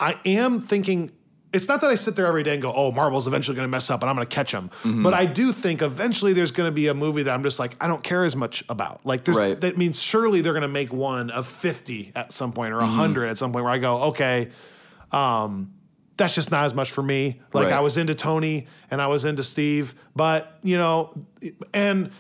I 0.01 0.18
am 0.25 0.61
thinking 0.61 1.11
it's 1.52 1.66
not 1.66 1.80
that 1.80 1.88
I 1.90 1.94
sit 1.94 2.14
there 2.16 2.26
every 2.26 2.42
day 2.42 2.52
and 2.54 2.62
go, 2.62 2.72
"Oh, 2.74 2.92
Marvel's 2.92 3.26
eventually 3.26 3.54
going 3.56 3.64
to 3.66 3.70
mess 3.70 3.88
up 3.90 4.02
and 4.02 4.11
I'm 4.11 4.16
going 4.16 4.26
to 4.28 4.34
catch 4.34 4.52
them." 4.52 4.68
Mm-hmm. 4.82 5.02
But 5.02 5.14
I 5.14 5.24
do 5.24 5.52
think 5.52 5.80
eventually 5.80 6.32
there's 6.34 6.50
going 6.50 6.68
to 6.68 6.72
be 6.74 6.88
a 6.88 6.94
movie 6.94 7.22
that 7.22 7.32
I'm 7.34 7.42
just 7.42 7.58
like, 7.58 7.74
I 7.82 7.87
don't 7.88 8.02
care 8.04 8.24
as 8.24 8.37
much 8.37 8.62
about. 8.68 9.00
Like, 9.06 9.24
there's, 9.24 9.38
Right. 9.38 9.58
that 9.61 9.78
means 9.78 10.02
surely 10.02 10.40
they're 10.42 10.52
going 10.52 10.61
to 10.62 10.68
make 10.68 10.92
one 10.92 11.30
of 11.30 11.46
50 11.46 12.12
at 12.14 12.32
some 12.32 12.52
point 12.52 12.72
or 12.74 12.78
Mm-hmm. 12.78 12.98
100 12.98 13.28
at 13.30 13.38
some 13.38 13.52
point 13.52 13.64
where 13.64 13.72
I 13.72 13.78
go, 13.78 13.96
okay, 14.04 14.50
um, 15.12 15.72
that's 16.16 16.34
just 16.34 16.50
not 16.50 16.64
as 16.64 16.74
much 16.74 16.90
for 16.90 17.02
me. 17.02 17.40
Like, 17.52 17.66
Right. 17.66 17.74
I 17.74 17.80
was 17.80 17.96
into 17.96 18.14
Tony 18.14 18.66
and 18.90 19.00
I 19.00 19.06
was 19.06 19.24
into 19.24 19.42
Steve, 19.42 19.94
but 20.16 20.58
you 20.62 20.76
know, 20.76 21.12
and 21.72 22.11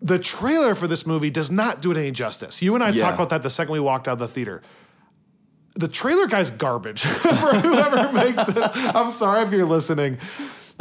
the 0.00 0.18
trailer 0.18 0.74
for 0.74 0.86
this 0.88 1.06
movie 1.06 1.30
does 1.30 1.50
not 1.50 1.80
do 1.82 1.90
it 1.90 1.96
any 1.96 2.10
justice. 2.12 2.62
You 2.62 2.74
and 2.74 2.82
I 2.82 2.90
Yeah. 2.90 3.02
talked 3.02 3.14
about 3.16 3.28
that 3.30 3.42
the 3.42 3.50
second 3.50 3.72
we 3.72 3.80
walked 3.80 4.08
out 4.08 4.12
of 4.14 4.18
the 4.20 4.28
theater. 4.28 4.62
The 5.74 5.88
trailer 5.88 6.26
guy's 6.26 6.50
garbage 6.50 7.02
for 7.06 7.30
whoever 7.30 8.12
makes 8.14 8.44
this. 8.44 8.94
I'm 8.94 9.10
sorry 9.10 9.42
if 9.42 9.52
you're 9.52 9.66
listening, 9.66 10.18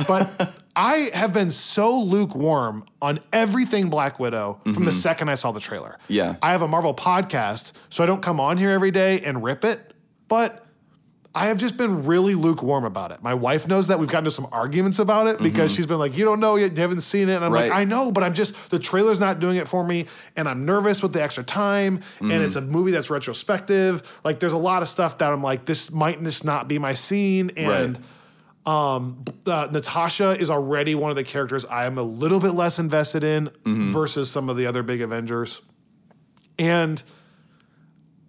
but 0.08 0.58
I 0.75 1.12
have 1.13 1.34
been 1.34 1.51
so 1.51 1.99
lukewarm 1.99 2.86
on 3.01 3.19
everything 3.32 3.89
Black 3.89 4.19
Widow 4.19 4.60
from 4.63 4.73
the 4.73 4.80
mm-hmm. 4.80 4.89
second 4.89 5.30
I 5.30 5.36
saw 5.36 5.51
the 5.51 5.60
trailer. 5.60 5.97
Yeah. 6.08 6.36
I 6.41 6.51
have 6.51 6.62
a 6.62 6.67
Marvel 6.67 6.93
podcast, 6.93 7.73
so 7.89 8.04
I 8.04 8.08
don't 8.08 8.21
come 8.21 8.39
on 8.39 8.58
here 8.58 8.71
every 8.71 8.91
day 8.91 9.21
and 9.21 9.43
rip 9.43 9.63
it, 9.63 9.93
but 10.27 10.65
I 11.33 11.45
have 11.45 11.57
just 11.59 11.77
been 11.77 12.05
really 12.05 12.35
lukewarm 12.35 12.83
about 12.83 13.11
it. 13.11 13.23
My 13.23 13.33
wife 13.33 13.65
knows 13.65 13.87
that. 13.87 13.99
We've 13.99 14.09
gotten 14.09 14.25
into 14.25 14.31
some 14.31 14.47
arguments 14.51 14.99
about 14.99 15.27
it 15.27 15.39
because 15.41 15.73
she's 15.73 15.85
been 15.85 15.97
like, 15.97 16.17
"You 16.17 16.25
don't 16.25 16.41
know 16.41 16.57
yet. 16.57 16.73
You 16.75 16.81
haven't 16.81 17.01
seen 17.01 17.29
it." 17.29 17.35
And 17.35 17.45
I'm 17.45 17.53
Right. 17.53 17.69
like, 17.69 17.79
"I 17.79 17.85
know, 17.85 18.11
but 18.11 18.21
I'm 18.23 18.33
just 18.33 18.69
the 18.69 18.77
trailer's 18.79 19.21
not 19.21 19.39
doing 19.39 19.55
it 19.55 19.69
for 19.69 19.81
me, 19.85 20.07
and 20.35 20.49
I'm 20.49 20.65
nervous 20.65 21.01
with 21.01 21.13
the 21.13 21.23
extra 21.23 21.43
time, 21.43 22.01
and 22.19 22.31
it's 22.33 22.57
a 22.57 22.61
movie 22.61 22.91
that's 22.91 23.09
retrospective. 23.09 24.03
Like, 24.25 24.41
there's 24.41 24.51
a 24.51 24.57
lot 24.57 24.81
of 24.81 24.89
stuff 24.89 25.19
that 25.19 25.31
I'm 25.31 25.41
like, 25.41 25.63
this 25.63 25.89
might 25.89 26.21
just 26.21 26.43
not 26.43 26.67
be 26.67 26.77
my 26.79 26.93
scene." 26.93 27.51
And 27.55 27.97
um, 28.65 29.23
uh, 29.47 29.69
Natasha 29.71 30.31
is 30.31 30.49
already 30.51 30.95
one 30.95 31.11
of 31.11 31.15
the 31.15 31.23
characters 31.23 31.63
I 31.65 31.85
am 31.85 31.97
a 31.97 32.03
little 32.03 32.41
bit 32.41 32.51
less 32.55 32.77
invested 32.77 33.23
in 33.23 33.51
versus 33.65 34.29
some 34.29 34.49
of 34.49 34.57
the 34.57 34.65
other 34.65 34.84
big 34.84 35.01
Avengers, 35.01 35.61
and 36.59 37.01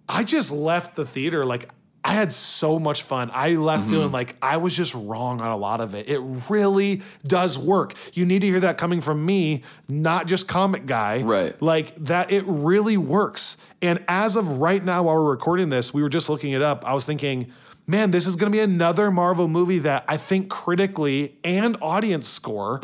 I 0.07 0.23
just 0.23 0.53
left 0.53 0.95
the 0.95 1.05
theater 1.05 1.43
like 1.43 1.67
I 2.05 2.13
had 2.13 2.33
so 2.33 2.79
much 2.79 3.03
fun. 3.03 3.31
I 3.33 3.51
left 3.55 3.89
feeling 3.89 4.07
Mm-hmm. 4.07 4.13
like 4.13 4.35
I 4.41 4.57
was 4.57 4.75
just 4.75 4.93
wrong 4.93 5.39
on 5.39 5.47
a 5.47 5.55
lot 5.57 5.79
of 5.79 5.95
it. 5.95 6.09
It 6.09 6.19
really 6.49 7.01
does 7.25 7.57
work. 7.57 7.93
You 8.13 8.25
need 8.25 8.39
to 8.41 8.47
hear 8.47 8.59
that 8.59 8.77
coming 8.77 8.99
from 8.99 9.25
me, 9.25 9.61
not 9.87 10.27
just 10.27 10.47
comic 10.47 10.85
guy. 10.85 11.21
Right. 11.21 11.59
Like 11.61 11.95
that 12.05 12.31
it 12.31 12.43
really 12.45 12.97
works. 12.97 13.55
And 13.81 14.03
as 14.07 14.35
of 14.35 14.59
right 14.59 14.83
now, 14.83 15.03
while 15.03 15.15
we're 15.15 15.31
recording 15.31 15.69
this, 15.69 15.93
we 15.93 16.01
were 16.03 16.09
just 16.09 16.27
looking 16.29 16.51
it 16.51 16.61
up. 16.61 16.85
I 16.85 16.93
was 16.93 17.05
thinking, 17.05 17.51
man, 17.87 18.11
this 18.11 18.27
is 18.27 18.35
going 18.35 18.51
to 18.51 18.55
be 18.55 18.61
another 18.61 19.09
Marvel 19.09 19.47
movie 19.47 19.79
that 19.79 20.03
I 20.07 20.17
think 20.17 20.49
critically 20.49 21.37
and 21.43 21.77
audience 21.81 22.27
score 22.27 22.79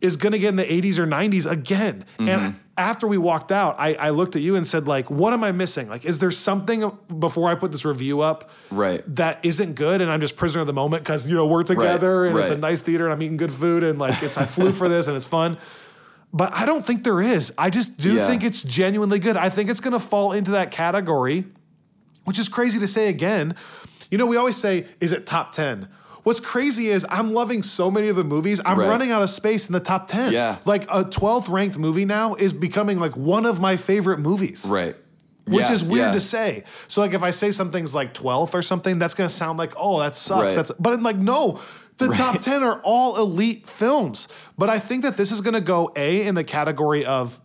is 0.00 0.16
going 0.16 0.32
to 0.32 0.38
get 0.38 0.48
in 0.50 0.56
the 0.56 0.64
80s 0.64 0.98
or 0.98 1.06
90s 1.06 1.50
again. 1.50 2.04
And 2.18 2.28
mm-hmm. 2.28 2.58
after 2.76 3.06
we 3.06 3.16
walked 3.16 3.50
out, 3.50 3.76
I, 3.78 3.94
I 3.94 4.10
looked 4.10 4.36
at 4.36 4.42
you 4.42 4.54
and 4.54 4.66
said, 4.66 4.86
like, 4.86 5.10
what 5.10 5.32
am 5.32 5.42
I 5.42 5.52
missing? 5.52 5.88
Like, 5.88 6.04
is 6.04 6.18
there 6.18 6.30
something 6.30 6.90
before 7.18 7.48
I 7.48 7.54
put 7.54 7.72
this 7.72 7.84
review 7.84 8.20
up 8.20 8.50
Right. 8.70 9.02
that 9.16 9.40
isn't 9.42 9.74
good? 9.74 10.02
And 10.02 10.10
I'm 10.10 10.20
just 10.20 10.36
prisoner 10.36 10.60
of 10.60 10.66
the 10.66 10.74
moment 10.74 11.02
because, 11.02 11.26
you 11.26 11.34
know, 11.34 11.46
we're 11.46 11.62
together 11.62 12.26
and 12.26 12.38
it's 12.38 12.50
a 12.50 12.58
nice 12.58 12.82
theater 12.82 13.04
and 13.04 13.12
I'm 13.14 13.22
eating 13.22 13.38
good 13.38 13.52
food 13.52 13.82
and 13.82 13.98
like 13.98 14.22
it's 14.22 14.36
I 14.36 14.44
flew 14.44 14.70
for 14.72 14.88
this 14.88 15.06
and 15.06 15.16
it's 15.16 15.26
fun. 15.26 15.56
But 16.32 16.52
I 16.52 16.66
don't 16.66 16.84
think 16.84 17.02
there 17.02 17.22
is. 17.22 17.52
I 17.56 17.70
just 17.70 17.98
do 17.98 18.14
Yeah. 18.14 18.26
think 18.28 18.44
it's 18.44 18.62
genuinely 18.62 19.18
good. 19.18 19.38
I 19.38 19.48
think 19.48 19.70
it's 19.70 19.80
going 19.80 19.94
to 19.94 19.98
fall 20.00 20.32
into 20.32 20.50
that 20.50 20.70
category, 20.70 21.46
which 22.24 22.38
is 22.38 22.48
crazy 22.50 22.78
to 22.80 22.86
say 22.86 23.08
again. 23.08 23.54
You 24.10 24.18
know, 24.18 24.26
we 24.26 24.36
always 24.36 24.56
say, 24.56 24.86
is 25.00 25.12
it 25.12 25.24
top 25.26 25.52
10? 25.52 25.88
What's 26.26 26.40
crazy 26.40 26.88
is 26.88 27.06
I'm 27.08 27.32
loving 27.32 27.62
so 27.62 27.88
many 27.88 28.08
of 28.08 28.16
the 28.16 28.24
movies. 28.24 28.60
I'm 28.66 28.80
Right. 28.80 28.88
running 28.88 29.12
out 29.12 29.22
of 29.22 29.30
space 29.30 29.68
in 29.68 29.72
the 29.74 29.78
top 29.78 30.08
10. 30.08 30.32
Yeah. 30.32 30.56
Like 30.64 30.82
a 30.90 31.04
12th 31.04 31.48
ranked 31.48 31.78
movie 31.78 32.04
now 32.04 32.34
is 32.34 32.52
becoming 32.52 32.98
like 32.98 33.16
one 33.16 33.46
of 33.46 33.60
my 33.60 33.76
favorite 33.76 34.18
movies 34.18 34.66
Right. 34.68 34.96
which 35.46 35.66
Yeah, 35.66 35.72
is 35.72 35.84
weird 35.84 36.06
yeah. 36.06 36.12
to 36.14 36.18
say. 36.18 36.64
So 36.88 37.00
like 37.00 37.14
if 37.14 37.22
I 37.22 37.30
say 37.30 37.52
something's 37.52 37.94
like 37.94 38.12
12th 38.12 38.54
or 38.54 38.62
something, 38.62 38.98
that's 38.98 39.14
gonna 39.14 39.28
sound 39.28 39.56
like, 39.56 39.74
oh, 39.76 40.00
that 40.00 40.16
sucks. 40.16 40.42
Right. 40.42 40.52
That's 40.52 40.72
but 40.80 40.94
I'm 40.94 41.04
like, 41.04 41.16
no, 41.16 41.60
the 41.98 42.08
top 42.12 42.40
10 42.40 42.64
are 42.64 42.80
all 42.82 43.18
elite 43.18 43.64
films. 43.68 44.26
But 44.58 44.68
I 44.68 44.80
think 44.80 45.04
that 45.04 45.16
this 45.16 45.30
is 45.30 45.40
gonna 45.40 45.60
go 45.60 45.92
A 45.94 46.26
in 46.26 46.34
the 46.34 46.42
category 46.42 47.04
of 47.04 47.40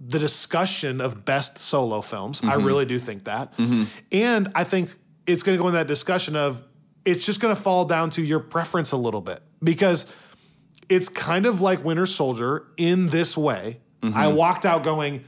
the 0.00 0.18
discussion 0.18 1.00
of 1.00 1.24
best 1.24 1.58
solo 1.58 2.00
films. 2.00 2.42
I 2.42 2.56
mm-hmm. 2.56 2.64
really 2.64 2.86
do 2.86 2.98
think 2.98 3.26
that. 3.26 3.56
Mm-hmm. 3.56 3.84
And 4.10 4.50
I 4.56 4.64
think 4.64 4.90
it's 5.28 5.44
gonna 5.44 5.58
go 5.58 5.68
in 5.68 5.74
that 5.74 5.86
discussion 5.86 6.34
of 6.34 6.64
it's 7.04 7.24
just 7.24 7.40
gonna 7.40 7.56
fall 7.56 7.84
down 7.84 8.10
to 8.10 8.22
your 8.22 8.40
preference 8.40 8.92
a 8.92 8.96
little 8.96 9.20
bit. 9.20 9.40
Because 9.62 10.06
it's 10.88 11.08
kind 11.08 11.46
of 11.46 11.60
like 11.60 11.84
Winter 11.84 12.06
Soldier 12.06 12.66
in 12.76 13.06
this 13.06 13.36
way. 13.36 13.78
I 14.02 14.28
walked 14.28 14.64
out 14.64 14.82
going, 14.82 15.24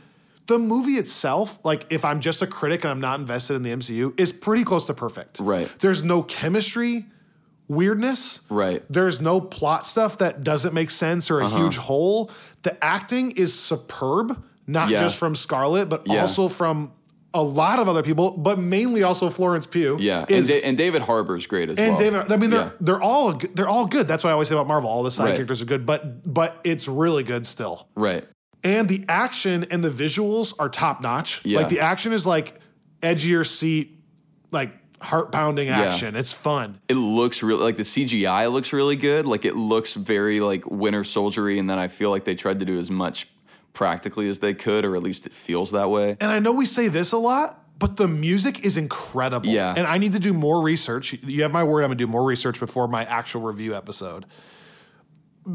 the 0.47 0.59
movie 0.59 0.93
itself, 0.93 1.59
like 1.65 1.87
if 1.91 2.05
I'm 2.05 2.21
just 2.21 2.41
a 2.43 2.47
critic 2.47 2.85
and 2.85 2.91
I'm 2.91 3.01
not 3.01 3.21
invested 3.21 3.55
in 3.55 3.63
the 3.63 3.71
MCU, 3.71 4.19
is 4.19 4.33
pretty 4.33 4.65
close 4.65 4.87
to 4.87 4.95
perfect. 4.95 5.39
Right. 5.41 5.69
There's 5.81 6.03
no 6.03 6.23
chemistry 6.23 7.05
weirdness. 7.69 8.41
Right. 8.51 8.83
There's 8.91 9.21
no 9.21 9.41
plot 9.41 9.87
stuff 9.87 10.19
that 10.19 10.43
doesn't 10.43 10.75
make 10.75 10.91
sense 10.91 11.31
or 11.31 11.41
a 11.41 11.47
Uh-huh. 11.47 11.57
huge 11.59 11.77
hole. 11.77 12.31
The 12.63 12.83
acting 12.85 13.33
is 13.33 13.53
superb, 13.59 14.43
not 14.67 14.89
Yeah. 14.89 15.01
just 15.01 15.17
from 15.17 15.35
Scarlett, 15.37 15.89
but 15.89 16.03
Yeah. 16.07 16.23
also 16.23 16.49
from 16.49 16.91
a 17.35 17.43
lot 17.43 17.79
of 17.79 17.89
other 17.89 18.03
people, 18.03 18.33
but 18.33 18.59
mainly 18.59 19.03
also 19.03 19.31
Florence 19.31 19.67
Pugh. 19.67 19.97
Yeah. 20.01 20.27
Is, 20.29 20.51
and, 20.51 20.61
da- 20.61 20.69
and 20.69 20.77
David 20.79 21.03
Harbour's 21.03 21.47
great 21.47 21.71
as 21.71 21.79
and 21.79 21.95
well. 21.95 22.03
And 22.05 22.15
David, 22.29 22.33
I 22.33 22.37
mean, 22.37 22.51
they're 22.51 22.61
Yeah. 22.61 22.71
they're 22.81 23.01
all 23.03 23.33
they're 23.55 23.69
all 23.69 23.87
good. 23.87 24.07
That's 24.09 24.23
what 24.25 24.31
I 24.31 24.33
always 24.35 24.49
say 24.49 24.55
about 24.55 24.67
Marvel. 24.69 24.91
All 24.91 25.03
the 25.03 25.11
side 25.11 25.25
Right. 25.25 25.35
characters 25.35 25.63
are 25.63 25.67
good, 25.67 25.87
but 25.87 26.31
but 26.33 26.59
it's 26.65 26.87
really 26.89 27.23
good 27.23 27.47
still. 27.47 27.89
Right. 27.97 28.25
And 28.65 28.89
the 28.89 29.05
action 29.09 29.67
and 29.71 29.83
the 29.83 29.91
visuals 29.91 30.55
are 30.59 30.69
top 30.69 31.01
notch. 31.01 31.41
Yeah. 31.45 31.59
Like 31.59 31.69
the 31.69 31.81
action 31.81 32.13
is 32.13 32.27
like 32.27 32.61
edgier 33.03 33.45
seat, 33.47 33.99
like 34.53 34.71
heart 35.01 35.33
pounding 35.33 35.69
action. 35.69 36.15
It's 36.15 36.33
fun. 36.33 36.79
It 36.89 36.95
looks 36.95 37.43
really 37.43 37.63
like 37.65 37.77
the 37.77 37.83
CGI 37.83 38.53
looks 38.53 38.73
really 38.73 38.95
good. 38.95 39.27
Like 39.27 39.45
it 39.45 39.57
looks 39.57 39.95
very 39.95 40.39
like 40.39 40.65
Winter 40.71 41.03
Soldiery, 41.03 41.59
and 41.59 41.69
then 41.69 41.79
I 41.79 41.89
feel 41.89 42.11
like 42.11 42.25
they 42.25 42.37
tried 42.37 42.61
to 42.61 42.65
do 42.65 42.79
as 42.79 42.89
much 42.89 43.27
practically 43.73 44.29
as 44.29 44.41
they 44.41 44.55
could, 44.55 44.85
or 44.85 44.97
at 44.97 45.03
least 45.03 45.27
it 45.27 45.33
feels 45.33 45.73
that 45.73 45.91
way. 45.91 46.17
And 46.21 46.31
I 46.31 46.39
know 46.39 46.53
we 46.53 46.67
say 46.67 46.89
this 46.89 47.13
a 47.13 47.19
lot, 47.19 47.59
but 47.79 47.97
the 47.97 48.07
music 48.07 48.65
is 48.65 48.77
incredible. 48.77 49.49
Yeah. 49.49 49.75
And 49.77 49.87
I 49.87 49.99
need 49.99 50.13
to 50.13 50.21
do 50.21 50.33
more 50.33 50.63
research. 50.63 51.15
You 51.15 51.43
have 51.43 51.53
my 51.53 51.65
word, 51.65 51.83
I'm 51.83 51.89
gonna 51.89 51.97
do 51.97 52.07
more 52.07 52.25
research 52.25 52.61
before 52.61 52.87
my 52.89 53.05
actual 53.05 53.43
review 53.43 53.75
episode. 53.75 54.27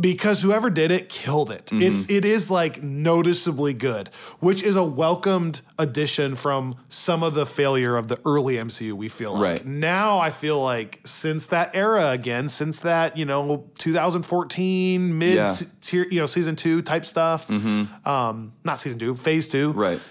Because 0.02 0.42
whoever 0.42 0.70
did 0.70 0.92
it 0.92 1.08
killed 1.08 1.50
it. 1.50 1.68
Mm-hmm. 1.68 1.82
It's 1.82 2.10
it 2.10 2.26
is 2.26 2.52
like 2.52 2.84
noticeably 2.84 3.74
good, 3.74 4.10
which 4.42 4.62
is 4.62 4.76
a 4.76 4.84
welcomed 4.84 5.62
addition 5.80 6.36
from 6.36 6.76
some 6.90 7.24
of 7.24 7.36
the 7.36 7.46
failure 7.46 7.96
of 7.96 8.10
the 8.10 8.20
early 8.26 8.56
MCU, 8.56 8.92
we 8.92 9.08
feel 9.08 9.32
like. 9.32 9.42
Right. 9.42 9.66
Now 9.66 10.20
I 10.20 10.30
feel 10.30 10.62
like 10.62 11.00
since 11.06 11.46
that 11.48 11.72
era 11.74 12.10
again, 12.10 12.50
since 12.50 12.82
that, 12.82 13.16
you 13.16 13.24
know, 13.24 13.70
2014 13.80 15.18
mid 15.18 15.36
Yeah. 15.36 15.46
Mm-hmm. 15.46 15.80
tier, 15.80 16.06
you 16.12 16.20
know, 16.20 16.26
season 16.26 16.58
two 16.58 16.82
type 16.82 17.06
stuff. 17.06 17.50
Um, 17.50 18.52
not 18.66 18.80
season 18.80 19.00
two, 19.00 19.16
phase 19.16 19.48
two 19.48 19.72
Right. 19.72 20.02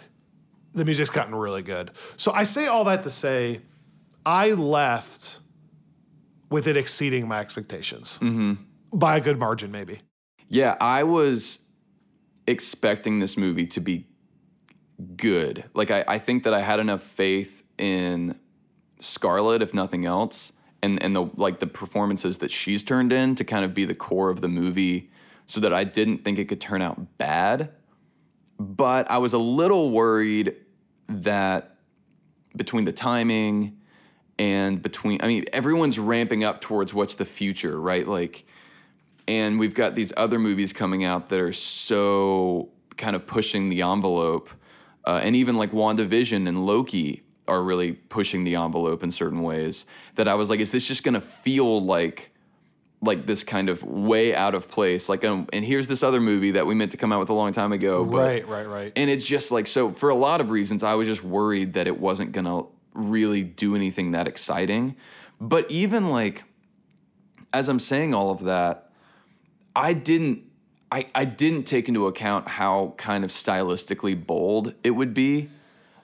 the 0.73 0.87
music's 0.87 1.11
gotten 1.11 1.35
really 1.35 1.63
good. 1.63 1.91
So 2.17 2.33
I 2.33 2.45
say 2.45 2.67
all 2.67 2.85
that 2.85 3.03
to 3.03 3.11
say, 3.11 3.61
I 4.25 4.53
left 4.53 5.41
with 6.49 6.67
it 6.67 6.77
exceeding 6.79 7.29
my 7.29 7.41
expectations 7.41 8.19
by 8.93 9.17
a 9.17 9.21
good 9.21 9.39
margin, 9.39 9.71
maybe. 9.71 9.99
Yeah, 10.49 10.77
I 10.81 11.03
was 11.03 11.67
expecting 12.47 13.19
this 13.19 13.37
movie 13.37 13.67
to 13.67 13.81
be 13.81 14.07
good. 15.17 15.65
Like 15.75 15.91
I, 15.91 16.05
I 16.07 16.19
think 16.19 16.45
that 16.45 16.55
I 16.55 16.61
had 16.61 16.81
enough 16.81 17.03
faith 17.03 17.63
in 17.79 18.39
Scarlett, 19.01 19.63
if 19.63 19.75
nothing 19.75 20.07
else, 20.07 20.53
and 20.83 21.03
and 21.03 21.15
the 21.15 21.31
like 21.37 21.59
the 21.59 21.67
performances 21.67 22.39
that 22.39 22.51
she's 22.51 22.83
turned 22.83 23.13
in 23.13 23.35
to 23.35 23.45
kind 23.45 23.65
of 23.65 23.75
be 23.75 23.85
the 23.85 23.95
core 23.95 24.31
of 24.31 24.41
the 24.41 24.49
movie, 24.49 25.11
so 25.47 25.61
that 25.61 25.73
I 25.73 25.85
didn't 25.85 26.25
think 26.25 26.39
it 26.39 26.47
could 26.47 26.61
turn 26.61 26.83
out 26.83 27.19
bad. 27.19 27.71
But 28.59 29.11
I 29.11 29.19
was 29.19 29.33
a 29.33 29.39
little 29.39 29.91
worried 29.91 30.57
that 31.09 31.77
between 32.57 32.85
the 32.85 32.93
timing 32.93 33.79
and 34.39 34.81
between 34.81 35.21
I 35.23 35.27
mean 35.27 35.45
everyone's 35.53 35.99
ramping 35.99 36.45
up 36.45 36.61
towards 36.61 36.95
what's 36.95 37.17
the 37.17 37.25
future, 37.25 37.81
right? 37.81 38.07
Like 38.07 38.45
and 39.29 39.59
we've 39.59 39.75
got 39.75 39.95
these 39.95 40.13
other 40.17 40.39
movies 40.39 40.73
coming 40.73 41.05
out 41.05 41.29
that 41.31 41.41
are 41.41 41.53
so 41.53 42.71
kind 42.97 43.17
of 43.17 43.27
pushing 43.27 43.69
the 43.69 43.83
envelope. 43.83 44.51
Uh, 45.05 45.21
and 45.23 45.37
even 45.37 45.57
like 45.57 45.73
WandaVision 45.73 46.49
and 46.49 46.67
Loki 46.67 47.23
are 47.49 47.63
really 47.63 47.93
pushing 47.93 48.45
the 48.45 48.57
envelope 48.57 49.03
in 49.03 49.11
certain 49.11 49.43
ways 49.43 49.85
that 50.17 50.27
I 50.27 50.35
was 50.35 50.51
like, 50.51 50.61
is 50.61 50.73
this 50.73 50.87
just 50.87 51.05
gonna 51.05 51.21
feel 51.21 51.81
like 51.85 52.33
like 53.03 53.27
this 53.27 53.45
kind 53.45 53.69
of 53.69 53.83
way 53.83 54.35
out 54.35 54.55
of 54.55 54.69
place? 54.69 55.09
Like, 55.09 55.25
um, 55.25 55.47
and 55.53 55.65
here's 55.65 55.87
this 55.87 56.03
other 56.03 56.21
movie 56.21 56.53
that 56.53 56.67
we 56.67 56.75
meant 56.75 56.91
to 56.93 56.97
come 56.97 57.13
out 57.13 57.21
with 57.21 57.29
a 57.29 57.35
long 57.35 57.53
time 57.53 57.73
ago. 57.73 58.05
But, 58.05 58.17
right, 58.17 58.49
right, 58.49 58.67
right. 58.67 58.93
and 58.97 59.11
it's 59.11 59.27
just 59.27 59.53
like 59.53 59.67
so 59.67 59.93
for 59.93 60.09
a 60.09 60.15
lot 60.15 60.41
of 60.41 60.51
reasons 60.51 60.83
i 60.83 60.95
was 60.95 61.07
just 61.07 61.23
worried 61.23 61.75
that 61.75 61.87
it 61.87 62.01
wasn't 62.01 62.33
gonna 62.33 62.63
really 62.95 63.45
do 63.45 63.77
anything 63.77 64.13
that 64.13 64.27
exciting 64.27 64.97
but 65.41 65.71
even 65.71 66.09
like 66.09 66.45
as 67.53 67.69
i'm 67.69 67.79
saying 67.79 68.15
all 68.15 68.31
of 68.31 68.45
that 68.45 68.86
i 69.77 69.93
didn't 69.93 70.43
i, 70.91 71.07
I 71.15 71.25
didn't 71.25 71.65
take 71.65 71.87
into 71.89 72.07
account 72.07 72.49
how 72.49 72.95
kind 72.97 73.23
of 73.25 73.31
stylistically 73.31 74.27
bold 74.27 74.75
it 74.83 74.91
would 74.91 75.15
be 75.15 75.49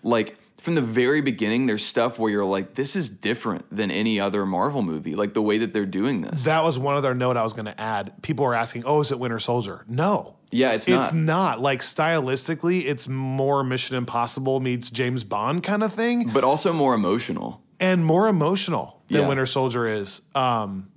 like 0.05 0.37
from 0.59 0.77
the 0.77 0.83
very 0.83 1.21
beginning 1.21 1.67
there's 1.67 1.85
stuff 1.85 2.21
where 2.21 2.31
you're 2.31 2.45
like 2.45 2.75
this 2.75 2.95
is 2.95 3.09
different 3.09 3.65
than 3.75 3.91
any 3.91 4.21
other 4.21 4.47
marvel 4.47 4.83
movie 4.83 5.17
like 5.17 5.35
the 5.35 5.43
way 5.43 5.59
that 5.59 5.73
they're 5.73 5.85
doing 5.87 6.21
this 6.21 6.45
that 6.45 6.63
was 6.63 6.79
one 6.79 6.95
other 6.95 7.15
note 7.17 7.37
I 7.37 7.43
was 7.43 7.53
going 7.53 7.65
to 7.67 7.81
add. 7.81 8.23
People 8.23 8.45
are 8.45 8.55
asking, 8.55 8.85
"Oh, 8.85 9.01
is 9.01 9.11
it 9.11 9.19
Winter 9.19 9.41
Soldier?" 9.41 9.85
No, 9.89 10.37
yeah 10.53 10.73
it's, 10.73 10.87
not. 10.87 11.01
it's 11.01 11.13
not. 11.13 11.61
Like 11.61 11.81
stylistically, 11.81 12.85
it's 12.85 13.09
more 13.09 13.65
Mission 13.65 13.97
Impossible 13.97 14.61
meets 14.61 14.89
James 14.91 15.25
Bond 15.25 15.65
kind 15.65 15.83
of 15.83 15.93
thing, 15.93 16.29
but 16.33 16.45
also 16.45 16.73
more 16.73 16.95
emotional 16.95 17.61
and 17.81 18.05
more 18.05 18.29
emotional 18.29 19.03
than 19.09 19.23
Yeah. 19.23 19.29
Winter 19.29 19.47
Soldier 19.47 19.89
is. 19.89 20.21
Um, 20.37 20.92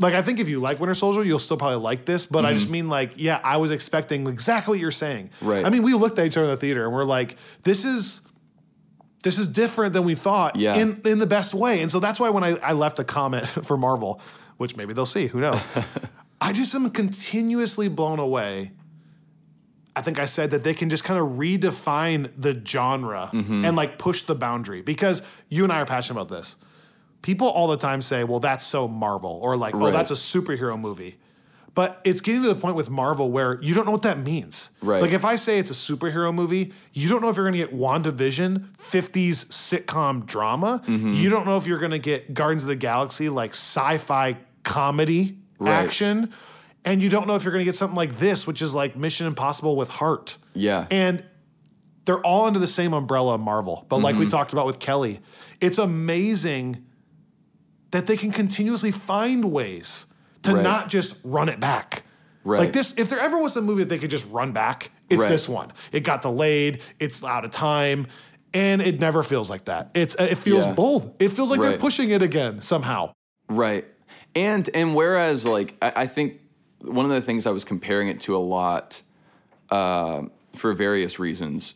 like 0.00 0.14
I 0.14 0.22
think 0.22 0.38
if 0.40 0.48
you 0.48 0.60
like 0.60 0.78
Winter 0.80 0.94
Soldier, 0.94 1.24
you'll 1.24 1.38
still 1.38 1.56
probably 1.56 1.78
like 1.78 2.04
this. 2.04 2.24
But 2.26 2.44
I 2.44 2.54
just 2.54 2.70
mean 2.70 2.88
like, 2.88 3.12
yeah, 3.16 3.40
I 3.42 3.56
was 3.56 3.70
expecting 3.70 4.26
exactly 4.26 4.72
what 4.72 4.80
you're 4.80 4.90
saying. 4.90 5.30
Right. 5.40 5.64
I 5.64 5.70
mean, 5.70 5.82
we 5.82 5.94
looked 5.94 6.18
at 6.18 6.26
each 6.26 6.36
other 6.36 6.44
in 6.44 6.50
the 6.50 6.56
theater 6.56 6.84
and 6.84 6.92
we're 6.92 7.04
like, 7.04 7.36
this 7.64 7.84
is 7.84 8.20
this 9.24 9.38
is 9.38 9.48
different 9.48 9.92
than 9.94 10.04
we 10.04 10.14
thought 10.14 10.54
Yeah. 10.56 10.76
in 10.76 11.00
in 11.04 11.18
the 11.18 11.26
best 11.26 11.52
way. 11.54 11.82
And 11.82 11.90
so 11.90 11.98
that's 12.00 12.20
why 12.20 12.30
when 12.30 12.44
I, 12.44 12.50
I 12.58 12.72
left 12.72 12.98
a 13.00 13.04
comment 13.04 13.48
for 13.66 13.76
Marvel, 13.76 14.20
which 14.56 14.76
maybe 14.76 14.92
they'll 14.94 15.06
see, 15.06 15.26
who 15.26 15.40
knows. 15.40 15.66
I 16.40 16.52
just 16.52 16.72
am 16.76 16.88
continuously 16.90 17.88
blown 17.88 18.20
away. 18.20 18.70
I 19.96 20.02
think 20.02 20.20
I 20.20 20.26
said 20.26 20.52
that 20.52 20.62
they 20.62 20.74
can 20.74 20.88
just 20.90 21.02
kind 21.02 21.18
of 21.18 21.30
redefine 21.38 22.30
the 22.36 22.62
genre 22.64 23.30
Mm-hmm. 23.32 23.64
and 23.64 23.76
like 23.76 23.98
push 23.98 24.22
the 24.22 24.36
boundary 24.36 24.80
because 24.80 25.22
you 25.48 25.64
and 25.64 25.72
I 25.72 25.80
are 25.80 25.86
passionate 25.86 26.20
about 26.20 26.28
this. 26.36 26.54
People 27.22 27.48
all 27.48 27.66
the 27.68 27.76
time 27.76 28.00
say, 28.02 28.24
well, 28.24 28.40
that's 28.40 28.64
so 28.64 28.86
Marvel, 28.88 29.38
or 29.42 29.56
like, 29.56 29.74
oh, 29.74 29.90
that's 29.90 30.10
a 30.10 30.14
superhero 30.14 30.78
movie. 30.80 31.18
But 31.74 32.00
it's 32.04 32.20
getting 32.20 32.42
to 32.42 32.48
the 32.48 32.54
point 32.56 32.74
with 32.74 32.90
Marvel 32.90 33.30
where 33.30 33.60
you 33.62 33.72
don't 33.74 33.84
know 33.86 33.92
what 33.92 34.02
that 34.02 34.18
means. 34.18 34.70
Right. 34.82 35.00
Like 35.00 35.12
if 35.12 35.24
I 35.24 35.36
say 35.36 35.58
it's 35.60 35.70
a 35.70 35.74
superhero 35.74 36.34
movie, 36.34 36.72
you 36.92 37.08
don't 37.08 37.20
know 37.22 37.28
if 37.28 37.36
you're 37.36 37.48
going 37.48 37.60
to 37.60 37.66
get 37.66 37.76
WandaVision, 37.76 38.66
50s 38.90 39.46
sitcom 39.46 40.26
drama. 40.26 40.82
Mm-hmm. 40.86 41.12
You 41.12 41.30
don't 41.30 41.46
know 41.46 41.56
if 41.56 41.68
you're 41.68 41.78
going 41.78 41.92
to 41.92 41.98
get 42.00 42.34
Guardians 42.34 42.64
of 42.64 42.68
the 42.68 42.74
Galaxy, 42.76 43.28
like 43.28 43.50
sci 43.52 43.98
fi 43.98 44.36
comedy 44.64 45.38
Right. 45.60 45.72
action. 45.72 46.32
And 46.84 47.02
you 47.02 47.08
don't 47.10 47.26
know 47.26 47.34
if 47.34 47.44
you're 47.44 47.52
going 47.52 47.64
to 47.64 47.68
get 47.68 47.74
something 47.74 47.96
like 47.96 48.18
this, 48.18 48.46
which 48.46 48.62
is 48.62 48.74
like 48.74 48.96
Mission 48.96 49.26
Impossible 49.26 49.76
with 49.76 49.90
heart. 49.90 50.36
Yeah. 50.54 50.86
And 50.90 51.22
they're 52.06 52.20
all 52.24 52.46
under 52.46 52.58
the 52.58 52.66
same 52.66 52.92
umbrella 52.92 53.34
of 53.34 53.40
Marvel. 53.40 53.84
But 53.88 53.98
like 53.98 54.14
we 54.16 54.22
Mm-hmm. 54.22 54.30
talked 54.30 54.52
about 54.52 54.66
with 54.66 54.78
Kelly, 54.80 55.20
it's 55.60 55.78
amazing 55.78 56.86
that 57.90 58.06
they 58.06 58.16
can 58.16 58.30
continuously 58.30 58.90
find 58.90 59.46
ways 59.46 60.06
to 60.42 60.54
Right. 60.54 60.62
not 60.62 60.88
just 60.88 61.16
run 61.24 61.48
it 61.48 61.58
back. 61.60 62.02
Right. 62.44 62.60
Like 62.60 62.72
this, 62.72 62.94
if 62.96 63.08
there 63.08 63.18
ever 63.18 63.38
was 63.38 63.56
a 63.56 63.62
movie 63.62 63.82
that 63.82 63.88
they 63.88 63.98
could 63.98 64.10
just 64.10 64.26
run 64.30 64.52
back, 64.52 64.90
it's 65.10 65.22
Right. 65.22 65.28
this 65.28 65.48
one. 65.48 65.72
It 65.92 66.00
got 66.04 66.22
delayed, 66.22 66.80
it's 67.00 67.22
out 67.24 67.44
of 67.44 67.50
time, 67.50 68.06
and 68.54 68.80
it 68.80 69.00
never 69.00 69.22
feels 69.22 69.50
like 69.50 69.66
that. 69.66 69.90
It's 69.94 70.14
it 70.14 70.36
feels 70.38 70.66
Yeah. 70.66 70.72
bold. 70.72 71.14
It 71.18 71.30
feels 71.30 71.50
like 71.50 71.60
they're 71.60 71.76
pushing 71.78 72.10
it 72.10 72.22
again 72.22 72.60
somehow. 72.62 73.12
Right. 73.48 73.84
And 74.34 74.68
and 74.74 74.94
whereas 74.94 75.44
like 75.44 75.76
I, 75.82 75.92
I 75.96 76.06
think 76.06 76.40
one 76.82 77.04
of 77.04 77.10
the 77.10 77.20
things 77.20 77.46
I 77.46 77.50
was 77.50 77.64
comparing 77.64 78.08
it 78.08 78.20
to 78.20 78.36
a 78.36 78.38
lot 78.38 79.02
uh, 79.70 80.22
for 80.54 80.72
various 80.72 81.18
reasons 81.18 81.74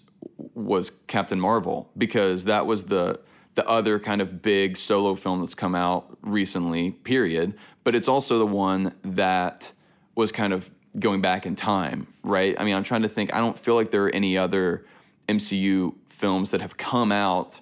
was 0.55 0.91
Captain 1.09 1.41
Marvel 1.41 1.91
because 1.99 2.45
that 2.45 2.67
was 2.67 2.85
the 2.85 3.21
the 3.55 3.67
other 3.69 3.99
kind 3.99 4.21
of 4.21 4.43
big 4.43 4.77
solo 4.77 5.15
film 5.15 5.41
that's 5.41 5.55
come 5.55 5.75
out 5.75 6.17
recently. 6.23 6.91
Period. 6.91 7.55
But 7.85 7.95
it's 7.95 8.09
also 8.09 8.39
the 8.39 8.47
one 8.47 8.95
that 9.03 9.73
was 10.15 10.33
kind 10.33 10.53
of 10.53 10.71
going 10.99 11.21
back 11.21 11.47
in 11.47 11.57
time, 11.57 12.07
right? 12.23 12.59
I 12.59 12.65
mean, 12.65 12.75
I'm 12.75 12.85
trying 12.85 13.03
to 13.03 13.09
think. 13.09 13.35
I 13.35 13.39
don't 13.39 13.59
feel 13.59 13.75
like 13.75 13.91
there 13.91 14.05
are 14.05 14.15
any 14.15 14.37
other 14.37 14.85
MCU 15.29 15.95
films 16.09 16.51
that 16.51 16.61
have 16.61 16.77
come 16.77 17.11
out 17.13 17.61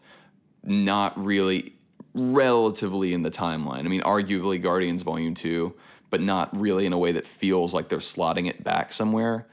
not 0.63 1.17
really 1.19 1.75
relatively 2.13 3.15
in 3.15 3.23
the 3.23 3.31
timeline. 3.31 3.81
I 3.81 3.89
mean, 3.89 4.03
arguably 4.03 4.61
Guardians 4.61 5.03
Volume 5.03 5.35
2, 5.35 5.75
but 6.11 6.21
not 6.21 6.55
really 6.59 6.87
in 6.87 6.93
a 6.93 6.99
way 6.99 7.13
that 7.13 7.27
feels 7.27 7.73
like 7.73 7.89
they're 7.89 7.99
slotting 7.99 8.49
it 8.49 8.65
back 8.65 8.93
somewhere. 8.93 9.47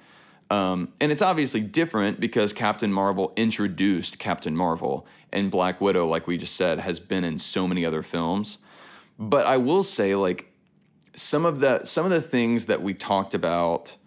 Um, 0.49 0.93
and 0.99 1.11
it's 1.11 1.21
obviously 1.21 1.61
different 1.61 2.19
because 2.19 2.53
Captain 2.53 2.91
Marvel 2.91 3.33
introduced 3.35 4.17
Captain 4.17 4.55
Marvel, 4.55 5.05
and 5.31 5.51
Black 5.51 5.81
Widow, 5.81 6.07
like 6.07 6.27
we 6.27 6.37
just 6.37 6.55
said, 6.55 6.79
has 6.79 6.99
been 6.99 7.23
in 7.23 7.37
so 7.37 7.67
many 7.67 7.85
other 7.85 8.01
films. 8.01 8.57
But 9.19 9.45
I 9.45 9.57
will 9.57 9.83
say, 9.83 10.15
like, 10.15 10.53
some 11.17 11.45
of 11.45 11.59
the 11.59 11.83
some 11.83 12.05
of 12.05 12.11
the 12.11 12.21
things 12.21 12.67
that 12.67 12.81
we 12.81 12.93
talked 12.93 13.33
about 13.33 13.97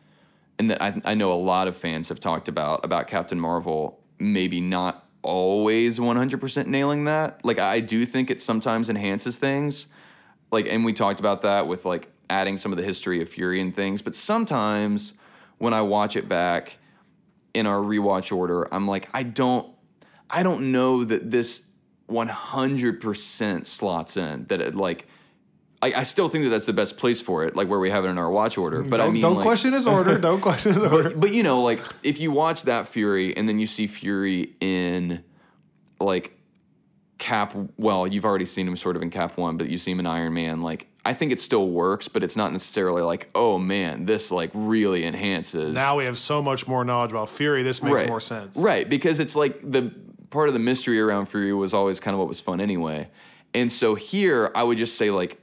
and 0.59 0.71
that 0.71 0.81
I, 0.81 1.01
I 1.05 1.15
know 1.15 1.33
a 1.33 1.35
lot 1.35 1.69
of 1.69 1.77
fans 1.77 2.09
have 2.09 2.21
talked 2.21 2.49
about 2.49 2.85
about 2.85 3.09
Captain 3.09 3.41
Marvel, 3.41 4.01
maybe 4.19 4.61
not 4.61 5.07
always 5.23 5.99
100% 5.99 6.67
nailing 6.67 7.05
that. 7.05 7.45
Like 7.45 7.59
I 7.59 7.81
do 7.81 8.07
think 8.07 8.31
it 8.31 8.41
sometimes 8.41 8.89
enhances 8.89 9.37
things. 9.37 9.89
Like 10.53 10.67
and 10.69 10.85
we 10.85 10.93
talked 10.93 11.19
about 11.19 11.43
that 11.43 11.67
with 11.67 11.85
like 11.85 12.09
adding 12.29 12.59
some 12.59 12.73
of 12.73 12.79
the 12.79 12.85
history 12.85 13.21
of 13.21 13.29
Fury 13.29 13.61
and 13.61 13.75
things, 13.75 14.03
but 14.03 14.15
sometimes 14.15 15.15
when 15.59 15.75
I 15.75 15.83
watch 15.83 16.15
it 16.15 16.29
back 16.29 16.79
in 17.55 17.67
our 17.67 17.81
rewatch 17.81 18.35
order, 18.35 18.73
I'm 18.73 18.87
like 18.87 19.09
I 19.13 19.25
don't 19.25 19.67
I 20.33 20.43
don't 20.43 20.73
know 20.73 21.05
that 21.05 21.31
this 21.31 21.67
100% 22.09 23.67
slots 23.67 24.17
in 24.17 24.47
that 24.47 24.61
it 24.61 24.75
like 24.75 25.07
I, 25.83 25.93
I 25.95 26.03
still 26.03 26.29
think 26.29 26.45
that 26.45 26.51
that's 26.51 26.67
the 26.67 26.75
best 26.75 26.99
place 26.99 27.21
for 27.21 27.45
it, 27.45 27.57
like 27.57 27.69
where 27.69 27.79
we 27.79 27.91
have 27.91 28.05
it 28.05 28.09
in 28.09 28.19
our 28.19 28.31
watch 28.31 28.59
order. 28.59 28.83
But 28.83 28.99
don't 28.99 29.09
I 29.09 29.11
mean, 29.11 29.23
don't 29.23 29.37
like- 29.37 29.45
question 29.45 29.73
his 29.73 29.87
order. 29.87 30.19
Don't 30.21 30.41
question 30.41 30.75
his 30.75 30.83
order. 30.83 31.11
but 31.17 31.33
you 31.33 31.43
know, 31.43 31.63
like 31.63 31.81
if 32.03 32.21
you 32.21 32.31
watch 32.33 32.65
that 32.65 32.87
Fury 32.89 33.35
and 33.37 33.49
then 33.49 33.59
you 33.59 33.67
see 33.67 33.87
Fury 33.87 34.55
in 34.61 35.25
like 35.99 36.37
Cap, 37.19 37.55
well, 37.77 38.07
you've 38.07 38.25
already 38.25 38.47
seen 38.47 38.67
him 38.67 38.77
sort 38.77 38.97
of 38.97 39.03
in 39.03 39.11
Cap 39.11 39.37
One, 39.39 39.57
but 39.57 39.71
you 39.71 39.79
see 39.79 39.91
him 39.93 40.01
in 40.01 40.07
Iron 40.07 40.35
Man. 40.35 40.61
Like 40.61 40.87
I 41.05 41.15
think 41.15 41.33
it 41.33 41.41
still 41.41 41.69
works, 41.69 42.09
but 42.09 42.23
it's 42.23 42.37
not 42.37 42.53
necessarily 42.53 43.01
like, 43.01 43.31
oh 43.35 43.59
man, 43.59 44.05
this 44.05 44.31
like 44.31 44.51
really 44.53 45.07
enhances. 45.07 45.75
now 45.75 45.97
we 45.97 46.05
have 46.05 46.19
so 46.19 46.43
much 46.43 46.69
more 46.69 46.85
knowledge 46.85 47.11
about 47.11 47.31
Fury. 47.31 47.63
This 47.63 47.83
makes 47.83 48.01
right. 48.01 48.09
more 48.09 48.21
sense. 48.21 48.59
right? 48.59 48.89
Because 48.89 49.19
it's 49.19 49.35
like 49.35 49.59
the 49.63 49.93
part 50.31 50.49
of 50.49 50.55
the 50.55 50.61
mystery 50.61 51.01
around 51.01 51.27
Fury 51.27 51.53
was 51.53 51.75
always 51.75 52.01
kind 52.01 52.15
of 52.15 52.19
what 52.19 52.29
was 52.29 52.41
fun 52.41 52.61
anyway. 52.61 53.09
And 53.53 53.71
so 53.71 53.95
here, 53.97 54.51
I 54.55 54.63
would 54.63 54.79
just 54.79 54.97
say 54.97 55.11
like 55.11 55.41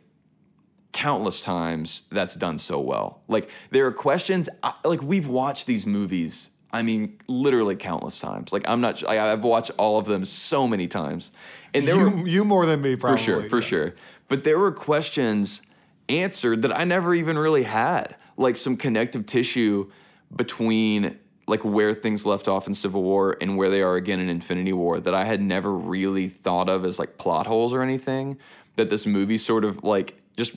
countless 0.94 1.42
times 1.42 2.04
that's 2.10 2.36
done 2.36 2.58
so 2.58 2.80
well. 2.80 3.22
Like 3.28 3.50
there 3.70 3.86
are 3.86 3.92
questions 3.92 4.50
I, 4.64 4.74
like 4.84 5.02
we've 5.02 5.28
watched 5.28 5.68
these 5.68 5.86
movies. 5.86 6.50
I 6.72 6.84
mean, 6.84 7.18
literally 7.28 7.76
countless 7.76 8.20
times. 8.20 8.52
Like 8.52 8.68
I'm 8.68 8.82
not. 8.82 9.08
I, 9.08 9.32
I've 9.32 9.44
watched 9.44 9.72
all 9.78 10.00
of 10.00 10.06
them 10.06 10.26
so 10.26 10.68
many 10.68 10.88
times, 10.88 11.32
and 11.74 11.88
there 11.88 11.96
were 11.96 12.18
You, 12.18 12.26
you 12.26 12.46
more 12.46 12.66
than 12.66 12.82
me, 12.82 12.96
probably. 12.96 13.18
for 13.18 13.24
sure, 13.24 13.50
for 13.50 13.62
sure. 13.62 13.96
But 14.28 14.44
there 14.44 14.60
were 14.60 14.72
questions 14.72 15.62
answered 16.10 16.62
that 16.64 16.78
I 16.78 16.84
never 16.84 17.14
even 17.14 17.38
really 17.38 17.64
had, 17.64 18.16
like 18.36 18.58
some 18.58 18.76
connective 18.76 19.26
tissue 19.26 19.90
between 20.36 21.18
like 21.48 21.64
where 21.64 21.94
things 21.94 22.26
left 22.26 22.48
off 22.48 22.68
in 22.68 22.74
Civil 22.74 23.02
War 23.02 23.38
and 23.40 23.58
where 23.58 23.70
they 23.70 23.82
are 23.82 23.96
again 23.96 24.20
in 24.20 24.30
Infinity 24.30 24.74
War 24.74 25.00
that 25.00 25.14
I 25.14 25.24
had 25.24 25.42
never 25.42 25.74
really 25.74 26.28
thought 26.28 26.70
of 26.70 26.86
as 26.86 27.00
like 27.00 27.18
plot 27.18 27.48
holes 27.48 27.74
or 27.74 27.82
anything. 27.82 28.38
That 28.76 28.90
this 28.92 29.08
movie 29.08 29.40
sort 29.40 29.64
of 29.64 29.84
like 29.84 30.22
just 30.36 30.56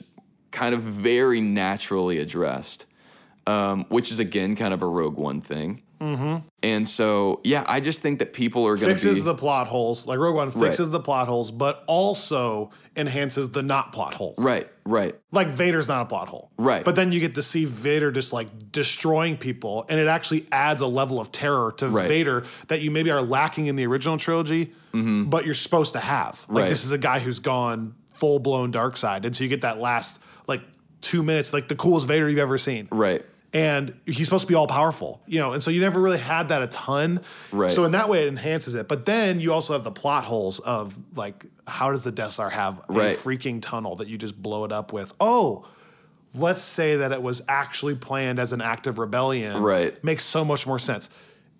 kind 0.51 0.75
of 0.75 0.81
very 0.81 1.41
naturally 1.41 2.19
addressed, 2.19 2.85
um, 3.47 3.85
which 3.85 4.11
is 4.11 4.19
again 4.19 4.55
kind 4.55 4.73
of 4.73 4.81
a 4.81 4.87
Rogue 4.87 5.17
One 5.17 5.41
thing. 5.41 5.81
Mm-hmm. 6.01 6.47
And 6.63 6.87
so, 6.89 7.41
yeah, 7.43 7.63
I 7.67 7.79
just 7.79 8.01
think 8.01 8.19
that 8.19 8.33
people 8.33 8.65
are 8.65 8.75
going 8.75 8.87
to 8.87 8.93
Fixes 8.95 9.17
be 9.19 9.23
the 9.23 9.35
plot 9.35 9.67
holes, 9.67 10.07
like 10.07 10.17
Rogue 10.17 10.35
One 10.35 10.49
fixes 10.51 10.89
the 10.89 10.99
plot 10.99 11.27
holes, 11.27 11.51
but 11.51 11.83
also 11.87 12.71
enhances 12.95 13.51
the 13.51 13.61
not 13.61 13.93
plot 13.93 14.15
holes. 14.15 14.35
right, 14.39 14.67
right. 14.83 15.15
Like 15.31 15.47
Vader's 15.49 15.87
not 15.87 16.01
a 16.01 16.05
plot 16.05 16.27
hole. 16.27 16.51
Right. 16.57 16.83
But 16.83 16.95
then 16.95 17.11
you 17.11 17.19
get 17.19 17.35
to 17.35 17.41
see 17.41 17.65
Vader 17.65 18.11
just 18.11 18.33
like 18.33 18.71
destroying 18.71 19.37
people, 19.37 19.85
and 19.89 19.99
it 19.99 20.07
actually 20.07 20.47
adds 20.51 20.81
a 20.81 20.87
level 20.87 21.19
of 21.19 21.31
terror 21.31 21.71
to 21.77 21.87
Right. 21.87 22.07
Vader 22.07 22.45
that 22.67 22.81
you 22.81 22.89
maybe 22.91 23.11
are 23.11 23.21
lacking 23.21 23.67
in 23.67 23.75
the 23.75 23.85
original 23.85 24.17
trilogy, 24.17 24.73
but 24.93 25.45
you're 25.45 25.53
supposed 25.53 25.93
to 25.93 25.99
have. 25.99 26.31
Like 26.31 26.47
Mm-hmm. 26.47 26.57
Right. 26.57 26.69
this 26.69 26.83
is 26.83 26.91
a 26.91 26.97
guy 26.97 27.19
who's 27.19 27.39
gone 27.39 27.93
full 28.13 28.39
blown 28.39 28.71
dark 28.71 28.97
side. 28.97 29.23
And 29.25 29.35
so 29.35 29.43
you 29.43 29.49
get 29.49 29.61
that 29.61 29.79
last 29.79 30.19
like 30.47 30.61
two 31.01 31.23
minutes, 31.23 31.53
like 31.53 31.67
the 31.67 31.75
coolest 31.75 32.07
Vader 32.07 32.27
you've 32.29 32.39
ever 32.39 32.57
seen. 32.57 32.87
Right. 32.91 33.23
And 33.53 33.93
he's 34.05 34.25
supposed 34.25 34.43
to 34.43 34.47
be 34.47 34.55
all 34.55 34.67
powerful, 34.67 35.21
you 35.27 35.39
know, 35.39 35.51
and 35.51 35.61
so 35.61 35.71
you 35.71 35.81
never 35.81 35.99
really 35.99 36.17
had 36.19 36.47
that 36.49 36.61
a 36.61 36.67
ton. 36.67 37.19
Right. 37.51 37.69
So 37.69 37.83
in 37.83 37.91
that 37.91 38.07
way, 38.07 38.23
it 38.23 38.27
enhances 38.27 38.75
it. 38.75 38.87
But 38.87 39.05
then 39.05 39.39
you 39.41 39.51
also 39.51 39.73
have 39.73 39.83
the 39.83 39.91
plot 39.91 40.23
holes 40.23 40.59
of 40.59 40.97
like, 41.17 41.45
how 41.67 41.91
does 41.91 42.03
the 42.03 42.11
Death 42.11 42.31
Star 42.33 42.49
have 42.49 42.79
a 42.89 42.93
freaking 42.93 43.61
tunnel 43.61 43.97
that 43.97 44.07
you 44.07 44.17
just 44.17 44.41
blow 44.41 44.63
it 44.63 44.71
up 44.71 44.93
with? 44.93 45.13
Oh, 45.19 45.67
let's 46.33 46.61
say 46.61 46.95
that 46.97 47.11
it 47.11 47.21
was 47.21 47.41
actually 47.49 47.95
planned 47.95 48.39
as 48.39 48.53
an 48.53 48.61
act 48.61 48.87
of 48.87 48.99
rebellion. 48.99 49.61
Right. 49.61 50.01
Makes 50.03 50.23
so 50.23 50.45
much 50.45 50.65
more 50.65 50.79
sense. 50.79 51.09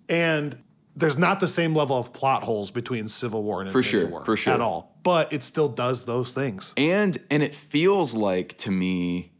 And 0.08 0.56
there's 0.96 1.18
not 1.18 1.40
the 1.40 1.48
same 1.48 1.74
level 1.74 1.96
of 1.98 2.12
plot 2.14 2.42
holes 2.42 2.70
between 2.70 3.08
Civil 3.08 3.42
War 3.42 3.60
and 3.60 3.70
For 3.70 3.78
Infinity 3.78 4.04
sure, 4.04 4.10
War 4.10 4.24
for 4.24 4.36
sure. 4.36 4.54
at 4.54 4.60
all. 4.62 4.96
But 5.02 5.32
it 5.32 5.42
still 5.42 5.68
does 5.68 6.04
those 6.06 6.32
things. 6.32 6.72
and 6.76 7.18
and 7.30 7.42
it 7.42 7.54
feels 7.54 8.14
like 8.14 8.56
to 8.58 8.70
me 8.70 9.32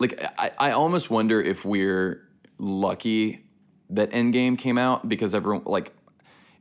like 0.00 0.20
I, 0.38 0.50
I 0.58 0.70
almost 0.72 1.10
wonder 1.10 1.40
if 1.40 1.64
we're 1.64 2.26
lucky 2.58 3.44
that 3.90 4.10
endgame 4.10 4.58
came 4.58 4.78
out 4.78 5.08
because 5.08 5.34
everyone 5.34 5.62
like 5.66 5.92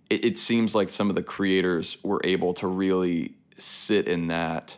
it, 0.09 0.25
it 0.25 0.37
seems 0.37 0.75
like 0.75 0.89
some 0.89 1.09
of 1.09 1.15
the 1.15 1.23
creators 1.23 1.97
were 2.03 2.21
able 2.23 2.53
to 2.55 2.67
really 2.67 3.35
sit 3.57 4.07
in 4.07 4.27
that. 4.27 4.77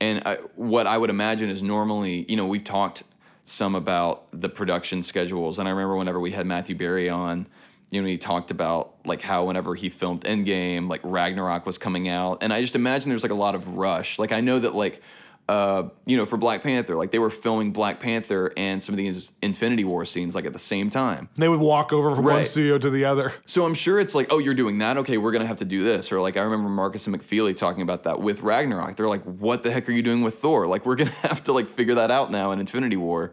And 0.00 0.22
I, 0.24 0.36
what 0.54 0.86
i 0.86 0.96
would 0.96 1.10
imagine 1.10 1.48
is 1.48 1.62
normally 1.62 2.24
you 2.28 2.36
know 2.36 2.46
we've 2.46 2.62
talked 2.64 3.02
some 3.42 3.74
about 3.74 4.26
the 4.32 4.48
production 4.48 5.02
schedules 5.02 5.58
and 5.58 5.66
i 5.66 5.72
remember 5.72 5.96
whenever 5.96 6.20
we 6.20 6.30
had 6.30 6.46
matthew 6.46 6.76
berry 6.76 7.08
on 7.08 7.48
you 7.90 8.00
know 8.00 8.06
he 8.06 8.16
talked 8.16 8.52
about 8.52 8.94
like 9.04 9.22
how 9.22 9.46
whenever 9.46 9.74
he 9.74 9.88
filmed 9.88 10.22
endgame 10.22 10.88
like 10.88 11.00
ragnarok 11.02 11.66
was 11.66 11.78
coming 11.78 12.08
out 12.08 12.38
and 12.42 12.52
i 12.52 12.60
just 12.60 12.76
imagine 12.76 13.08
there's 13.08 13.24
like 13.24 13.32
a 13.32 13.34
lot 13.34 13.56
of 13.56 13.76
rush. 13.76 14.20
Like 14.20 14.30
i 14.30 14.40
know 14.40 14.60
that 14.60 14.76
like 14.76 15.02
uh, 15.48 15.88
you 16.04 16.16
know, 16.16 16.26
for 16.26 16.36
Black 16.36 16.62
Panther, 16.62 16.94
like 16.94 17.10
they 17.10 17.18
were 17.18 17.30
filming 17.30 17.72
Black 17.72 18.00
Panther 18.00 18.52
and 18.56 18.82
some 18.82 18.92
of 18.92 18.98
these 18.98 19.32
Infinity 19.40 19.82
War 19.84 20.04
scenes 20.04 20.34
like 20.34 20.44
at 20.44 20.52
the 20.52 20.58
same 20.58 20.90
time. 20.90 21.30
They 21.36 21.48
would 21.48 21.60
walk 21.60 21.90
over 21.92 22.14
from 22.14 22.24
one 22.26 22.34
Right. 22.34 22.46
studio 22.46 22.76
to 22.76 22.90
the 22.90 23.06
other. 23.06 23.32
So 23.46 23.64
I'm 23.64 23.72
sure 23.74 23.98
it's 23.98 24.14
like, 24.14 24.26
oh, 24.30 24.38
you're 24.40 24.52
doing 24.54 24.76
that? 24.78 24.98
Okay, 24.98 25.16
we're 25.16 25.32
gonna 25.32 25.46
have 25.46 25.56
to 25.58 25.64
do 25.64 25.82
this. 25.82 26.12
Or 26.12 26.20
like 26.20 26.36
I 26.36 26.42
remember 26.42 26.68
Markus 26.68 27.06
and 27.06 27.18
McFeely 27.18 27.56
talking 27.56 27.80
about 27.82 28.02
that 28.04 28.20
with 28.20 28.42
Ragnarok. 28.42 28.96
They're 28.96 29.08
like, 29.08 29.22
what 29.24 29.62
the 29.62 29.70
heck 29.70 29.88
are 29.88 29.92
you 29.92 30.02
doing 30.02 30.20
with 30.22 30.34
Thor? 30.34 30.66
Like 30.66 30.84
we're 30.84 30.96
gonna 31.02 31.10
have 31.22 31.42
to 31.44 31.52
like 31.52 31.68
figure 31.68 31.94
that 31.94 32.10
out 32.10 32.30
now 32.30 32.52
in 32.52 32.60
Infinity 32.60 32.96
War. 32.96 33.32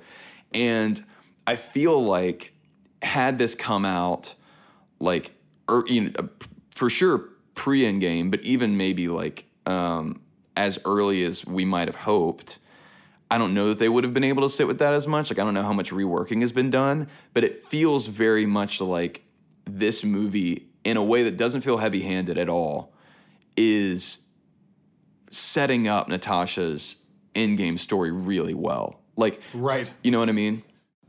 And 0.53 1.03
I 1.45 1.57
feel 1.57 2.01
like 2.01 2.53
had 3.01 3.37
this 3.37 3.55
come 3.55 3.83
out 3.85 4.35
like 4.99 5.31
or 5.67 5.83
you 5.87 6.01
know 6.01 6.11
uh, 6.17 6.27
for 6.71 6.89
sure 6.89 7.25
pre 7.55 7.81
Endgame, 7.81 8.31
but 8.31 8.39
even 8.41 8.77
maybe 8.77 9.09
like 9.09 9.45
um 9.65 10.21
as 10.57 10.79
early 10.85 11.23
as 11.23 11.45
we 11.45 11.65
might 11.65 11.87
have 11.87 11.95
hoped, 11.97 12.59
I 13.29 13.37
don't 13.37 13.53
know 13.53 13.69
that 13.69 13.79
they 13.79 13.89
would 13.89 14.03
have 14.03 14.13
been 14.13 14.23
able 14.23 14.43
to 14.43 14.49
sit 14.49 14.67
with 14.67 14.79
that 14.79 14.93
as 14.93 15.07
much. 15.07 15.29
Like 15.29 15.39
I 15.39 15.43
don't 15.43 15.53
know 15.53 15.63
how 15.63 15.73
much 15.73 15.91
reworking 15.91 16.41
has 16.41 16.51
been 16.51 16.69
done, 16.69 17.07
but 17.33 17.43
it 17.43 17.63
feels 17.63 18.07
very 18.07 18.45
much 18.45 18.79
like 18.81 19.23
this 19.65 20.03
movie 20.03 20.67
in 20.83 20.95
a 20.97 21.03
way 21.03 21.23
that 21.23 21.35
doesn't 21.37 21.61
feel 21.61 21.77
heavy-handed 21.77 22.37
at 22.37 22.47
all 22.49 22.93
is 23.57 24.19
setting 25.31 25.87
up 25.87 26.07
Natasha's 26.07 26.97
Endgame 27.33 27.79
story 27.79 28.11
really 28.11 28.53
well. 28.53 29.01
Like 29.17 29.41
Right. 29.53 29.91
you 30.03 30.11
know 30.11 30.19
what 30.19 30.29
I 30.29 30.33
mean? 30.33 30.63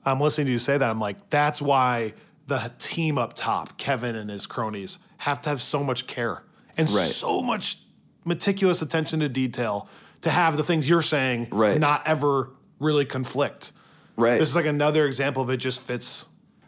I'm 0.05 0.20
listening 0.20 0.47
to 0.47 0.53
you 0.53 0.59
say 0.59 0.78
that. 0.78 0.88
I'm 0.88 1.01
like, 1.01 1.30
that's 1.30 1.61
why 1.61 2.14
the 2.47 2.72
team 2.78 3.18
up 3.18 3.34
top, 3.34 3.76
Kevin 3.76 4.14
and 4.16 4.30
his 4.30 4.47
cronies, 4.47 4.99
have 5.18 5.40
to 5.42 5.49
have 5.51 5.61
so 5.61 5.82
much 5.84 6.07
care 6.07 6.42
and 6.78 6.88
Right. 6.88 7.09
so 7.09 7.42
much 7.42 7.78
meticulous 8.27 8.83
attention 8.83 9.20
to 9.20 9.29
detail 9.29 9.89
to 10.22 10.31
have 10.31 10.57
the 10.57 10.62
things 10.64 10.89
you're 10.89 11.03
saying 11.03 11.49
Right. 11.51 11.79
not 11.79 12.07
ever 12.07 12.51
really 12.81 13.05
conflict. 13.05 13.72
Right. 14.16 14.39
This 14.39 14.49
is 14.49 14.57
like 14.57 14.66
another 14.66 15.07
example 15.07 15.43
of 15.43 15.51
it 15.51 15.59
just 15.59 15.81
fits 15.81 16.27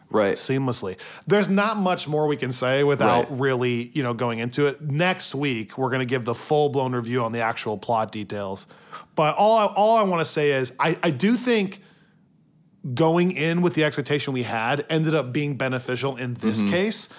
right. 0.09 0.35
seamlessly. 0.37 0.97
There's 1.27 1.49
not 1.49 1.77
much 1.77 2.07
more 2.07 2.27
we 2.27 2.37
can 2.37 2.51
say 2.51 2.83
without 2.83 3.29
Right. 3.29 3.39
really, 3.39 3.89
you 3.93 4.01
know, 4.03 4.13
going 4.13 4.39
into 4.39 4.67
it. 4.67 4.81
Next 4.81 5.35
week, 5.35 5.77
we're 5.77 5.89
going 5.89 5.99
to 5.99 6.05
give 6.05 6.25
the 6.25 6.35
full 6.35 6.69
blown 6.69 6.93
review 6.95 7.23
on 7.23 7.31
the 7.31 7.41
actual 7.41 7.77
plot 7.77 8.11
details. 8.11 8.65
But 9.15 9.35
all 9.35 9.57
I, 9.57 9.65
all 9.65 9.97
I 9.97 10.03
want 10.03 10.21
to 10.21 10.25
say 10.25 10.51
is 10.51 10.73
I, 10.79 10.97
I 11.03 11.09
do 11.11 11.35
think 11.35 11.81
going 12.93 13.31
in 13.31 13.61
with 13.61 13.73
the 13.73 13.83
expectation 13.83 14.33
we 14.33 14.43
had 14.43 14.85
ended 14.89 15.13
up 15.13 15.33
being 15.33 15.57
beneficial 15.57 16.15
in 16.15 16.35
this 16.35 16.61
Mm-hmm. 16.61 16.71
case. 16.71 17.09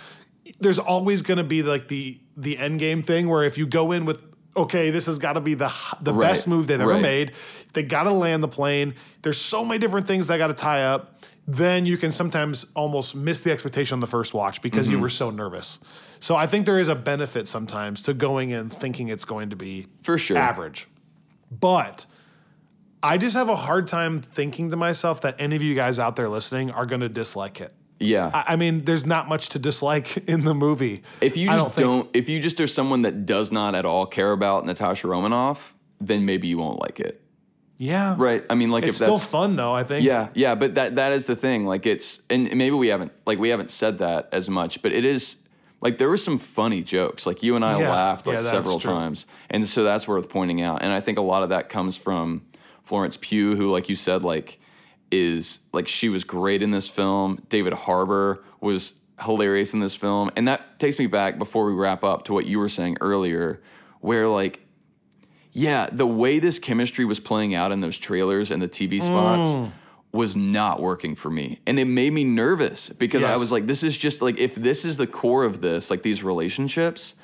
There's 0.58 0.78
always 0.78 1.20
going 1.22 1.38
to 1.38 1.44
be 1.44 1.62
like 1.62 1.88
the 1.88 2.18
the 2.36 2.56
Endgame 2.56 3.04
thing 3.04 3.28
where 3.28 3.44
if 3.44 3.58
you 3.58 3.66
go 3.66 3.92
in 3.92 4.06
with 4.06 4.22
okay, 4.56 4.90
this 4.90 5.06
has 5.06 5.18
got 5.18 5.34
to 5.34 5.40
be 5.40 5.54
the 5.54 5.72
the 6.00 6.12
Right. 6.12 6.28
best 6.28 6.48
move 6.48 6.66
they've 6.66 6.80
ever 6.80 6.90
Right. 6.92 7.02
made. 7.02 7.32
They 7.72 7.82
got 7.82 8.04
to 8.04 8.10
land 8.12 8.42
the 8.42 8.48
plane. 8.48 8.94
There's 9.22 9.38
so 9.40 9.64
many 9.64 9.78
different 9.78 10.06
things 10.06 10.26
that 10.26 10.38
got 10.38 10.48
to 10.48 10.54
tie 10.54 10.82
up. 10.82 11.16
Then 11.46 11.86
you 11.86 11.96
can 11.96 12.12
sometimes 12.12 12.66
almost 12.74 13.14
miss 13.16 13.40
the 13.40 13.50
expectation 13.52 13.94
on 13.94 14.00
the 14.00 14.06
first 14.06 14.34
watch 14.34 14.60
because 14.62 14.86
Mm-hmm. 14.86 14.96
you 14.96 15.00
were 15.00 15.08
so 15.08 15.30
nervous. 15.30 15.78
So 16.20 16.36
I 16.36 16.46
think 16.46 16.66
there 16.66 16.78
is 16.78 16.88
a 16.88 16.94
benefit 16.94 17.48
sometimes 17.48 18.02
to 18.04 18.14
going 18.14 18.50
in 18.50 18.68
thinking 18.70 19.08
it's 19.08 19.24
going 19.24 19.50
to 19.50 19.56
be 19.56 19.86
For 20.02 20.18
sure. 20.18 20.36
average. 20.36 20.86
But 21.50 22.06
I 23.02 23.16
just 23.16 23.34
have 23.34 23.48
a 23.48 23.56
hard 23.56 23.86
time 23.86 24.20
thinking 24.20 24.70
to 24.70 24.76
myself 24.76 25.22
that 25.22 25.36
any 25.40 25.56
of 25.56 25.62
you 25.62 25.74
guys 25.74 25.98
out 25.98 26.16
there 26.16 26.28
listening 26.28 26.70
are 26.70 26.84
going 26.86 27.00
to 27.00 27.08
dislike 27.08 27.60
it. 27.60 27.72
Yeah. 28.00 28.30
I, 28.32 28.54
I 28.54 28.56
mean, 28.56 28.84
there's 28.84 29.04
not 29.06 29.28
much 29.28 29.50
to 29.50 29.58
dislike 29.58 30.16
in 30.28 30.44
the 30.44 30.54
movie. 30.54 31.02
If 31.20 31.36
you 31.36 31.50
I 31.50 31.56
just 31.56 31.74
think- 31.74 31.84
don't, 31.84 32.10
if 32.14 32.28
you 32.28 32.40
just 32.40 32.60
are 32.60 32.66
someone 32.66 33.02
that 33.02 33.26
does 33.26 33.52
not 33.52 33.74
at 33.74 33.84
all 33.84 34.06
care 34.06 34.32
about 34.32 34.64
Natasha 34.66 35.06
Romanoff, 35.06 35.74
then 36.00 36.24
maybe 36.24 36.48
you 36.48 36.56
won't 36.58 36.80
like 36.80 36.98
it. 36.98 37.20
yeah, 37.76 38.14
Right? 38.18 38.42
I 38.50 38.54
mean, 38.54 38.70
like 38.70 38.84
It's 38.84 39.00
if 39.00 39.06
still 39.06 39.16
that's 39.18 39.28
fun 39.28 39.56
though. 39.56 39.74
I 39.74 39.84
think. 39.84 40.04
yeah, 40.04 40.28
yeah, 40.34 40.54
but 40.54 40.74
that 40.76 40.96
that 40.96 41.12
is 41.12 41.26
the 41.26 41.36
thing. 41.36 41.66
Like 41.66 41.84
it's 41.86 42.20
and 42.30 42.44
maybe 42.56 42.74
we 42.74 42.88
haven't 42.88 43.12
like 43.26 43.38
we 43.38 43.50
haven't 43.50 43.70
said 43.70 43.98
that 43.98 44.28
as 44.32 44.48
much, 44.48 44.80
but 44.82 44.92
it 44.92 45.04
is 45.04 45.36
like 45.82 45.96
there 45.98 46.08
were 46.08 46.16
some 46.18 46.38
funny 46.38 46.82
jokes. 46.82 47.26
Like 47.26 47.42
you 47.42 47.56
and 47.56 47.64
I 47.64 47.78
Yeah, 47.80 47.90
laughed 47.90 48.26
like 48.26 48.36
yeah, 48.36 48.42
several 48.42 48.80
times, 48.80 49.26
and 49.50 49.66
so 49.66 49.82
that's 49.84 50.06
worth 50.08 50.28
pointing 50.28 50.60
out. 50.62 50.82
And 50.82 50.92
I 50.92 51.00
think 51.00 51.16
a 51.18 51.22
lot 51.22 51.42
of 51.42 51.48
that 51.50 51.68
comes 51.68 51.96
from 51.98 52.42
Florence 52.82 53.16
Pugh, 53.18 53.56
who, 53.56 53.70
like 53.70 53.88
you 53.88 53.96
said, 53.96 54.22
like 54.22 54.58
is 55.10 55.60
like 55.72 55.88
she 55.88 56.08
was 56.08 56.24
great 56.24 56.62
in 56.62 56.70
this 56.70 56.88
film. 56.88 57.42
David 57.48 57.72
Harbour 57.72 58.42
was 58.60 58.94
hilarious 59.22 59.74
in 59.74 59.80
this 59.80 59.94
film, 59.94 60.30
and 60.36 60.46
that 60.48 60.78
takes 60.78 60.98
me 60.98 61.06
back 61.06 61.38
before 61.38 61.64
we 61.66 61.72
wrap 61.72 62.02
up 62.04 62.24
to 62.24 62.32
what 62.32 62.46
you 62.46 62.58
were 62.58 62.68
saying 62.68 62.96
earlier, 63.00 63.60
where 64.00 64.28
like 64.28 64.60
yeah, 65.52 65.88
the 65.90 66.06
way 66.06 66.38
this 66.38 66.60
chemistry 66.60 67.04
was 67.04 67.18
playing 67.18 67.56
out 67.56 67.72
in 67.72 67.80
those 67.80 67.98
trailers 67.98 68.52
and 68.52 68.62
the 68.62 68.68
TV 68.68 69.02
spots 69.02 69.48
Mm. 69.48 69.72
was 70.12 70.36
not 70.36 70.80
working 70.80 71.16
for 71.16 71.28
me. 71.28 71.58
And 71.66 71.76
it 71.78 71.86
made 71.86 72.12
me 72.12 72.22
nervous 72.22 72.88
because 72.90 73.24
I 73.24 73.36
was 73.36 73.50
like, 73.50 73.66
this 73.66 73.82
is 73.82 73.96
just 73.96 74.22
like, 74.22 74.38
if 74.38 74.54
this 74.54 74.84
is 74.84 74.96
the 74.96 75.08
core 75.08 75.42
of 75.42 75.60
this, 75.60 75.90
like 75.90 76.02
these 76.02 76.22
relationships, 76.22 77.14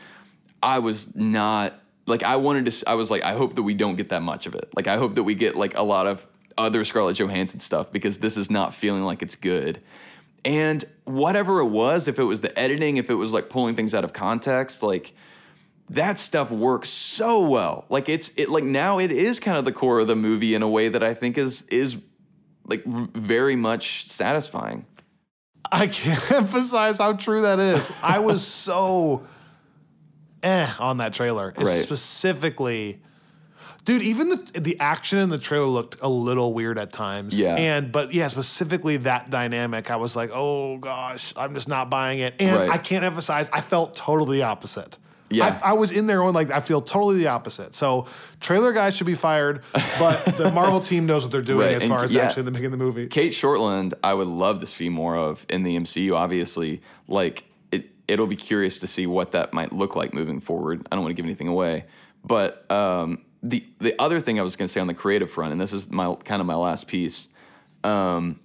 I 0.60 0.80
was 0.80 1.14
not, 1.14 1.74
like, 2.06 2.24
I 2.24 2.34
wanted 2.34 2.66
to, 2.66 2.90
I 2.90 2.94
was 2.94 3.12
like, 3.12 3.22
I 3.22 3.34
hope 3.34 3.54
that 3.54 3.62
we 3.62 3.74
don't 3.74 3.94
get 3.94 4.08
that 4.08 4.22
much 4.22 4.46
of 4.46 4.56
it. 4.56 4.70
Like, 4.74 4.88
I 4.88 4.96
hope 4.96 5.14
that 5.14 5.22
we 5.22 5.34
get 5.36 5.54
like 5.54 5.78
a 5.78 5.82
lot 5.82 6.08
of 6.08 6.26
other 6.58 6.84
Scarlett 6.84 7.18
Johansson 7.18 7.60
stuff 7.60 7.92
because 7.92 8.18
this 8.18 8.36
is 8.36 8.50
not 8.50 8.74
feeling 8.74 9.04
like 9.04 9.22
it's 9.22 9.36
good. 9.36 9.80
And 10.44 10.84
whatever 11.04 11.60
it 11.60 11.66
was, 11.66 12.08
if 12.08 12.18
it 12.18 12.24
was 12.24 12.40
the 12.40 12.56
editing, 12.58 12.96
if 12.96 13.10
it 13.10 13.14
was 13.14 13.32
like 13.32 13.50
pulling 13.50 13.74
things 13.74 13.94
out 13.94 14.04
of 14.04 14.12
context, 14.12 14.82
like, 14.82 15.12
that 15.90 16.18
stuff 16.18 16.50
works 16.50 16.88
so 16.88 17.48
well. 17.48 17.84
Like 17.88 18.08
it's 18.08 18.30
it 18.36 18.48
like 18.48 18.64
now 18.64 18.98
it 18.98 19.12
is 19.12 19.38
kind 19.38 19.56
of 19.56 19.64
the 19.64 19.72
core 19.72 20.00
of 20.00 20.08
the 20.08 20.16
movie 20.16 20.54
in 20.54 20.62
a 20.62 20.68
way 20.68 20.88
that 20.88 21.02
I 21.02 21.14
think 21.14 21.38
is 21.38 21.62
is 21.68 22.02
like 22.64 22.84
very 22.84 23.56
much 23.56 24.06
satisfying. 24.06 24.86
I 25.70 25.86
can't 25.86 26.30
emphasize 26.32 26.98
how 26.98 27.12
true 27.14 27.42
that 27.42 27.58
is. 27.58 27.96
I 28.02 28.18
was 28.18 28.44
so 28.46 29.24
eh 30.42 30.68
on 30.78 30.98
that 30.98 31.12
trailer. 31.12 31.54
Right. 31.56 31.66
Specifically, 31.66 33.00
dude, 33.86 34.02
even 34.02 34.28
the 34.28 34.60
the 34.60 34.78
action 34.78 35.18
in 35.18 35.30
the 35.30 35.38
trailer 35.38 35.64
looked 35.66 35.96
a 36.02 36.08
little 36.08 36.52
weird 36.52 36.78
at 36.78 36.92
times. 36.92 37.40
Yeah. 37.40 37.54
And 37.56 37.90
but 37.90 38.12
yeah, 38.12 38.28
specifically 38.28 38.98
that 38.98 39.30
dynamic, 39.30 39.90
I 39.90 39.96
was 39.96 40.14
like, 40.14 40.30
oh 40.34 40.76
gosh, 40.76 41.32
I'm 41.36 41.54
just 41.54 41.68
not 41.68 41.88
buying 41.88 42.18
it. 42.18 42.34
And 42.38 42.54
Right. 42.56 42.70
I 42.70 42.76
can't 42.76 43.04
emphasize, 43.04 43.48
I 43.50 43.62
felt 43.62 43.94
totally 43.96 44.42
opposite. 44.42 44.98
Yeah. 45.28 45.58
I, 45.64 45.70
I 45.70 45.72
was 45.72 45.90
in 45.90 46.06
there 46.06 46.18
going 46.18 46.34
like 46.34 46.50
I 46.52 46.60
feel 46.60 46.80
totally 46.80 47.16
the 47.18 47.28
opposite. 47.28 47.74
So 47.74 48.06
trailer 48.40 48.72
guys 48.72 48.96
should 48.96 49.08
be 49.08 49.14
fired, 49.14 49.62
but 49.98 50.24
the 50.36 50.50
Marvel 50.54 50.78
team 50.78 51.06
knows 51.06 51.22
what 51.24 51.32
they're 51.32 51.40
doing 51.40 51.66
Right, 51.66 51.74
as 51.74 51.82
and 51.82 51.90
far 51.90 52.04
as 52.04 52.14
yeah. 52.14 52.26
actually 52.26 52.50
making 52.50 52.70
the 52.70 52.76
movie. 52.76 53.08
Cate 53.08 53.32
Shortland, 53.32 53.94
I 54.04 54.14
would 54.14 54.28
love 54.28 54.60
to 54.60 54.66
see 54.66 54.88
more 54.88 55.16
of 55.16 55.44
in 55.48 55.64
the 55.64 55.76
MCU. 55.76 56.14
Obviously, 56.14 56.80
like 57.08 57.42
it, 57.72 57.90
it'll 58.06 58.28
be 58.28 58.36
curious 58.36 58.78
to 58.78 58.86
see 58.86 59.08
what 59.08 59.32
that 59.32 59.52
might 59.52 59.72
look 59.72 59.96
like 59.96 60.14
moving 60.14 60.38
forward. 60.38 60.86
I 60.92 60.94
don't 60.94 61.02
want 61.02 61.10
to 61.16 61.20
give 61.20 61.26
anything 61.26 61.48
away, 61.48 61.86
but 62.24 62.70
um, 62.70 63.24
the 63.42 63.64
the 63.78 63.94
other 64.00 64.20
thing 64.20 64.38
I 64.38 64.42
was 64.42 64.56
going 64.56 64.66
to 64.66 64.72
say 64.72 64.80
on 64.80 64.86
the 64.86 64.94
creative 64.94 65.30
front, 65.30 65.52
and 65.52 65.60
this 65.60 65.72
is 65.72 65.90
my 65.90 66.14
kind 66.24 66.40
of 66.40 66.46
my 66.46 66.54
last 66.54 66.88
piece. 66.88 67.28
Um, 67.84 68.40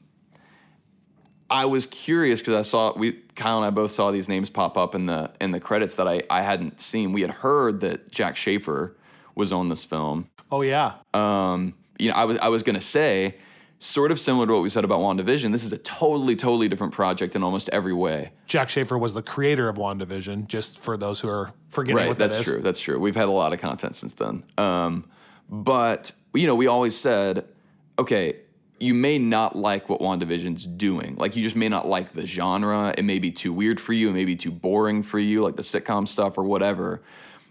I 1.49 1.65
was 1.65 1.85
curious 1.85 2.39
because 2.39 2.53
I 2.55 2.61
saw 2.61 2.93
we 2.95 3.13
Kyle 3.35 3.57
and 3.57 3.65
I 3.65 3.69
both 3.71 3.91
saw 3.91 4.11
these 4.11 4.29
names 4.29 4.49
pop 4.49 4.77
up 4.77 4.95
in 4.95 5.05
the 5.05 5.33
in 5.41 5.51
the 5.51 5.59
credits 5.59 5.95
that 5.95 6.07
I 6.07 6.23
I 6.29 6.41
hadn't 6.41 6.79
seen. 6.79 7.11
We 7.11 7.21
had 7.21 7.31
heard 7.31 7.81
that 7.81 8.11
Jac 8.11 8.35
Schaeffer 8.37 8.95
was 9.35 9.51
on 9.51 9.69
this 9.69 9.83
film 9.83 10.29
Oh 10.51 10.61
yeah. 10.61 10.93
um, 11.13 11.73
you 11.97 12.09
know, 12.09 12.15
I 12.15 12.25
was 12.25 12.37
I 12.39 12.49
was 12.49 12.63
gonna 12.63 12.81
say, 12.81 13.35
sort 13.82 14.11
of 14.11 14.19
similar 14.19 14.45
to 14.45 14.53
what 14.53 14.61
we 14.61 14.69
said 14.69 14.86
about 14.86 14.99
WandaVision, 14.99 15.51
this 15.51 15.63
is 15.63 15.73
a 15.73 15.77
totally, 15.79 16.36
totally 16.36 16.67
different 16.67 16.93
project 16.93 17.36
in 17.36 17.41
almost 17.41 17.67
every 17.69 17.93
way. 17.93 18.32
Jac 18.45 18.69
Schaeffer 18.69 18.95
was 18.95 19.15
the 19.15 19.23
creator 19.23 19.67
of 19.67 19.77
WandaVision, 19.77 20.47
just 20.47 20.77
for 20.79 20.97
those 20.97 21.19
who 21.19 21.27
are 21.29 21.51
forgetting 21.69 21.97
Right, 21.97 22.07
what 22.07 22.19
that 22.19 22.29
that's 22.29 22.41
is. 22.41 22.45
true. 22.53 22.61
That's 22.61 22.79
true. 22.79 22.99
We've 22.99 23.15
had 23.15 23.27
a 23.27 23.32
lot 23.32 23.53
of 23.53 23.59
content 23.59 23.95
since 23.95 24.13
then. 24.13 24.43
Um, 24.57 25.09
but 25.49 26.11
you 26.36 26.45
know, 26.45 26.53
we 26.53 26.67
always 26.67 26.95
said, 26.95 27.45
okay, 27.97 28.36
you 28.79 28.93
may 28.93 29.17
not 29.17 29.55
like 29.55 29.89
what 29.89 29.99
WandaVision's 29.99 30.67
doing. 30.67 31.15
Like 31.15 31.36
you 31.36 31.41
just 31.41 31.55
may 31.55 31.67
not 31.67 31.88
like 31.88 32.13
the 32.13 32.27
genre. 32.27 32.93
It 32.95 33.03
may 33.03 33.17
be 33.17 33.32
too 33.32 33.51
weird 33.51 33.79
for 33.79 33.93
you. 33.93 34.09
It 34.09 34.13
may 34.13 34.25
be 34.25 34.36
too 34.36 34.51
boring 34.51 35.01
for 35.01 35.17
you, 35.17 35.41
like 35.41 35.55
the 35.55 35.63
sitcom 35.63 36.07
stuff 36.07 36.38
or 36.38 36.43
whatever. 36.43 37.01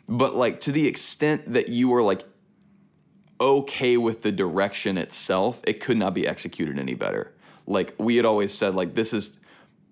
But 0.08 0.36
like 0.36 0.60
to 0.60 0.72
the 0.72 0.86
extent 0.86 1.52
that 1.52 1.68
you 1.68 1.92
are 1.94 2.02
like 2.02 2.22
okay 3.40 3.96
with 3.96 4.22
the 4.22 4.32
direction 4.32 4.98
itself, 4.98 5.60
it 5.66 5.80
could 5.80 5.96
not 5.96 6.14
be 6.14 6.26
executed 6.26 6.78
any 6.78 6.94
better. 6.94 7.32
Like 7.66 7.94
we 7.98 8.16
had 8.16 8.26
always 8.26 8.52
said, 8.52 8.74
like 8.74 8.94
this 8.94 9.12
is 9.12 9.38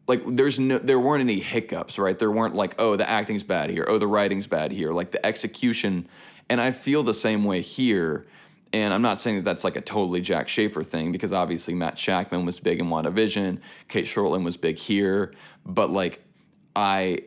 like 0.07 0.23
there's 0.27 0.59
no 0.59 0.79
there 0.79 0.99
weren't 0.99 1.21
any 1.21 1.41
hiccups, 1.41 1.99
right? 1.99 2.19
There 2.19 2.31
weren't 2.31 2.55
like, 2.55 2.75
oh, 2.79 2.97
the 2.97 3.09
acting's 3.09 3.43
bad 3.43 3.71
here, 3.71 3.87
oh, 3.89 3.99
the 3.99 4.07
writing's 4.07 4.47
bad 4.47 4.73
here, 4.73 4.93
like 4.93 5.13
the 5.13 5.25
execution. 5.25 6.09
And 6.51 6.61
I 6.61 6.73
feel 6.73 7.03
the 7.03 7.15
same 7.15 7.45
way 7.45 7.61
here. 7.61 8.27
And 8.73 8.93
I'm 8.93 9.03
not 9.03 9.19
saying 9.19 9.37
that 9.37 9.45
that's 9.45 9.65
like 9.65 9.77
a 9.77 9.81
totally 9.81 10.21
Jac 10.21 10.49
Schaeffer 10.49 10.83
thing 10.83 11.11
because 11.11 11.33
obviously 11.33 11.75
Matt 11.75 11.97
Shakman 11.97 12.45
was 12.45 12.61
big 12.61 12.81
in 12.81 12.89
WandaVision, 12.89 13.61
Cate 13.89 14.05
Shortland 14.05 14.45
was 14.45 14.59
big 14.59 14.79
here, 14.79 15.33
but 15.65 15.91
like 15.91 16.23
I 16.77 17.21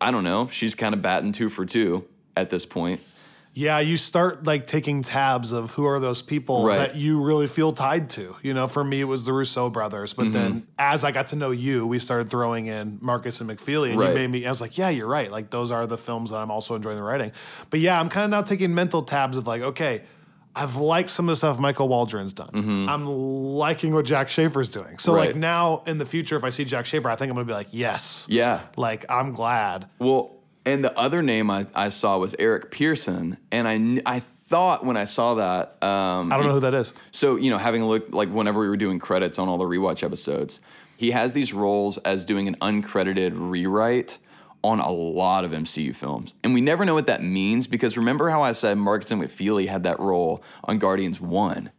I 0.00 0.10
don't 0.10 0.24
know, 0.24 0.48
she's 0.48 0.74
kind 0.74 0.94
of 0.94 1.02
batting 1.02 1.32
two 1.32 1.48
for 1.48 1.64
two 1.66 2.06
at 2.36 2.50
this 2.50 2.64
point. 2.66 3.00
Yeah, 3.58 3.80
you 3.80 3.96
start 3.96 4.46
like 4.46 4.68
taking 4.68 5.02
tabs 5.02 5.50
of 5.50 5.72
who 5.72 5.84
are 5.84 5.98
those 5.98 6.22
people 6.22 6.64
Right. 6.64 6.76
that 6.78 6.96
you 6.96 7.24
really 7.24 7.48
feel 7.48 7.72
tied 7.72 8.08
to. 8.10 8.36
You 8.40 8.54
know, 8.54 8.68
for 8.68 8.84
me 8.84 9.00
it 9.00 9.04
was 9.14 9.24
the 9.24 9.32
Russo 9.32 9.68
brothers, 9.68 10.12
but 10.12 10.32
then 10.32 10.50
Mm-hmm. 10.52 10.64
as 10.78 11.02
I 11.02 11.10
got 11.10 11.26
to 11.28 11.36
know 11.36 11.50
you, 11.50 11.84
we 11.84 11.98
started 11.98 12.28
throwing 12.30 12.66
in 12.66 12.98
Markus 13.00 13.40
and 13.40 13.50
McFeely, 13.50 13.90
and 13.90 13.98
Right. 13.98 14.10
you 14.10 14.14
made 14.14 14.30
me. 14.30 14.46
I 14.46 14.48
was 14.50 14.60
like, 14.60 14.78
yeah, 14.78 14.90
you're 14.90 15.08
right. 15.08 15.28
Like 15.30 15.50
those 15.50 15.72
are 15.72 15.88
the 15.88 15.98
films 15.98 16.30
that 16.30 16.36
I'm 16.38 16.52
also 16.52 16.76
enjoying 16.76 16.98
the 16.98 17.02
writing. 17.02 17.32
But 17.70 17.80
yeah, 17.80 17.98
I'm 17.98 18.08
kind 18.08 18.24
of 18.24 18.30
now 18.30 18.42
taking 18.42 18.74
mental 18.74 19.02
tabs 19.02 19.36
of 19.36 19.46
like, 19.48 19.62
okay. 19.62 20.02
I've 20.56 20.76
liked 20.76 21.10
some 21.10 21.28
of 21.28 21.32
the 21.32 21.36
stuff 21.36 21.60
Michael 21.60 21.86
Waldron's 21.88 22.32
done. 22.32 22.50
I'm 22.88 23.06
liking 23.06 23.94
what 23.94 24.04
Jac 24.06 24.28
Schaeffer's 24.28 24.68
doing. 24.68 24.98
So 24.98 25.12
Mm-hmm. 25.12 25.18
Right. 25.18 25.26
like 25.28 25.36
now 25.36 25.82
in 25.86 25.98
the 25.98 26.06
future, 26.06 26.34
if 26.36 26.42
I 26.42 26.50
see 26.50 26.64
Jac 26.64 26.84
Schaeffer, 26.86 27.08
I 27.08 27.14
think 27.16 27.30
I'm 27.30 27.36
gonna 27.36 27.44
be 27.46 27.52
like, 27.52 27.68
yes. 27.70 28.26
Yeah. 28.28 28.60
Like 28.76 29.04
I'm 29.08 29.32
glad. 29.34 29.86
Well, 30.00 30.34
and 30.68 30.84
the 30.84 30.96
other 30.98 31.22
name 31.22 31.50
I, 31.50 31.66
I 31.74 31.88
saw 31.88 32.18
was 32.18 32.34
Eric 32.38 32.70
Pearson, 32.70 33.38
and 33.50 33.66
I 33.68 34.16
I 34.16 34.20
thought 34.20 34.84
when 34.84 34.96
I 34.96 35.04
saw 35.04 35.34
that, 35.34 35.82
um, 35.82 36.32
I 36.32 36.36
don't 36.36 36.46
know 36.46 36.54
who 36.54 36.60
that 36.60 36.74
is. 36.74 36.94
so, 37.10 37.36
you 37.36 37.50
know, 37.50 37.58
having 37.58 37.82
a 37.82 37.86
look, 37.86 38.12
like 38.12 38.30
whenever 38.30 38.60
we 38.60 38.68
were 38.68 38.78
doing 38.78 38.98
credits 38.98 39.38
on 39.38 39.48
all 39.48 39.58
the 39.58 39.64
rewatch 39.64 40.02
episodes, 40.02 40.60
he 40.96 41.10
has 41.10 41.34
these 41.34 41.52
roles 41.52 41.98
as 41.98 42.24
doing 42.24 42.48
an 42.48 42.56
uncredited 42.56 43.32
rewrite 43.34 44.18
on 44.64 44.80
a 44.80 44.90
lot 44.90 45.44
of 45.44 45.52
MCU 45.52 45.94
films. 45.94 46.34
And 46.42 46.54
we 46.54 46.60
never 46.60 46.84
know 46.84 46.94
what 46.94 47.06
that 47.06 47.22
means 47.22 47.66
because 47.66 47.96
remember 47.96 48.30
how 48.30 48.42
I 48.42 48.52
said 48.52 48.78
Martin 48.78 49.20
McFeely 49.20 49.68
had 49.68 49.82
that 49.84 50.00
role 50.00 50.42
on 50.64 50.78
Guardians 50.78 51.20
1? 51.20 51.70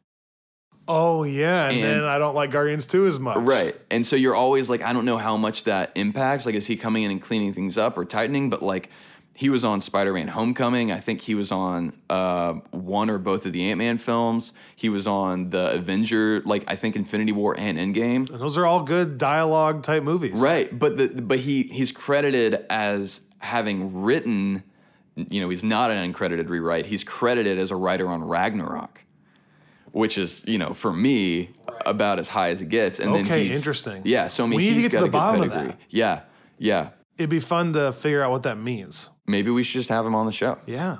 Oh 0.89 1.23
yeah, 1.23 1.69
and, 1.69 1.77
And- 1.77 1.83
then 2.01 2.03
I 2.03 2.17
don't 2.17 2.33
like 2.35 2.51
Guardians 2.51 2.87
two 2.87 3.05
as 3.05 3.19
much. 3.19 3.37
Right. 3.37 3.75
And 3.91 4.05
so 4.05 4.15
you're 4.15 4.35
always 4.35 4.69
like, 4.69 4.81
I 4.81 4.91
don't 4.91 5.05
know 5.05 5.17
how 5.17 5.37
much 5.37 5.65
that 5.65 5.91
impacts. 5.95 6.45
Like, 6.45 6.55
is 6.55 6.65
he 6.67 6.75
coming 6.75 7.03
in 7.03 7.11
and 7.11 7.21
cleaning 7.21 7.53
things 7.53 7.77
up 7.77 7.97
or 7.97 8.03
tightening? 8.05 8.49
But 8.49 8.63
like, 8.63 8.89
he 9.35 9.49
was 9.49 9.63
on 9.63 9.79
Spider 9.79 10.11
Man 10.13 10.27
Homecoming. 10.27 10.91
I 10.91 10.99
think 10.99 11.21
he 11.21 11.33
was 11.35 11.49
on 11.51 11.93
uh, 12.09 12.53
one 12.71 13.09
or 13.09 13.17
both 13.17 13.45
of 13.45 13.53
the 13.53 13.69
Ant 13.69 13.77
Man 13.77 13.97
films. 13.97 14.51
He 14.75 14.89
was 14.89 15.07
on 15.07 15.51
the 15.51 15.75
Avenger, 15.75 16.41
like, 16.43 16.65
I 16.67 16.75
think 16.75 16.95
Infinity 16.97 17.31
War 17.31 17.55
and 17.57 17.77
Endgame. 17.77 18.27
Those 18.27 18.57
are 18.57 18.65
all 18.65 18.83
good 18.83 19.17
dialogue 19.17 19.83
type 19.83 20.03
movies. 20.03 20.33
Right, 20.33 20.77
but 20.77 20.97
the 20.97 21.07
but 21.21 21.39
he 21.39 21.63
he's 21.63 21.91
credited 21.93 22.65
as 22.69 23.21
having 23.37 24.01
written. 24.01 24.63
You 25.15 25.41
know, 25.41 25.49
he's 25.49 25.63
not 25.63 25.91
an 25.91 26.11
uncredited 26.13 26.49
rewrite. 26.49 26.85
He's 26.87 27.03
credited 27.03 27.59
as 27.59 27.71
a 27.71 27.75
writer 27.75 28.07
on 28.07 28.23
Ragnarok, 28.23 29.03
which 29.91 30.17
is 30.17 30.41
you 30.45 30.57
know 30.57 30.73
for 30.73 30.91
me 30.93 31.49
about 31.85 32.19
as 32.19 32.27
high 32.29 32.49
as 32.49 32.61
it 32.61 32.69
gets. 32.69 32.99
And 32.99 33.13
then 33.15 33.25
he's, 33.25 33.55
interesting. 33.55 34.01
Yeah, 34.05 34.27
so 34.27 34.43
I 34.43 34.47
mean, 34.47 34.57
We 34.57 34.69
need 34.69 34.75
to 34.75 34.81
get 34.89 34.91
to 34.91 35.01
the 35.05 35.09
bottom 35.09 35.41
of 35.43 35.49
pedigree. 35.51 35.71
that. 35.71 35.79
Yeah, 35.89 36.21
yeah. 36.57 36.89
It'd 37.17 37.29
be 37.29 37.39
fun 37.39 37.73
to 37.73 37.91
figure 37.91 38.21
out 38.23 38.31
what 38.31 38.43
that 38.43 38.57
means. 38.57 39.09
Maybe 39.27 39.49
we 39.51 39.63
should 39.63 39.79
just 39.79 39.89
have 39.89 40.05
him 40.05 40.15
on 40.15 40.25
the 40.25 40.31
show. 40.31 40.57
Yeah. 40.65 40.97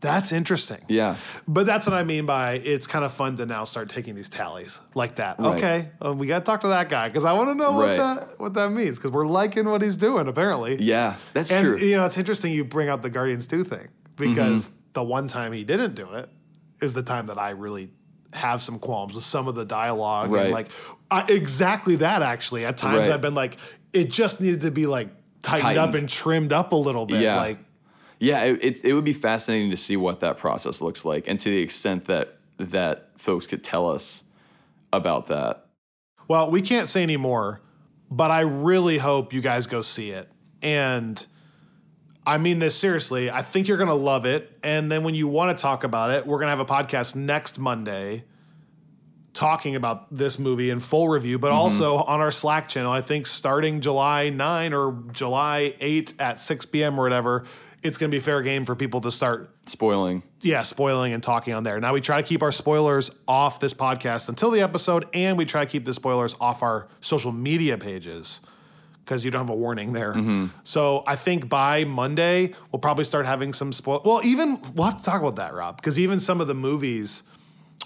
That's 0.00 0.30
interesting. 0.30 0.78
Yeah, 0.88 1.16
But 1.48 1.64
that's 1.66 1.86
what 1.86 1.94
I 1.96 2.04
mean 2.04 2.26
by 2.26 2.54
it's 2.54 2.86
kind 2.86 3.04
of 3.04 3.12
fun 3.12 3.36
to 3.36 3.46
now 3.46 3.64
start 3.64 3.88
taking 3.88 4.14
these 4.14 4.28
tallies 4.28 4.78
like 4.94 5.16
that. 5.16 5.38
Right. 5.40 5.56
Okay, 5.56 5.88
uh, 6.04 6.12
we 6.12 6.26
got 6.26 6.40
to 6.40 6.44
talk 6.44 6.60
to 6.60 6.68
that 6.68 6.90
guy 6.90 7.08
because 7.08 7.24
I 7.24 7.32
want 7.32 7.48
to 7.48 7.54
know 7.54 7.72
what 7.72 7.96
that 7.96 8.34
what 8.38 8.54
that 8.54 8.70
means 8.72 8.98
because 8.98 9.10
we're 9.10 9.26
liking 9.26 9.64
what 9.68 9.80
he's 9.80 9.96
doing 9.96 10.28
apparently. 10.28 10.76
yeah, 10.80 11.16
that's 11.32 11.50
and 11.50 11.64
true. 11.64 11.78
you 11.78 11.96
know 11.96 12.04
it's 12.04 12.18
interesting 12.18 12.52
you 12.52 12.62
bring 12.64 12.90
up 12.90 13.00
the 13.00 13.08
Guardians 13.10 13.46
two 13.46 13.64
thing 13.64 13.88
because 14.16 14.68
Mm-hmm. 14.68 14.76
the 14.92 15.02
one 15.02 15.28
time 15.28 15.52
he 15.52 15.64
didn't 15.64 15.94
do 15.94 16.12
it 16.12 16.28
is 16.82 16.92
the 16.92 17.02
time 17.02 17.26
that 17.26 17.38
I 17.38 17.50
really 17.50 17.90
have 18.36 18.62
some 18.62 18.78
qualms 18.78 19.14
with 19.14 19.24
some 19.24 19.48
of 19.48 19.54
the 19.54 19.64
dialogue 19.64 20.30
Right. 20.30 20.44
and 20.46 20.52
like 20.52 20.68
I, 21.10 21.24
exactly 21.28 21.96
that 21.96 22.22
actually 22.22 22.64
at 22.64 22.76
times 22.76 23.00
Right. 23.08 23.10
I've 23.10 23.20
been 23.20 23.34
like 23.34 23.56
it 23.92 24.10
just 24.10 24.40
needed 24.40 24.60
to 24.62 24.70
be 24.70 24.86
like 24.86 25.08
tightened, 25.42 25.78
up 25.78 25.94
and 25.94 26.08
trimmed 26.08 26.52
up 26.52 26.72
a 26.72 26.76
little 26.76 27.06
bit 27.06 27.20
Yeah. 27.22 27.36
like 27.36 27.58
Yeah, 28.18 28.44
it, 28.44 28.58
it, 28.64 28.84
it 28.84 28.92
would 28.94 29.04
be 29.04 29.12
fascinating 29.12 29.70
to 29.70 29.76
see 29.76 29.96
what 29.96 30.20
that 30.20 30.38
process 30.38 30.80
looks 30.80 31.04
like, 31.04 31.28
and 31.28 31.38
to 31.40 31.48
the 31.50 31.60
extent 31.60 32.04
that 32.06 32.38
that 32.58 33.10
folks 33.18 33.46
could 33.46 33.62
tell 33.62 33.90
us 33.90 34.22
about 34.92 35.26
that. 35.26 35.66
Well, 36.28 36.50
we 36.50 36.62
can't 36.62 36.88
say 36.88 37.02
any 37.02 37.16
more, 37.18 37.60
but 38.10 38.30
I 38.30 38.40
really 38.40 38.96
hope 38.98 39.32
you 39.34 39.40
guys 39.42 39.66
go 39.66 39.82
see 39.82 40.10
it. 40.10 40.28
And 40.62 41.24
I 42.26 42.38
mean 42.38 42.58
this 42.58 42.74
seriously. 42.74 43.30
I 43.30 43.42
think 43.42 43.68
you're 43.68 43.76
going 43.76 43.88
to 43.88 43.94
love 43.94 44.26
it. 44.26 44.58
And 44.64 44.90
then 44.90 45.04
when 45.04 45.14
you 45.14 45.28
want 45.28 45.56
to 45.56 45.62
talk 45.62 45.84
about 45.84 46.10
it, 46.10 46.26
we're 46.26 46.38
going 46.38 46.46
to 46.46 46.56
have 46.56 46.58
a 46.58 46.64
podcast 46.64 47.14
next 47.14 47.58
Monday 47.58 48.24
talking 49.32 49.76
about 49.76 50.12
this 50.12 50.38
movie 50.38 50.70
in 50.70 50.80
full 50.80 51.08
review, 51.08 51.38
but 51.38 51.48
mm-hmm. 51.48 51.58
also 51.58 51.98
on 51.98 52.20
our 52.20 52.32
Slack 52.32 52.68
channel. 52.68 52.90
I 52.90 53.02
think 53.02 53.26
starting 53.26 53.80
July 53.80 54.30
9 54.30 54.72
or 54.72 55.04
July 55.12 55.74
8 55.78 56.14
at 56.18 56.38
6 56.40 56.66
p.m. 56.66 56.98
or 56.98 57.04
whatever, 57.04 57.44
it's 57.82 57.96
going 57.98 58.10
to 58.10 58.14
be 58.14 58.18
fair 58.20 58.42
game 58.42 58.64
for 58.64 58.74
people 58.74 59.00
to 59.02 59.10
start 59.12 59.54
Spoiling. 59.66 60.22
yeah, 60.40 60.62
spoiling 60.62 61.12
and 61.12 61.22
talking 61.22 61.52
on 61.54 61.62
there. 61.62 61.78
Now 61.80 61.92
we 61.92 62.00
try 62.00 62.20
to 62.20 62.26
keep 62.26 62.42
our 62.42 62.50
spoilers 62.50 63.10
off 63.28 63.60
this 63.60 63.74
podcast 63.74 64.28
until 64.28 64.50
the 64.50 64.62
episode, 64.62 65.06
and 65.14 65.36
we 65.36 65.44
try 65.44 65.64
to 65.64 65.70
keep 65.70 65.84
the 65.84 65.94
spoilers 65.94 66.34
off 66.40 66.62
our 66.62 66.88
social 67.00 67.30
media 67.30 67.76
pages 67.76 68.40
because 69.06 69.24
you 69.24 69.30
don't 69.30 69.42
have 69.42 69.48
a 69.50 69.54
warning 69.54 69.92
there. 69.92 70.12
Mm-hmm. 70.12 70.46
So 70.64 71.04
I 71.06 71.14
think 71.14 71.48
by 71.48 71.84
Monday 71.84 72.52
we'll 72.72 72.80
probably 72.80 73.04
start 73.04 73.24
having 73.24 73.52
some 73.52 73.72
spoil. 73.72 74.02
Well, 74.04 74.20
even 74.24 74.60
we'll 74.74 74.86
have 74.88 74.98
to 74.98 75.02
talk 75.04 75.20
about 75.22 75.36
that, 75.36 75.54
Rob, 75.54 75.76
because 75.76 75.96
even 75.98 76.18
some 76.20 76.40
of 76.40 76.48
the 76.48 76.54
movies. 76.54 77.22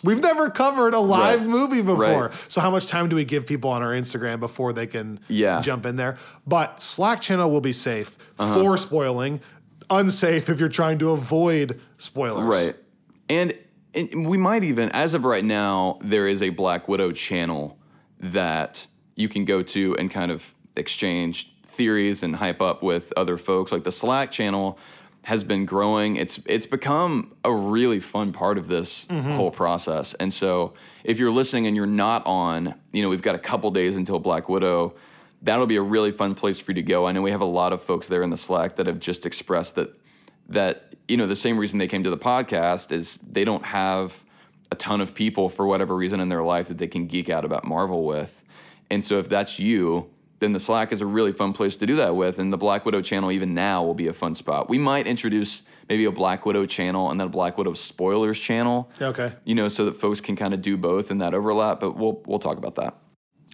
We've 0.03 0.23
never 0.23 0.49
covered 0.49 0.95
a 0.95 0.99
live 0.99 1.41
Right. 1.41 1.49
movie 1.49 1.83
before. 1.83 2.29
Right. 2.29 2.33
So 2.49 2.63
how 2.63 2.71
much 2.71 2.87
time 2.87 3.11
do 3.11 3.17
we 3.17 3.25
give 3.27 3.47
people 3.47 3.69
on 3.69 3.83
our 3.83 3.91
Instagram 3.91 4.41
before 4.41 4.73
they 4.73 4.87
can 4.87 5.21
Yeah. 5.29 5.61
jump 5.61 5.85
in 5.85 5.97
there? 5.97 6.17
But 6.47 6.81
Slack 6.81 7.21
channel 7.21 7.51
will 7.51 7.61
be 7.61 7.73
safe 7.73 8.17
Uh-huh. 8.39 8.55
for 8.55 8.77
spoiling, 8.79 9.41
unsafe 9.91 10.49
if 10.49 10.59
you're 10.59 10.71
trying 10.71 10.99
to 11.01 11.11
avoid 11.11 11.79
spoilers. 11.99 12.45
Right. 12.45 12.75
And, 13.29 13.53
and 13.93 14.27
we 14.27 14.39
might 14.39 14.65
even, 14.65 14.89
as 14.91 15.13
of 15.13 15.25
right 15.25 15.45
now, 15.45 15.99
there 16.03 16.27
is 16.27 16.41
a 16.41 16.49
Black 16.49 16.89
Widow 16.89 17.13
channel 17.13 17.77
that 18.21 18.87
you 19.17 19.29
can 19.29 19.45
go 19.45 19.61
to 19.63 19.97
and 19.99 20.11
kind 20.11 20.31
of 20.31 20.55
exchange 20.77 21.53
theories 21.65 22.23
and 22.23 22.37
hype 22.37 22.61
up 22.61 22.83
with 22.83 23.13
other 23.17 23.37
folks. 23.37 23.73
Like 23.73 23.85
the 23.85 23.93
Slack 23.93 24.31
channel 24.31 24.79
has 25.25 25.45
been 25.45 25.67
growing. 25.67 26.17
It's 26.17 26.41
it's 26.47 26.67
become 26.67 27.35
a 27.45 27.53
really 27.53 28.01
fun 28.01 28.33
part 28.33 28.59
of 28.59 28.69
this 28.69 29.07
mm-hmm. 29.07 29.33
whole 29.33 29.51
process. 29.51 30.15
And 30.15 30.33
so 30.33 30.75
if 31.05 31.19
you're 31.19 31.31
listening 31.31 31.67
and 31.67 31.77
you're 31.77 31.87
not 31.87 32.27
on, 32.27 32.75
you 32.93 33.03
know, 33.03 33.09
we've 33.09 33.23
got 33.23 33.35
a 33.35 33.39
couple 33.39 33.71
days 33.71 33.97
until 33.97 34.19
Black 34.19 34.49
Widow. 34.49 34.95
That'll 35.43 35.67
be 35.67 35.77
a 35.77 35.83
really 35.83 36.13
fun 36.13 36.35
place 36.35 36.61
for 36.61 36.73
you 36.73 36.75
to 36.75 36.83
go. 36.83 37.07
I 37.07 37.13
know 37.13 37.23
we 37.23 37.31
have 37.31 37.41
a 37.41 37.47
lot 37.47 37.73
of 37.73 37.81
folks 37.81 38.09
there 38.09 38.23
in 38.23 38.29
the 38.29 38.37
Slack 38.37 38.77
that 38.77 38.87
have 38.87 39.01
just 39.01 39.25
expressed 39.25 39.75
that 39.77 39.99
that 40.51 40.95
you 41.09 41.17
know 41.17 41.27
the 41.27 41.37
same 41.37 41.57
reason 41.57 41.79
they 41.79 41.89
came 41.89 42.05
to 42.05 42.11
the 42.11 42.19
podcast 42.19 42.93
is 42.93 43.17
they 43.19 43.45
don't 43.45 43.65
have 43.65 44.23
a 44.71 44.75
ton 44.75 45.01
of 45.01 45.15
people 45.15 45.49
for 45.49 45.67
whatever 45.67 45.97
reason 45.97 46.21
in 46.21 46.29
their 46.29 46.43
life 46.43 46.69
that 46.69 46.79
they 46.79 46.87
can 46.87 47.07
geek 47.07 47.29
out 47.29 47.45
about 47.45 47.65
Marvel 47.65 48.05
with. 48.05 48.45
And 48.91 49.05
so 49.05 49.19
if 49.19 49.29
that's 49.29 49.59
you, 49.59 50.11
then 50.41 50.53
the 50.53 50.61
Slack 50.61 50.91
is 50.91 51.01
a 51.01 51.07
really 51.07 51.33
fun 51.33 51.53
place 51.53 51.77
to 51.77 51.87
do 51.87 51.97
that 51.97 52.17
with. 52.17 52.39
And 52.39 52.53
the 52.53 52.59
Black 52.59 52.85
Widow 52.85 53.03
channel, 53.03 53.31
even 53.31 53.55
now, 53.55 53.85
will 53.85 53.95
be 53.95 54.09
a 54.09 54.13
fun 54.13 54.35
spot. 54.35 54.69
We 54.69 54.79
might 54.79 55.07
introduce 55.07 55.63
maybe 55.89 56.07
a 56.07 56.11
Black 56.11 56.45
Widow 56.45 56.67
channel 56.67 57.11
and 57.11 57.21
then 57.21 57.27
a 57.27 57.31
Black 57.31 57.59
Widow 57.59 57.75
spoilers 57.75 58.39
channel. 58.39 58.91
Okay. 59.01 59.35
You 59.45 59.55
know, 59.55 59.69
so 59.69 59.85
that 59.85 59.97
folks 59.97 60.21
can 60.21 60.37
kind 60.37 60.55
of 60.55 60.63
do 60.63 60.77
both 60.77 61.11
in 61.11 61.19
that 61.19 61.35
overlap. 61.35 61.79
But 61.81 61.97
we'll 61.97 62.23
we'll 62.27 62.39
talk 62.39 62.57
about 62.57 62.75
that. 62.77 62.97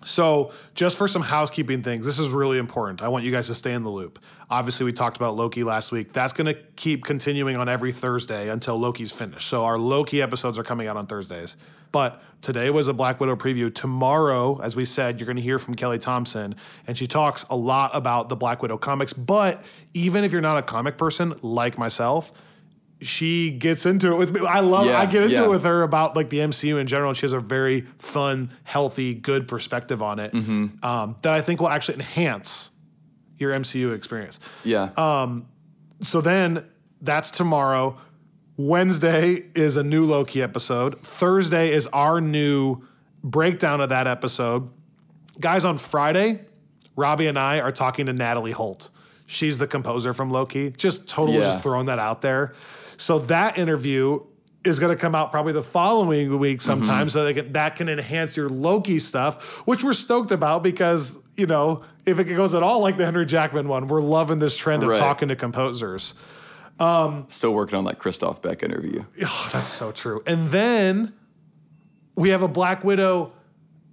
So, 0.06 0.52
just 0.74 0.96
for 0.96 1.08
some 1.08 1.22
housekeeping 1.22 1.82
things, 1.82 2.06
this 2.06 2.20
is 2.20 2.28
really 2.28 2.58
important. 2.58 3.02
I 3.02 3.08
want 3.08 3.24
you 3.24 3.32
guys 3.32 3.48
to 3.48 3.54
stay 3.54 3.72
in 3.72 3.82
the 3.82 3.90
loop. 3.90 4.20
Obviously, 4.48 4.86
we 4.86 4.92
talked 4.92 5.16
about 5.16 5.34
Loki 5.34 5.64
last 5.64 5.90
week. 5.90 6.12
That's 6.12 6.32
going 6.32 6.46
to 6.46 6.54
keep 6.76 7.04
continuing 7.04 7.56
on 7.56 7.68
every 7.68 7.90
Thursday 7.90 8.48
until 8.48 8.78
Loki's 8.78 9.10
finished. 9.10 9.48
So, 9.48 9.64
our 9.64 9.76
Loki 9.76 10.22
episodes 10.22 10.60
are 10.60 10.62
coming 10.62 10.86
out 10.86 10.96
on 10.96 11.08
Thursdays. 11.08 11.56
But 11.90 12.22
today 12.40 12.70
was 12.70 12.86
a 12.86 12.92
Black 12.92 13.18
Widow 13.18 13.34
preview. 13.34 13.74
Tomorrow, 13.74 14.60
as 14.62 14.76
we 14.76 14.84
said, 14.84 15.18
you're 15.18 15.26
going 15.26 15.38
to 15.38 15.42
hear 15.42 15.58
from 15.58 15.74
Kelly 15.74 15.98
Thompson, 15.98 16.54
and 16.86 16.96
she 16.96 17.08
talks 17.08 17.44
a 17.50 17.56
lot 17.56 17.90
about 17.92 18.28
the 18.28 18.36
Black 18.36 18.62
Widow 18.62 18.78
comics. 18.78 19.12
But 19.12 19.64
even 19.92 20.22
if 20.22 20.30
you're 20.30 20.40
not 20.40 20.56
a 20.56 20.62
comic 20.62 20.98
person 20.98 21.34
like 21.42 21.78
myself, 21.78 22.32
she 23.00 23.50
gets 23.50 23.84
into 23.86 24.12
it 24.12 24.18
with 24.18 24.32
me. 24.32 24.40
I 24.46 24.60
love. 24.60 24.86
Yeah, 24.86 24.98
I 24.98 25.06
get 25.06 25.22
into 25.24 25.34
yeah. 25.34 25.44
it 25.44 25.50
with 25.50 25.64
her 25.64 25.82
about 25.82 26.16
like 26.16 26.30
the 26.30 26.38
MCU 26.38 26.80
in 26.80 26.86
general. 26.86 27.10
and 27.10 27.16
She 27.16 27.22
has 27.22 27.32
a 27.32 27.40
very 27.40 27.82
fun, 27.98 28.50
healthy, 28.64 29.14
good 29.14 29.46
perspective 29.48 30.00
on 30.02 30.18
it 30.18 30.32
Mm-hmm. 30.32 30.84
um, 30.84 31.16
that 31.22 31.34
I 31.34 31.40
think 31.42 31.60
will 31.60 31.68
actually 31.68 31.96
enhance 31.96 32.70
your 33.38 33.52
MCU 33.52 33.94
experience. 33.94 34.40
Yeah. 34.64 34.90
Um, 34.96 35.46
So 36.00 36.20
then 36.20 36.64
that's 37.02 37.30
tomorrow. 37.30 37.98
Wednesday 38.56 39.44
is 39.54 39.76
a 39.76 39.82
new 39.82 40.06
Loki 40.06 40.40
episode. 40.42 40.98
Thursday 41.00 41.72
is 41.72 41.86
our 41.88 42.20
new 42.22 42.82
breakdown 43.22 43.80
of 43.82 43.90
that 43.90 44.06
episode. 44.06 44.70
Guys, 45.38 45.64
on 45.64 45.76
Friday, 45.76 46.40
Robbie 46.96 47.26
and 47.26 47.38
I 47.38 47.60
are 47.60 47.72
talking 47.72 48.06
to 48.06 48.14
Natalie 48.14 48.52
Holt. 48.52 48.88
She's 49.26 49.58
the 49.58 49.66
composer 49.66 50.14
from 50.14 50.30
Loki. 50.30 50.70
Just 50.70 51.08
totally 51.08 51.36
Yeah. 51.38 51.44
just 51.44 51.62
throwing 51.62 51.86
that 51.86 51.98
out 51.98 52.22
there. 52.22 52.54
So 52.96 53.18
that 53.20 53.58
interview 53.58 54.20
is 54.64 54.80
going 54.80 54.94
to 54.94 55.00
come 55.00 55.14
out 55.14 55.30
probably 55.30 55.52
the 55.52 55.62
following 55.62 56.38
week 56.38 56.58
mm-hmm. 56.58 56.66
sometime 56.66 57.08
so 57.08 57.24
they 57.24 57.34
can, 57.34 57.52
that 57.52 57.76
can 57.76 57.88
enhance 57.88 58.36
your 58.36 58.48
Loki 58.48 58.98
stuff, 58.98 59.66
which 59.66 59.84
we're 59.84 59.92
stoked 59.92 60.32
about 60.32 60.62
because, 60.62 61.22
you 61.36 61.46
know, 61.46 61.82
if 62.04 62.18
it 62.18 62.24
goes 62.24 62.54
at 62.54 62.62
all 62.62 62.80
like 62.80 62.96
the 62.96 63.04
Henry 63.04 63.26
Jackman 63.26 63.68
one, 63.68 63.88
we're 63.88 64.00
loving 64.00 64.38
this 64.38 64.56
trend 64.56 64.82
of 64.82 64.90
Right. 64.90 64.98
talking 64.98 65.28
to 65.28 65.36
composers. 65.36 66.14
Um, 66.78 67.24
Still 67.28 67.54
working 67.54 67.78
on 67.78 67.84
that 67.84 67.98
Christoph 67.98 68.42
Beck 68.42 68.62
interview. 68.62 69.04
Oh, 69.24 69.50
that's 69.52 69.66
so 69.66 69.92
true. 69.92 70.22
And 70.26 70.48
then 70.48 71.14
we 72.16 72.30
have 72.30 72.42
a 72.42 72.48
Black 72.48 72.84
Widow 72.84 73.32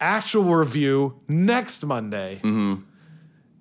actual 0.01 0.43
review 0.43 1.21
next 1.27 1.85
Monday. 1.85 2.41
Mm-hmm. 2.43 2.83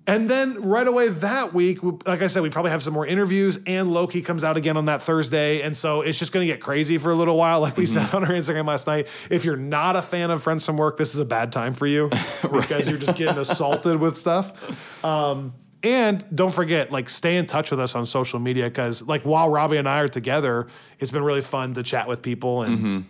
And 0.05 0.29
then 0.29 0.61
right 0.61 0.87
away 0.87 1.07
that 1.07 1.53
week, 1.53 1.81
like 1.81 2.21
I 2.21 2.27
said, 2.27 2.43
we 2.43 2.49
probably 2.49 2.71
have 2.71 2.83
some 2.83 2.93
more 2.93 3.05
interviews, 3.05 3.59
and 3.65 3.89
Loki 3.89 4.21
comes 4.21 4.43
out 4.43 4.57
again 4.57 4.75
on 4.75 4.85
that 4.85 5.01
Thursday. 5.01 5.61
And 5.61 5.77
so 5.77 6.01
it's 6.01 6.19
just 6.19 6.33
going 6.33 6.45
to 6.45 6.51
get 6.51 6.59
crazy 6.59 6.97
for 6.97 7.09
a 7.11 7.15
little 7.15 7.37
while, 7.37 7.61
like 7.61 7.77
we 7.77 7.85
said 7.85 8.13
on 8.13 8.23
our 8.23 8.31
Instagram 8.31 8.67
last 8.67 8.85
night. 8.85 9.07
If 9.29 9.45
you're 9.45 9.55
not 9.55 9.95
a 9.95 10.01
fan 10.01 10.29
of 10.29 10.43
Friends 10.43 10.65
from 10.65 10.75
Work, 10.75 10.97
this 10.97 11.13
is 11.13 11.19
a 11.19 11.25
bad 11.25 11.53
time 11.53 11.73
for 11.73 11.87
you 11.87 12.09
because 12.41 12.89
you're 12.89 12.99
just 12.99 13.15
getting 13.17 13.37
assaulted 13.37 13.97
with 13.99 14.17
stuff. 14.17 15.03
Um, 15.05 15.53
and 15.83 16.23
don't 16.35 16.53
forget, 16.53 16.91
like, 16.91 17.09
stay 17.09 17.37
in 17.37 17.45
touch 17.45 17.71
with 17.71 17.79
us 17.79 17.95
on 17.95 18.05
social 18.05 18.39
media 18.39 18.65
because, 18.65 19.05
like, 19.07 19.23
while 19.23 19.49
Robbie 19.49 19.77
and 19.77 19.87
I 19.87 19.99
are 19.99 20.07
together, 20.09 20.67
it's 20.99 21.11
been 21.11 21.23
really 21.23 21.41
fun 21.41 21.73
to 21.75 21.83
chat 21.83 22.07
with 22.09 22.21
people 22.21 22.63
and. 22.63 23.05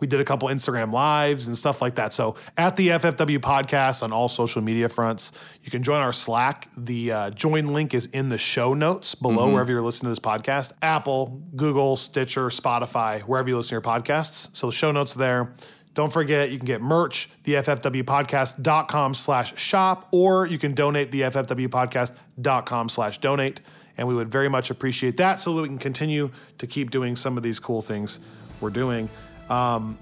We 0.00 0.06
did 0.06 0.20
a 0.20 0.24
couple 0.24 0.48
Instagram 0.48 0.92
lives 0.92 1.48
and 1.48 1.56
stuff 1.56 1.82
like 1.82 1.96
that. 1.96 2.12
So 2.12 2.36
at 2.56 2.76
the 2.76 2.88
FFW 2.88 3.38
podcast 3.38 4.02
on 4.02 4.12
all 4.12 4.28
social 4.28 4.62
media 4.62 4.88
fronts, 4.88 5.32
you 5.62 5.70
can 5.70 5.82
join 5.82 6.00
our 6.00 6.12
Slack. 6.12 6.68
The 6.76 7.12
uh, 7.12 7.30
join 7.30 7.68
link 7.68 7.94
is 7.94 8.06
in 8.06 8.28
the 8.28 8.38
show 8.38 8.74
notes 8.74 9.14
below 9.14 9.52
wherever 9.52 9.72
you're 9.72 9.82
listening 9.82 10.14
to 10.14 10.20
this 10.20 10.24
podcast 10.24 10.72
Apple, 10.82 11.42
Google, 11.56 11.96
Stitcher, 11.96 12.48
Spotify, 12.48 13.22
wherever 13.22 13.48
you 13.48 13.56
listen 13.56 13.70
to 13.70 13.74
your 13.74 13.82
podcasts. 13.82 14.54
So 14.56 14.68
the 14.68 14.72
show 14.72 14.92
notes 14.92 15.14
there. 15.14 15.54
Don't 15.94 16.12
forget, 16.12 16.52
you 16.52 16.58
can 16.58 16.66
get 16.66 16.80
merch, 16.80 17.28
the 17.42 17.54
FFWpodcast.com 17.54 19.14
slash 19.14 19.58
shop, 19.58 20.06
or 20.12 20.46
you 20.46 20.56
can 20.56 20.72
donate 20.72 21.10
the 21.10 21.22
FFWpodcast.com 21.22 22.88
slash 22.88 23.18
donate. 23.18 23.60
And 23.96 24.06
we 24.06 24.14
would 24.14 24.30
very 24.30 24.48
much 24.48 24.70
appreciate 24.70 25.16
that 25.16 25.40
so 25.40 25.54
that 25.54 25.62
we 25.62 25.66
can 25.66 25.78
continue 25.78 26.30
to 26.58 26.68
keep 26.68 26.92
doing 26.92 27.16
some 27.16 27.36
of 27.36 27.42
these 27.42 27.58
cool 27.58 27.82
things 27.82 28.20
we're 28.60 28.70
doing. 28.70 29.10
Um, 29.50 29.98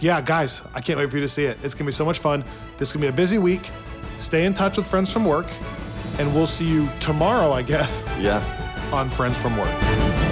yeah, 0.00 0.20
guys, 0.20 0.62
I 0.74 0.80
can't 0.80 0.98
wait 0.98 1.10
for 1.10 1.16
you 1.16 1.22
to 1.22 1.28
see 1.28 1.44
it. 1.44 1.58
It's 1.62 1.74
gonna 1.74 1.86
be 1.86 1.92
so 1.92 2.04
much 2.04 2.18
fun. 2.18 2.44
This 2.78 2.88
is 2.88 2.94
gonna 2.94 3.04
be 3.04 3.08
a 3.08 3.12
busy 3.12 3.38
week. 3.38 3.70
Stay 4.18 4.44
in 4.46 4.54
touch 4.54 4.76
with 4.78 4.86
friends 4.86 5.12
from 5.12 5.24
work, 5.24 5.46
and 6.18 6.34
we'll 6.34 6.46
see 6.46 6.66
you 6.68 6.88
tomorrow, 7.00 7.52
I 7.52 7.62
guess, 7.62 8.04
Yeah. 8.18 8.42
on 8.92 9.08
Friends 9.10 9.36
from 9.38 9.56
Work. 9.56 10.29